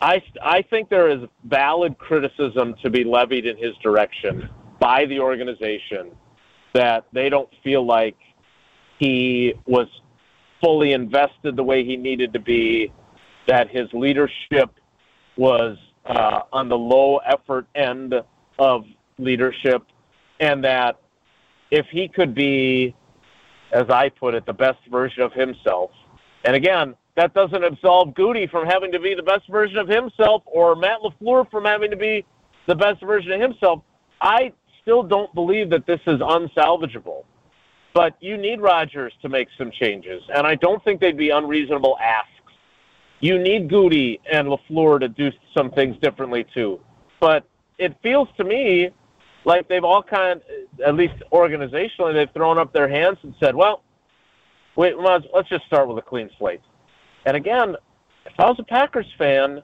I, 0.00 0.22
I 0.42 0.62
think 0.62 0.88
there 0.90 1.08
is 1.08 1.20
valid 1.44 1.96
criticism 1.98 2.74
to 2.82 2.90
be 2.90 3.04
levied 3.04 3.46
in 3.46 3.56
his 3.56 3.74
direction 3.82 4.48
by 4.80 5.06
the 5.06 5.20
organization 5.20 6.10
that 6.74 7.04
they 7.12 7.28
don't 7.28 7.48
feel 7.64 7.84
like 7.84 8.16
he 8.98 9.54
was 9.66 9.88
fully 10.60 10.92
invested 10.92 11.56
the 11.56 11.62
way 11.62 11.84
he 11.84 11.96
needed 11.96 12.32
to 12.32 12.40
be, 12.40 12.92
that 13.46 13.68
his 13.70 13.88
leadership 13.92 14.70
was 15.36 15.76
uh, 16.06 16.40
on 16.52 16.68
the 16.68 16.76
low 16.76 17.18
effort 17.18 17.66
end 17.74 18.14
of 18.58 18.84
leadership, 19.18 19.82
and 20.40 20.64
that 20.64 20.98
if 21.70 21.86
he 21.90 22.08
could 22.08 22.34
be, 22.34 22.94
as 23.72 23.84
I 23.88 24.08
put 24.08 24.34
it, 24.34 24.46
the 24.46 24.52
best 24.52 24.78
version 24.90 25.22
of 25.22 25.32
himself, 25.32 25.90
and 26.44 26.54
again, 26.54 26.94
that 27.16 27.34
doesn't 27.34 27.64
absolve 27.64 28.10
Gutey 28.10 28.48
from 28.48 28.66
having 28.66 28.92
to 28.92 29.00
be 29.00 29.14
the 29.14 29.22
best 29.22 29.48
version 29.48 29.76
of 29.76 29.88
himself 29.88 30.42
or 30.46 30.76
Matt 30.76 31.00
LaFleur 31.00 31.50
from 31.50 31.64
having 31.64 31.90
to 31.90 31.96
be 31.96 32.24
the 32.66 32.76
best 32.76 33.02
version 33.02 33.32
of 33.32 33.40
himself. 33.40 33.82
I 34.20 34.52
still 34.88 35.02
don't 35.02 35.34
believe 35.34 35.68
that 35.68 35.86
this 35.86 36.00
is 36.06 36.18
unsalvageable. 36.20 37.24
But 37.92 38.16
you 38.20 38.38
need 38.38 38.60
Rodgers 38.60 39.12
to 39.20 39.28
make 39.28 39.48
some 39.58 39.70
changes, 39.70 40.22
and 40.34 40.46
I 40.46 40.54
don't 40.54 40.82
think 40.82 40.98
they'd 41.00 41.16
be 41.16 41.28
unreasonable 41.28 41.98
asks. 41.98 42.30
You 43.20 43.38
need 43.38 43.68
Gutey 43.68 44.20
and 44.32 44.48
LaFleur 44.48 45.00
to 45.00 45.08
do 45.08 45.30
some 45.54 45.70
things 45.72 45.96
differently 46.00 46.46
too. 46.54 46.80
But 47.20 47.44
it 47.76 47.96
feels 48.02 48.28
to 48.38 48.44
me 48.44 48.90
like 49.44 49.68
they've 49.68 49.84
all 49.84 50.02
kind, 50.02 50.40
at 50.86 50.94
least 50.94 51.14
organizationally, 51.32 52.14
they've 52.14 52.32
thrown 52.32 52.58
up 52.58 52.72
their 52.72 52.88
hands 52.88 53.18
and 53.22 53.34
said, 53.40 53.54
"Well, 53.54 53.82
wait, 54.76 54.96
let's 54.96 55.48
just 55.50 55.66
start 55.66 55.86
with 55.88 55.98
a 55.98 56.02
clean 56.02 56.30
slate." 56.38 56.62
And 57.26 57.36
again, 57.36 57.76
if 58.24 58.38
I 58.38 58.48
was 58.48 58.58
a 58.58 58.64
Packers 58.64 59.12
fan, 59.18 59.62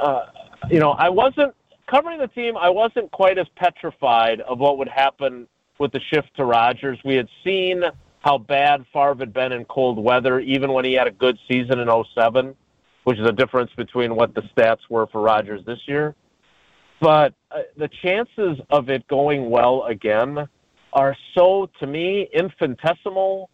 uh, 0.00 0.26
you 0.70 0.80
know, 0.80 0.92
I 0.92 1.08
wasn't 1.08 1.54
covering 1.90 2.18
the 2.18 2.28
team. 2.28 2.56
I 2.56 2.70
wasn't 2.70 3.10
quite 3.10 3.38
as 3.38 3.46
petrified 3.56 4.40
of 4.42 4.58
what 4.58 4.78
would 4.78 4.88
happen 4.88 5.48
with 5.78 5.92
the 5.92 6.00
shift 6.12 6.28
to 6.36 6.44
Rodgers. 6.44 6.98
We 7.04 7.16
had 7.16 7.28
seen 7.44 7.82
how 8.20 8.38
bad 8.38 8.84
Favre 8.92 9.16
had 9.18 9.32
been 9.32 9.52
in 9.52 9.64
cold 9.64 9.98
weather, 9.98 10.40
even 10.40 10.72
when 10.72 10.84
he 10.84 10.92
had 10.92 11.06
a 11.06 11.10
good 11.10 11.38
season 11.48 11.80
in 11.80 11.88
07, 12.14 12.54
which 13.04 13.18
is 13.18 13.26
a 13.26 13.32
difference 13.32 13.70
between 13.76 14.14
what 14.14 14.34
the 14.34 14.42
stats 14.54 14.80
were 14.88 15.06
for 15.08 15.20
Rodgers 15.20 15.64
this 15.64 15.78
year. 15.86 16.14
But 17.00 17.34
uh, 17.50 17.62
the 17.78 17.88
chances 18.02 18.58
of 18.68 18.90
it 18.90 19.08
going 19.08 19.48
well 19.48 19.84
again 19.84 20.46
are 20.92 21.16
so, 21.34 21.70
to 21.80 21.86
me, 21.86 22.28
infinitesimal 22.32 23.48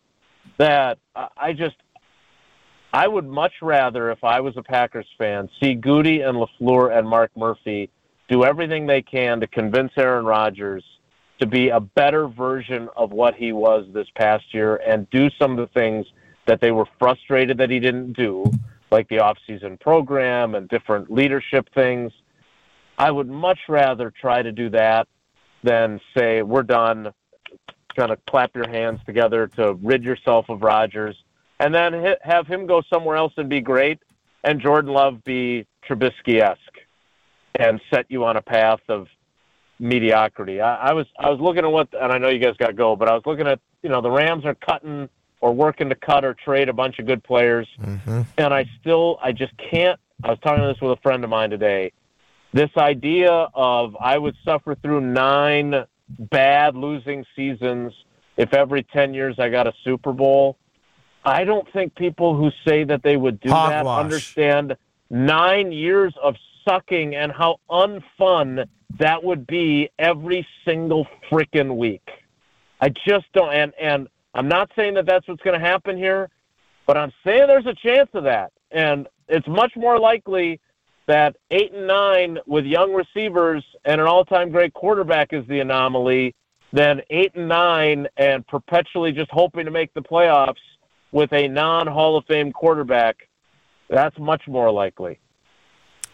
that 0.58 0.98
I 1.14 1.28
I 1.36 1.52
just 1.52 1.76
I 2.92 3.06
would 3.06 3.26
much 3.26 3.52
rather, 3.62 4.10
if 4.10 4.24
I 4.24 4.40
was 4.40 4.56
a 4.56 4.62
Packers 4.62 5.06
fan, 5.18 5.48
see 5.60 5.76
Gutey 5.76 6.26
and 6.26 6.38
LaFleur 6.38 6.96
and 6.96 7.08
Mark 7.08 7.30
Murphy 7.36 7.90
do 8.28 8.44
everything 8.44 8.86
they 8.86 9.02
can 9.02 9.40
to 9.40 9.46
convince 9.46 9.92
Aaron 9.96 10.24
Rodgers 10.24 10.84
to 11.38 11.46
be 11.46 11.68
a 11.68 11.80
better 11.80 12.28
version 12.28 12.88
of 12.96 13.12
what 13.12 13.34
he 13.34 13.52
was 13.52 13.86
this 13.92 14.08
past 14.14 14.54
year 14.54 14.76
and 14.76 15.08
do 15.10 15.28
some 15.38 15.52
of 15.52 15.58
the 15.58 15.72
things 15.78 16.06
that 16.46 16.60
they 16.60 16.70
were 16.70 16.86
frustrated 16.98 17.58
that 17.58 17.70
he 17.70 17.78
didn't 17.78 18.14
do, 18.14 18.44
like 18.90 19.08
the 19.08 19.16
offseason 19.16 19.78
program 19.78 20.54
and 20.54 20.68
different 20.68 21.10
leadership 21.10 21.68
things. 21.74 22.12
I 22.98 23.10
would 23.10 23.28
much 23.28 23.58
rather 23.68 24.10
try 24.10 24.42
to 24.42 24.52
do 24.52 24.70
that 24.70 25.06
than 25.62 26.00
say, 26.16 26.42
we're 26.42 26.62
done, 26.62 27.12
kind 27.94 28.10
of 28.10 28.24
clap 28.26 28.54
your 28.54 28.68
hands 28.68 29.00
together 29.04 29.48
to 29.56 29.74
rid 29.82 30.04
yourself 30.04 30.48
of 30.48 30.62
Rodgers 30.62 31.16
and 31.60 31.74
then 31.74 32.14
have 32.22 32.46
him 32.46 32.66
go 32.66 32.82
somewhere 32.90 33.16
else 33.16 33.32
and 33.36 33.48
be 33.48 33.60
great, 33.60 33.98
and 34.44 34.60
Jordan 34.60 34.92
Love 34.92 35.22
be 35.24 35.66
Trubisky 35.88 36.40
esque 36.40 36.75
and 37.58 37.80
set 37.92 38.06
you 38.08 38.24
on 38.24 38.36
a 38.36 38.42
path 38.42 38.80
of 38.88 39.08
mediocrity. 39.78 40.60
I, 40.60 40.88
I 40.88 40.92
was 40.92 41.06
I 41.18 41.30
was 41.30 41.40
looking 41.40 41.64
at 41.64 41.70
what, 41.70 41.88
and 41.92 42.12
I 42.12 42.18
know 42.18 42.28
you 42.28 42.38
guys 42.38 42.56
got 42.58 42.68
to 42.68 42.72
go, 42.72 42.96
but 42.96 43.08
I 43.08 43.14
was 43.14 43.22
looking 43.26 43.46
at 43.46 43.60
you 43.82 43.88
know 43.88 44.00
the 44.00 44.10
Rams 44.10 44.44
are 44.44 44.54
cutting 44.54 45.08
or 45.40 45.54
working 45.54 45.88
to 45.88 45.94
cut 45.94 46.24
or 46.24 46.34
trade 46.34 46.68
a 46.68 46.72
bunch 46.72 46.98
of 46.98 47.06
good 47.06 47.22
players, 47.22 47.68
mm-hmm. 47.80 48.22
and 48.38 48.54
I 48.54 48.64
still 48.80 49.18
I 49.22 49.32
just 49.32 49.52
can't. 49.70 49.98
I 50.24 50.30
was 50.30 50.38
talking 50.40 50.64
this 50.64 50.80
with 50.80 50.98
a 50.98 51.02
friend 51.02 51.22
of 51.24 51.30
mine 51.30 51.50
today. 51.50 51.92
This 52.52 52.70
idea 52.76 53.30
of 53.54 53.96
I 54.00 54.16
would 54.16 54.34
suffer 54.44 54.74
through 54.74 55.02
nine 55.02 55.84
bad 56.08 56.74
losing 56.76 57.24
seasons 57.34 57.92
if 58.36 58.54
every 58.54 58.82
ten 58.82 59.12
years 59.14 59.36
I 59.38 59.48
got 59.48 59.66
a 59.66 59.72
Super 59.84 60.12
Bowl. 60.12 60.56
I 61.24 61.42
don't 61.42 61.70
think 61.72 61.94
people 61.96 62.36
who 62.36 62.50
say 62.66 62.84
that 62.84 63.02
they 63.02 63.16
would 63.16 63.40
do 63.40 63.50
that 63.50 63.84
understand 63.84 64.76
nine 65.10 65.72
years 65.72 66.14
of 66.22 66.36
sucking 66.66 67.14
and 67.14 67.32
how 67.32 67.58
unfun 67.70 68.66
that 68.98 69.22
would 69.22 69.46
be 69.46 69.90
every 69.98 70.46
single 70.64 71.06
freaking 71.30 71.76
week. 71.76 72.08
I 72.80 72.90
just 72.90 73.26
don't, 73.32 73.52
and 73.52 73.72
and 73.80 74.08
I'm 74.34 74.48
not 74.48 74.70
saying 74.76 74.94
that 74.94 75.06
that's 75.06 75.26
what's 75.28 75.42
going 75.42 75.58
to 75.58 75.66
happen 75.66 75.96
here, 75.96 76.28
but 76.86 76.96
I'm 76.96 77.12
saying 77.24 77.46
there's 77.46 77.66
a 77.66 77.74
chance 77.74 78.10
of 78.14 78.24
that, 78.24 78.52
and 78.70 79.08
it's 79.28 79.48
much 79.48 79.72
more 79.76 79.98
likely 79.98 80.60
that 81.06 81.36
eight 81.50 81.72
and 81.72 81.86
nine 81.86 82.38
with 82.46 82.64
young 82.64 82.92
receivers 82.92 83.64
and 83.84 84.00
an 84.00 84.06
all-time 84.06 84.50
great 84.50 84.74
quarterback 84.74 85.32
is 85.32 85.46
the 85.46 85.60
anomaly 85.60 86.34
than 86.72 87.00
eight 87.10 87.32
and 87.34 87.48
nine 87.48 88.08
and 88.16 88.46
perpetually 88.46 89.12
just 89.12 89.30
hoping 89.30 89.64
to 89.64 89.70
make 89.70 89.94
the 89.94 90.02
playoffs 90.02 90.54
with 91.12 91.32
a 91.32 91.48
non-Hall 91.48 92.16
of 92.16 92.24
Fame 92.26 92.52
quarterback. 92.52 93.28
That's 93.88 94.18
much 94.18 94.42
more 94.48 94.70
likely. 94.70 95.20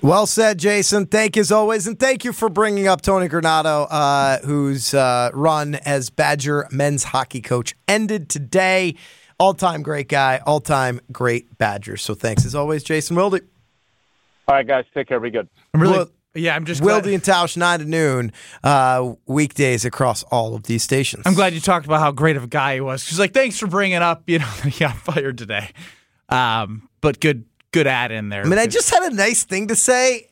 Well 0.02 0.26
said, 0.26 0.58
Jason. 0.58 1.06
Thank 1.06 1.36
you 1.36 1.40
as 1.40 1.52
always, 1.52 1.86
and 1.86 1.96
thank 1.96 2.24
you 2.24 2.32
for 2.32 2.48
bringing 2.48 2.88
up 2.88 3.02
Tony 3.02 3.28
Granato, 3.28 3.86
uh, 3.88 4.38
whose 4.38 4.92
uh, 4.94 5.30
run 5.32 5.76
as 5.76 6.10
Badger 6.10 6.66
men's 6.72 7.04
hockey 7.04 7.40
coach 7.40 7.77
ended 7.87 8.29
today. 8.29 8.96
All-time 9.38 9.83
great 9.83 10.08
guy, 10.08 10.40
all-time 10.44 11.00
great 11.12 11.56
Badger. 11.56 11.96
So 11.96 12.14
thanks 12.14 12.44
as 12.44 12.56
always, 12.56 12.83
Jason 12.83 13.14
Wilde. 13.14 13.42
All 14.48 14.56
right, 14.56 14.66
guys, 14.66 14.85
take 14.92 15.06
care. 15.06 15.20
Be 15.20 15.31
good. 15.31 15.48
I'm 15.72 15.81
really, 15.81 15.98
Wil- 15.98 16.10
yeah, 16.35 16.56
I'm 16.56 16.64
just 16.64 16.83
glad, 16.83 17.06
and 17.06 17.22
Tausch, 17.22 17.56
nine 17.56 17.79
to 17.79 17.85
noon, 17.85 18.33
uh, 18.64 19.12
weekdays 19.27 19.85
across 19.85 20.24
all 20.24 20.56
of 20.56 20.64
these 20.64 20.83
stations. 20.83 21.22
I'm 21.27 21.35
glad 21.35 21.52
you 21.52 21.60
talked 21.60 21.87
about 21.87 22.00
how 22.00 22.10
great 22.10 22.37
of 22.37 22.42
a 22.42 22.48
guy 22.48 22.74
he 22.74 22.81
was. 22.81 23.04
She's 23.04 23.20
like, 23.20 23.33
thanks 23.33 23.56
for 23.56 23.68
bringing 23.68 24.02
up, 24.02 24.24
you 24.27 24.40
know, 24.40 24.50
that 24.62 24.72
he 24.72 24.81
got 24.81 24.96
fired 24.96 25.38
today. 25.38 25.70
Um, 26.29 26.88
but 27.00 27.20
good, 27.20 27.44
good 27.73 27.87
ad 27.87 28.12
in 28.12 28.29
there. 28.29 28.42
I 28.42 28.48
mean, 28.48 28.58
I 28.58 28.66
just 28.66 28.90
had 28.90 29.02
a 29.10 29.14
nice 29.14 29.44
thing 29.44 29.68
to 29.68 29.77
say. 29.77 30.29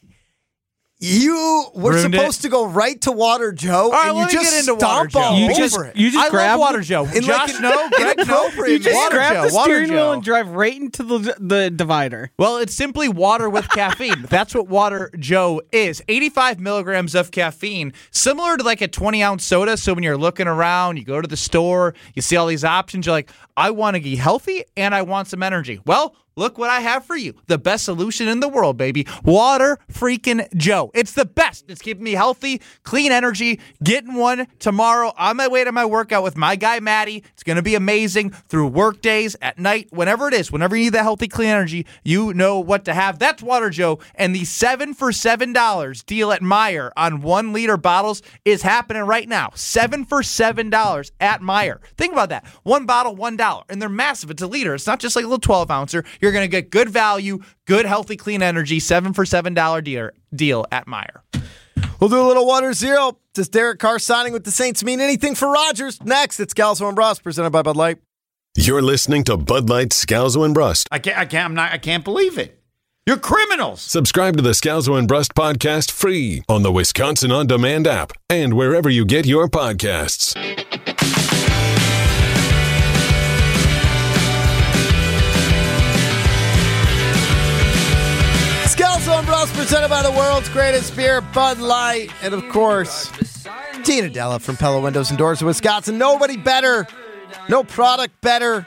You 1.02 1.64
were 1.74 1.92
Ruined 1.92 2.12
supposed 2.14 2.40
it. 2.40 2.42
to 2.42 2.48
go 2.50 2.66
right 2.66 3.00
to 3.00 3.10
Water 3.12 3.52
Joe, 3.52 3.90
right, 3.90 4.10
and 4.10 4.18
you 4.18 4.28
just 4.28 4.44
get 4.50 4.52
into 4.68 4.78
stomp 4.78 4.82
Water 4.82 5.08
Joe. 5.08 5.34
You 5.34 5.44
over 5.46 5.54
just- 5.54 5.78
it. 5.80 5.96
you 5.96 6.10
just 6.10 6.26
I 6.26 6.28
grab 6.28 6.50
love 6.50 6.60
Water 6.60 6.80
Joe. 6.82 7.04
In 7.06 7.22
Josh, 7.22 7.54
like 7.54 7.62
no, 7.62 7.88
Greg, 7.88 8.18
no. 8.28 8.50
You 8.66 8.78
just 8.78 8.94
Water 8.94 9.16
grab 9.16 9.32
Joe, 9.32 9.48
the 9.48 9.54
Water 9.54 9.70
steering 9.72 9.90
wheel 9.92 10.12
and 10.12 10.22
drive 10.22 10.50
right 10.50 10.76
into 10.78 11.02
the 11.02 11.36
the 11.38 11.70
divider. 11.70 12.30
Well, 12.38 12.58
it's 12.58 12.74
simply 12.74 13.08
water 13.08 13.48
with 13.48 13.66
caffeine. 13.70 14.26
That's 14.28 14.54
what 14.54 14.68
Water 14.68 15.10
Joe 15.18 15.62
is. 15.72 16.02
85 16.06 16.60
milligrams 16.60 17.14
of 17.14 17.30
caffeine, 17.30 17.94
similar 18.10 18.58
to 18.58 18.62
like 18.62 18.82
a 18.82 18.88
20 18.88 19.22
ounce 19.22 19.42
soda. 19.42 19.78
So 19.78 19.94
when 19.94 20.02
you're 20.04 20.18
looking 20.18 20.48
around, 20.48 20.98
you 20.98 21.04
go 21.06 21.22
to 21.22 21.26
the 21.28 21.36
store, 21.38 21.94
you 22.14 22.20
see 22.20 22.36
all 22.36 22.46
these 22.46 22.62
options, 22.62 23.06
you're 23.06 23.14
like, 23.14 23.30
I 23.56 23.70
want 23.70 23.96
to 23.96 24.02
be 24.02 24.16
healthy 24.16 24.64
and 24.76 24.94
I 24.94 25.00
want 25.00 25.28
some 25.28 25.42
energy. 25.42 25.80
Well, 25.86 26.14
look 26.40 26.58
what 26.58 26.70
I 26.70 26.80
have 26.80 27.04
for 27.04 27.16
you. 27.16 27.34
The 27.46 27.58
best 27.58 27.84
solution 27.84 28.26
in 28.26 28.40
the 28.40 28.48
world, 28.48 28.76
baby. 28.76 29.06
Water 29.22 29.78
freaking 29.92 30.52
Joe. 30.56 30.90
It's 30.94 31.12
the 31.12 31.26
best. 31.26 31.66
It's 31.68 31.82
keeping 31.82 32.02
me 32.02 32.12
healthy, 32.12 32.62
clean 32.82 33.12
energy. 33.12 33.60
Getting 33.84 34.14
one 34.14 34.46
tomorrow 34.58 35.12
on 35.18 35.36
my 35.36 35.46
way 35.48 35.64
to 35.64 35.70
my 35.70 35.84
workout 35.84 36.22
with 36.22 36.36
my 36.36 36.56
guy 36.56 36.80
Maddie. 36.80 37.22
It's 37.34 37.42
going 37.42 37.56
to 37.56 37.62
be 37.62 37.74
amazing 37.74 38.30
through 38.30 38.68
work 38.68 39.02
days, 39.02 39.36
at 39.42 39.58
night, 39.58 39.88
whenever 39.90 40.28
it 40.28 40.34
is. 40.34 40.50
Whenever 40.50 40.76
you 40.76 40.84
need 40.84 40.94
that 40.94 41.02
healthy, 41.02 41.28
clean 41.28 41.48
energy, 41.48 41.86
you 42.02 42.32
know 42.32 42.58
what 42.58 42.86
to 42.86 42.94
have. 42.94 43.18
That's 43.18 43.42
Water 43.42 43.68
Joe. 43.68 43.98
And 44.14 44.34
the 44.34 44.44
seven 44.44 44.94
for 44.94 45.10
$7 45.10 46.06
deal 46.06 46.32
at 46.32 46.40
Meijer 46.40 46.90
on 46.96 47.20
one 47.20 47.52
liter 47.52 47.76
bottles 47.76 48.22
is 48.44 48.62
happening 48.62 49.02
right 49.02 49.28
now. 49.28 49.50
Seven 49.54 50.06
for 50.06 50.22
$7 50.22 51.10
at 51.20 51.40
Meijer. 51.42 51.80
Think 51.98 52.12
about 52.14 52.30
that. 52.30 52.46
One 52.62 52.86
bottle, 52.86 53.14
$1. 53.14 53.62
And 53.68 53.82
they're 53.82 53.88
massive. 53.90 54.30
It's 54.30 54.42
a 54.42 54.46
liter. 54.46 54.74
It's 54.74 54.86
not 54.86 55.00
just 55.00 55.16
like 55.16 55.24
a 55.24 55.28
little 55.28 55.38
12 55.38 55.70
ouncer. 55.70 56.04
You're 56.20 56.29
going 56.32 56.44
to 56.44 56.48
get 56.48 56.70
good 56.70 56.88
value, 56.88 57.40
good, 57.66 57.86
healthy, 57.86 58.16
clean 58.16 58.42
energy. 58.42 58.80
Seven 58.80 59.12
for 59.12 59.24
$7 59.24 59.84
deal, 59.84 60.10
deal 60.34 60.66
at 60.70 60.86
Meijer. 60.86 61.20
We'll 62.00 62.10
do 62.10 62.20
a 62.20 62.26
little 62.26 62.46
Water 62.46 62.72
Zero. 62.72 63.18
Does 63.34 63.48
Derek 63.48 63.78
Carr 63.78 63.98
signing 63.98 64.32
with 64.32 64.44
the 64.44 64.50
Saints 64.50 64.82
mean 64.82 65.00
anything 65.00 65.34
for 65.34 65.48
Rodgers? 65.50 66.02
Next, 66.02 66.40
it's 66.40 66.54
Scalzo 66.54 66.86
and 66.86 66.96
Brust 66.96 67.22
presented 67.22 67.50
by 67.50 67.62
Bud 67.62 67.76
Light. 67.76 67.98
You're 68.56 68.82
listening 68.82 69.22
to 69.24 69.36
Bud 69.36 69.68
Light 69.68 69.90
Scalzo 69.90 70.44
and 70.44 70.54
Brust. 70.54 70.88
I 70.90 70.98
can't. 70.98 71.16
I 71.16 71.26
can't. 71.26 71.44
I'm 71.44 71.54
not. 71.54 71.72
I 71.72 71.78
can't 71.78 72.04
believe 72.04 72.38
it. 72.38 72.60
You're 73.06 73.18
criminals. 73.18 73.80
Subscribe 73.80 74.36
to 74.36 74.42
the 74.42 74.50
Scalzo 74.50 74.98
and 74.98 75.06
Brust 75.06 75.34
podcast 75.34 75.90
free 75.90 76.42
on 76.48 76.62
the 76.62 76.72
Wisconsin 76.72 77.30
On 77.30 77.46
Demand 77.46 77.86
app 77.86 78.12
and 78.28 78.54
wherever 78.54 78.88
you 78.90 79.04
get 79.04 79.26
your 79.26 79.48
podcasts. 79.48 80.36
And 89.20 89.26
Brust 89.26 89.52
presented 89.52 89.90
by 89.90 90.02
the 90.02 90.10
world's 90.12 90.48
greatest 90.48 90.96
beer, 90.96 91.20
Bud 91.20 91.58
Light. 91.58 92.10
And 92.22 92.32
of 92.32 92.48
course, 92.48 93.12
Tina 93.84 94.08
Della 94.08 94.38
from 94.38 94.56
Pella 94.56 94.80
Windows 94.80 95.10
and 95.10 95.18
Doors 95.18 95.42
of 95.42 95.46
Wisconsin. 95.46 95.98
Nobody 95.98 96.38
better, 96.38 96.86
no 97.46 97.62
product 97.62 98.18
better 98.22 98.66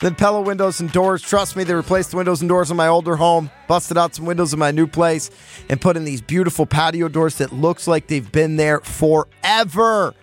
than 0.00 0.14
Pella 0.14 0.40
Windows 0.40 0.80
and 0.80 0.90
Doors. 0.90 1.20
Trust 1.20 1.56
me, 1.56 1.64
they 1.64 1.74
replaced 1.74 2.12
the 2.12 2.16
windows 2.16 2.40
and 2.40 2.48
doors 2.48 2.70
in 2.70 2.76
my 2.78 2.88
older 2.88 3.16
home, 3.16 3.50
busted 3.68 3.98
out 3.98 4.14
some 4.14 4.24
windows 4.24 4.54
in 4.54 4.58
my 4.58 4.70
new 4.70 4.86
place, 4.86 5.30
and 5.68 5.78
put 5.78 5.98
in 5.98 6.04
these 6.04 6.22
beautiful 6.22 6.64
patio 6.64 7.08
doors 7.08 7.36
that 7.36 7.52
looks 7.52 7.86
like 7.86 8.06
they've 8.06 8.32
been 8.32 8.56
there 8.56 8.80
forever. 8.80 10.14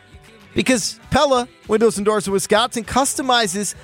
Because 0.56 1.00
Pella 1.12 1.48
Windows 1.68 1.98
and 1.98 2.06
Doors 2.08 2.26
of 2.26 2.34
Wisconsin 2.34 2.86
customizes 2.86 3.76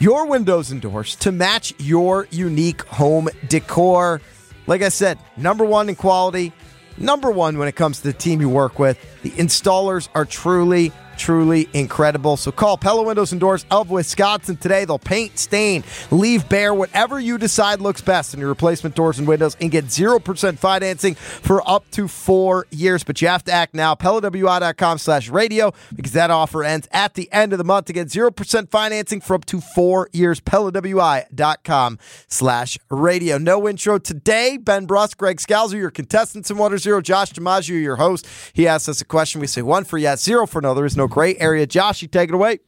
your 0.00 0.26
windows 0.26 0.72
and 0.72 0.82
doors 0.82 1.14
to 1.16 1.30
match 1.30 1.72
your 1.78 2.26
unique 2.32 2.82
home 2.86 3.28
decor. 3.46 4.20
Like 4.66 4.82
I 4.82 4.88
said, 4.88 5.18
number 5.36 5.64
one 5.64 5.88
in 5.88 5.94
quality, 5.94 6.52
number 6.98 7.30
one 7.30 7.58
when 7.58 7.68
it 7.68 7.76
comes 7.76 7.98
to 7.98 8.04
the 8.04 8.12
team 8.12 8.40
you 8.40 8.48
work 8.48 8.78
with. 8.78 8.98
The 9.22 9.30
installers 9.30 10.08
are 10.14 10.24
truly, 10.24 10.92
truly 11.16 11.68
incredible. 11.72 12.36
So 12.36 12.52
call 12.52 12.76
Pella 12.76 13.02
Windows 13.02 13.32
and 13.32 13.40
Doors 13.40 13.64
of 13.70 13.90
Wisconsin 13.90 14.56
today. 14.56 14.84
They'll 14.84 14.98
paint, 14.98 15.38
stain, 15.38 15.84
leave 16.10 16.48
bare, 16.48 16.74
whatever 16.74 17.18
you 17.18 17.38
decide 17.38 17.80
looks 17.80 18.00
best 18.00 18.34
in 18.34 18.40
your 18.40 18.48
replacement 18.48 18.94
doors 18.94 19.18
and 19.18 19.26
windows 19.26 19.56
and 19.60 19.70
get 19.70 19.86
0% 19.86 20.58
financing 20.58 21.14
for 21.14 21.68
up 21.68 21.90
to 21.92 22.08
four 22.08 22.66
years. 22.70 23.04
But 23.04 23.20
you 23.22 23.28
have 23.28 23.44
to 23.44 23.52
act 23.52 23.74
now. 23.74 23.94
PellaWI.com 23.94 24.98
slash 24.98 25.28
radio 25.28 25.72
because 25.94 26.12
that 26.12 26.30
offer 26.30 26.64
ends 26.64 26.88
at 26.92 27.14
the 27.14 27.32
end 27.32 27.52
of 27.52 27.58
the 27.58 27.64
month 27.64 27.86
to 27.86 27.92
get 27.92 28.08
0% 28.08 28.70
financing 28.70 29.20
for 29.20 29.34
up 29.34 29.44
to 29.46 29.60
four 29.60 30.08
years. 30.12 30.40
PellaWI.com 30.40 31.98
slash 32.28 32.78
radio. 32.90 33.38
No 33.38 33.68
intro 33.68 33.98
today. 33.98 34.56
Ben 34.56 34.86
Brust, 34.86 35.16
Greg 35.16 35.38
Scalzo, 35.38 35.74
your 35.74 35.90
contestants 35.90 36.50
in 36.50 36.58
Water 36.58 36.78
Zero. 36.78 37.00
Josh 37.00 37.32
DiMaggio, 37.32 37.80
your 37.80 37.96
host. 37.96 38.26
He 38.52 38.66
asks 38.66 38.88
us 38.88 39.00
a 39.00 39.04
question. 39.04 39.40
We 39.40 39.46
say 39.46 39.62
one 39.62 39.84
for 39.84 39.98
yes, 39.98 40.22
zero 40.22 40.46
for 40.46 40.60
no. 40.60 40.74
There 40.74 40.84
is 40.84 40.96
no 40.96 41.05
gray 41.08 41.36
area. 41.36 41.66
Josh, 41.66 42.02
you 42.02 42.08
take 42.08 42.28
it 42.28 42.34
away. 42.34 42.60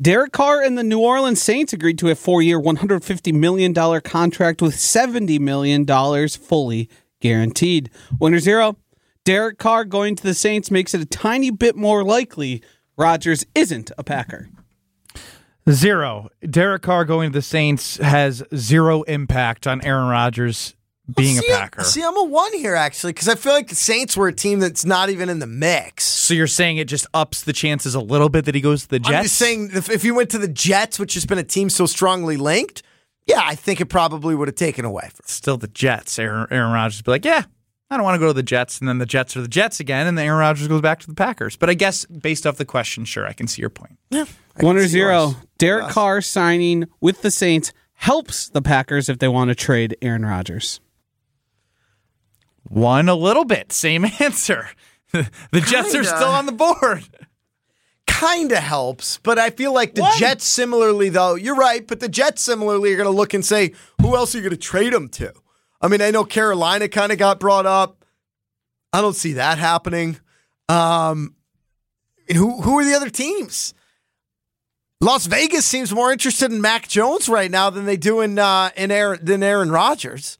Derek 0.00 0.32
Carr 0.32 0.60
and 0.60 0.76
the 0.76 0.82
New 0.82 0.98
Orleans 0.98 1.40
Saints 1.40 1.72
agreed 1.72 1.98
to 1.98 2.10
a 2.10 2.16
four-year, 2.16 2.60
$150 2.60 3.32
million 3.32 3.72
contract 4.00 4.60
with 4.60 4.74
$70 4.74 5.38
million 5.38 5.86
fully 6.28 6.90
guaranteed. 7.20 7.90
Winner 8.18 8.40
zero. 8.40 8.76
Derek 9.24 9.58
Carr 9.58 9.84
going 9.84 10.16
to 10.16 10.22
the 10.22 10.34
Saints 10.34 10.70
makes 10.70 10.94
it 10.94 11.00
a 11.00 11.06
tiny 11.06 11.50
bit 11.50 11.76
more 11.76 12.04
likely 12.04 12.62
Rodgers 12.96 13.46
isn't 13.54 13.90
a 13.96 14.04
Packer. 14.04 14.50
Zero. 15.70 16.28
Derek 16.48 16.82
Carr 16.82 17.04
going 17.04 17.30
to 17.30 17.38
the 17.38 17.42
Saints 17.42 17.96
has 17.96 18.42
zero 18.54 19.02
impact 19.02 19.66
on 19.66 19.80
Aaron 19.82 20.08
Rodgers 20.08 20.74
being 21.12 21.36
see, 21.36 21.52
a 21.52 21.56
Packer. 21.56 21.84
See, 21.84 22.02
I'm 22.02 22.16
a 22.16 22.24
one 22.24 22.52
here 22.54 22.74
actually 22.74 23.12
because 23.12 23.28
I 23.28 23.34
feel 23.34 23.52
like 23.52 23.68
the 23.68 23.74
Saints 23.74 24.16
were 24.16 24.28
a 24.28 24.32
team 24.32 24.58
that's 24.58 24.84
not 24.84 25.10
even 25.10 25.28
in 25.28 25.38
the 25.38 25.46
mix. 25.46 26.04
So 26.04 26.34
you're 26.34 26.46
saying 26.46 26.78
it 26.78 26.88
just 26.88 27.06
ups 27.12 27.42
the 27.42 27.52
chances 27.52 27.94
a 27.94 28.00
little 28.00 28.28
bit 28.28 28.46
that 28.46 28.54
he 28.54 28.60
goes 28.60 28.82
to 28.84 28.88
the 28.88 28.98
Jets? 28.98 29.14
I'm 29.14 29.22
just 29.24 29.36
saying 29.36 29.70
if, 29.74 29.90
if 29.90 30.04
you 30.04 30.14
went 30.14 30.30
to 30.30 30.38
the 30.38 30.48
Jets, 30.48 30.98
which 30.98 31.14
has 31.14 31.26
been 31.26 31.38
a 31.38 31.44
team 31.44 31.68
so 31.68 31.86
strongly 31.86 32.36
linked, 32.36 32.82
yeah, 33.26 33.40
I 33.42 33.54
think 33.54 33.80
it 33.80 33.86
probably 33.86 34.34
would 34.34 34.48
have 34.48 34.54
taken 34.54 34.84
away 34.84 35.08
from. 35.12 35.24
Still 35.26 35.56
the 35.56 35.68
Jets. 35.68 36.18
Aaron, 36.18 36.46
Aaron 36.50 36.72
Rodgers 36.72 36.98
would 36.98 37.04
be 37.04 37.10
like, 37.10 37.24
yeah, 37.24 37.44
I 37.90 37.96
don't 37.96 38.04
want 38.04 38.16
to 38.16 38.18
go 38.18 38.28
to 38.28 38.32
the 38.32 38.42
Jets, 38.42 38.78
and 38.78 38.88
then 38.88 38.98
the 38.98 39.06
Jets 39.06 39.36
are 39.36 39.42
the 39.42 39.48
Jets 39.48 39.80
again, 39.80 40.06
and 40.06 40.16
then 40.16 40.26
Aaron 40.26 40.40
Rodgers 40.40 40.68
goes 40.68 40.80
back 40.80 41.00
to 41.00 41.06
the 41.06 41.14
Packers. 41.14 41.56
But 41.56 41.70
I 41.70 41.74
guess 41.74 42.06
based 42.06 42.46
off 42.46 42.56
the 42.56 42.64
question, 42.64 43.04
sure, 43.04 43.26
I 43.26 43.32
can 43.32 43.46
see 43.46 43.60
your 43.60 43.70
point. 43.70 43.98
Yeah. 44.10 44.24
One 44.60 44.76
or 44.76 44.86
zero. 44.86 45.34
Derek 45.58 45.88
Carr 45.88 46.20
signing 46.20 46.86
with 47.00 47.22
the 47.22 47.30
Saints 47.30 47.72
helps 47.94 48.48
the 48.48 48.62
Packers 48.62 49.08
if 49.08 49.18
they 49.18 49.28
want 49.28 49.48
to 49.48 49.54
trade 49.54 49.96
Aaron 50.02 50.24
Rodgers. 50.24 50.80
One 52.74 53.08
a 53.08 53.14
little 53.14 53.44
bit. 53.44 53.72
Same 53.72 54.04
answer. 54.20 54.68
the 55.12 55.30
Jets 55.60 55.94
are 55.94 56.02
Kinda. 56.02 56.04
still 56.08 56.28
on 56.30 56.46
the 56.46 56.52
board. 56.52 57.04
Kind 58.06 58.52
of 58.52 58.58
helps, 58.58 59.18
but 59.18 59.38
I 59.38 59.50
feel 59.50 59.72
like 59.72 59.94
the 59.94 60.08
Jets 60.18 60.44
similarly, 60.44 61.08
though, 61.08 61.34
you're 61.36 61.56
right, 61.56 61.86
but 61.86 62.00
the 62.00 62.08
Jets 62.08 62.42
similarly 62.42 62.92
are 62.92 62.96
going 62.96 63.08
to 63.08 63.16
look 63.16 63.32
and 63.32 63.44
say, 63.44 63.72
who 64.00 64.14
else 64.16 64.34
are 64.34 64.38
you 64.38 64.42
going 64.42 64.50
to 64.50 64.56
trade 64.56 64.92
them 64.92 65.08
to? 65.10 65.32
I 65.80 65.88
mean, 65.88 66.02
I 66.02 66.10
know 66.10 66.24
Carolina 66.24 66.88
kind 66.88 67.12
of 67.12 67.18
got 67.18 67.40
brought 67.40 67.66
up. 67.66 68.04
I 68.92 69.00
don't 69.00 69.16
see 69.16 69.34
that 69.34 69.58
happening. 69.58 70.18
Um, 70.68 71.34
and 72.28 72.38
who 72.38 72.60
who 72.62 72.78
are 72.78 72.84
the 72.84 72.94
other 72.94 73.10
teams? 73.10 73.74
Las 75.00 75.26
Vegas 75.26 75.66
seems 75.66 75.92
more 75.92 76.10
interested 76.12 76.50
in 76.52 76.60
Mac 76.60 76.88
Jones 76.88 77.28
right 77.28 77.50
now 77.50 77.68
than 77.70 77.84
they 77.84 77.96
do 77.96 78.20
in 78.20 78.38
uh, 78.38 78.70
in 78.76 78.90
Aaron 78.90 79.20
than 79.22 79.42
Aaron 79.42 79.70
Rodgers. 79.70 80.38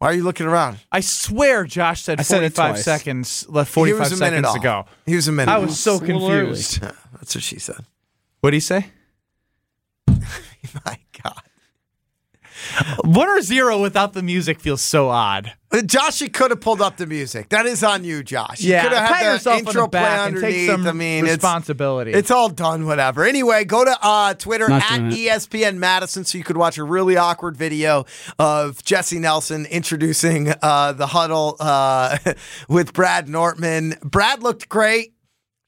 Why 0.00 0.08
are 0.08 0.14
you 0.14 0.24
looking 0.24 0.46
around? 0.46 0.78
I 0.90 1.00
swear 1.00 1.64
Josh 1.64 2.00
said 2.00 2.18
I 2.20 2.22
said 2.22 2.42
it 2.42 2.54
45 2.54 2.70
twice. 2.72 2.84
seconds, 2.84 3.46
left 3.50 3.68
He 3.68 3.74
45 3.74 4.00
was 4.00 4.12
a 4.12 4.16
minute 4.16 4.44
seconds 4.44 4.46
off. 4.48 4.56
ago. 4.56 4.84
He 5.04 5.14
was 5.14 5.28
a 5.28 5.32
minute. 5.32 5.52
I 5.52 5.56
off. 5.56 5.62
was 5.66 5.78
so 5.78 5.92
It's 5.96 6.00
a 6.02 6.06
little 6.06 6.30
early. 6.30 6.46
confused. 6.46 6.82
Yeah, 6.82 6.92
that's 7.12 7.34
what 7.34 7.44
she 7.44 7.58
said. 7.58 7.84
What 8.40 8.50
did 8.52 8.56
he 8.56 8.60
say? 8.60 8.86
My 10.08 10.98
God. 11.22 11.42
One 13.04 13.28
or 13.28 13.40
zero 13.42 13.80
without 13.80 14.12
the 14.12 14.22
music 14.22 14.60
feels 14.60 14.82
so 14.82 15.08
odd. 15.08 15.52
Josh, 15.86 16.20
you 16.20 16.28
could 16.28 16.50
have 16.50 16.60
pulled 16.60 16.80
up 16.82 16.96
the 16.96 17.06
music. 17.06 17.48
That 17.50 17.64
is 17.66 17.84
on 17.84 18.02
you, 18.02 18.24
Josh. 18.24 18.60
You 18.60 18.72
Yeah, 18.72 18.82
could 18.82 18.92
have 18.92 19.08
pat 19.08 19.16
had 19.18 19.26
the 19.28 19.32
yourself 19.34 19.58
intro 19.60 19.82
on 19.82 19.86
the 19.86 19.88
back 19.90 20.02
play 20.02 20.26
and 20.26 20.36
underneath. 20.36 20.56
take 20.56 20.70
some 20.70 20.86
I 20.86 20.92
mean, 20.92 21.24
responsibility. 21.24 22.12
It's, 22.12 22.30
all 22.30 22.48
done, 22.48 22.86
whatever. 22.86 23.24
Anyway, 23.24 23.64
go 23.64 23.84
to 23.84 23.96
uh, 24.02 24.34
Twitter 24.34 24.68
Not 24.68 24.82
at. 24.90 25.00
ESPN 25.00 25.76
Madison 25.76 26.24
so 26.24 26.38
you 26.38 26.44
could 26.44 26.56
watch 26.56 26.76
a 26.78 26.82
really 26.84 27.16
awkward 27.16 27.56
video 27.56 28.04
of 28.38 28.82
Jesse 28.84 29.20
Nelson 29.20 29.64
introducing 29.66 30.52
uh, 30.60 30.92
the 30.92 31.06
huddle 31.06 31.56
uh, 31.60 32.18
with 32.68 32.92
Brad 32.92 33.28
Nortman. 33.28 33.94
Brad 34.02 34.42
looked 34.42 34.68
great. 34.68 35.14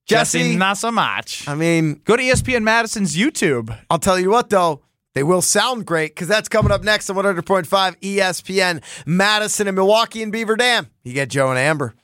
Jesse, 0.06 0.38
Jesse, 0.40 0.56
not 0.56 0.78
so 0.78 0.90
much. 0.90 1.46
I 1.46 1.54
mean, 1.54 2.00
Go 2.04 2.16
to 2.16 2.22
ESPN 2.22 2.64
Madison's 2.64 3.16
YouTube. 3.16 3.76
I'll 3.88 4.00
tell 4.00 4.18
you 4.18 4.30
what, 4.30 4.50
though. 4.50 4.82
They 5.14 5.22
will 5.22 5.42
sound 5.42 5.86
great 5.86 6.14
because 6.14 6.28
that's 6.28 6.48
coming 6.48 6.72
up 6.72 6.82
next 6.82 7.10
on 7.10 7.16
100.5 7.16 7.66
ESPN 7.66 8.82
Madison 9.06 9.68
and 9.68 9.74
Milwaukee 9.74 10.22
and 10.22 10.32
Beaver 10.32 10.56
Dam. 10.56 10.88
You 11.02 11.12
get 11.12 11.28
Joe 11.28 11.50
and 11.50 11.58
Amber. 11.58 11.94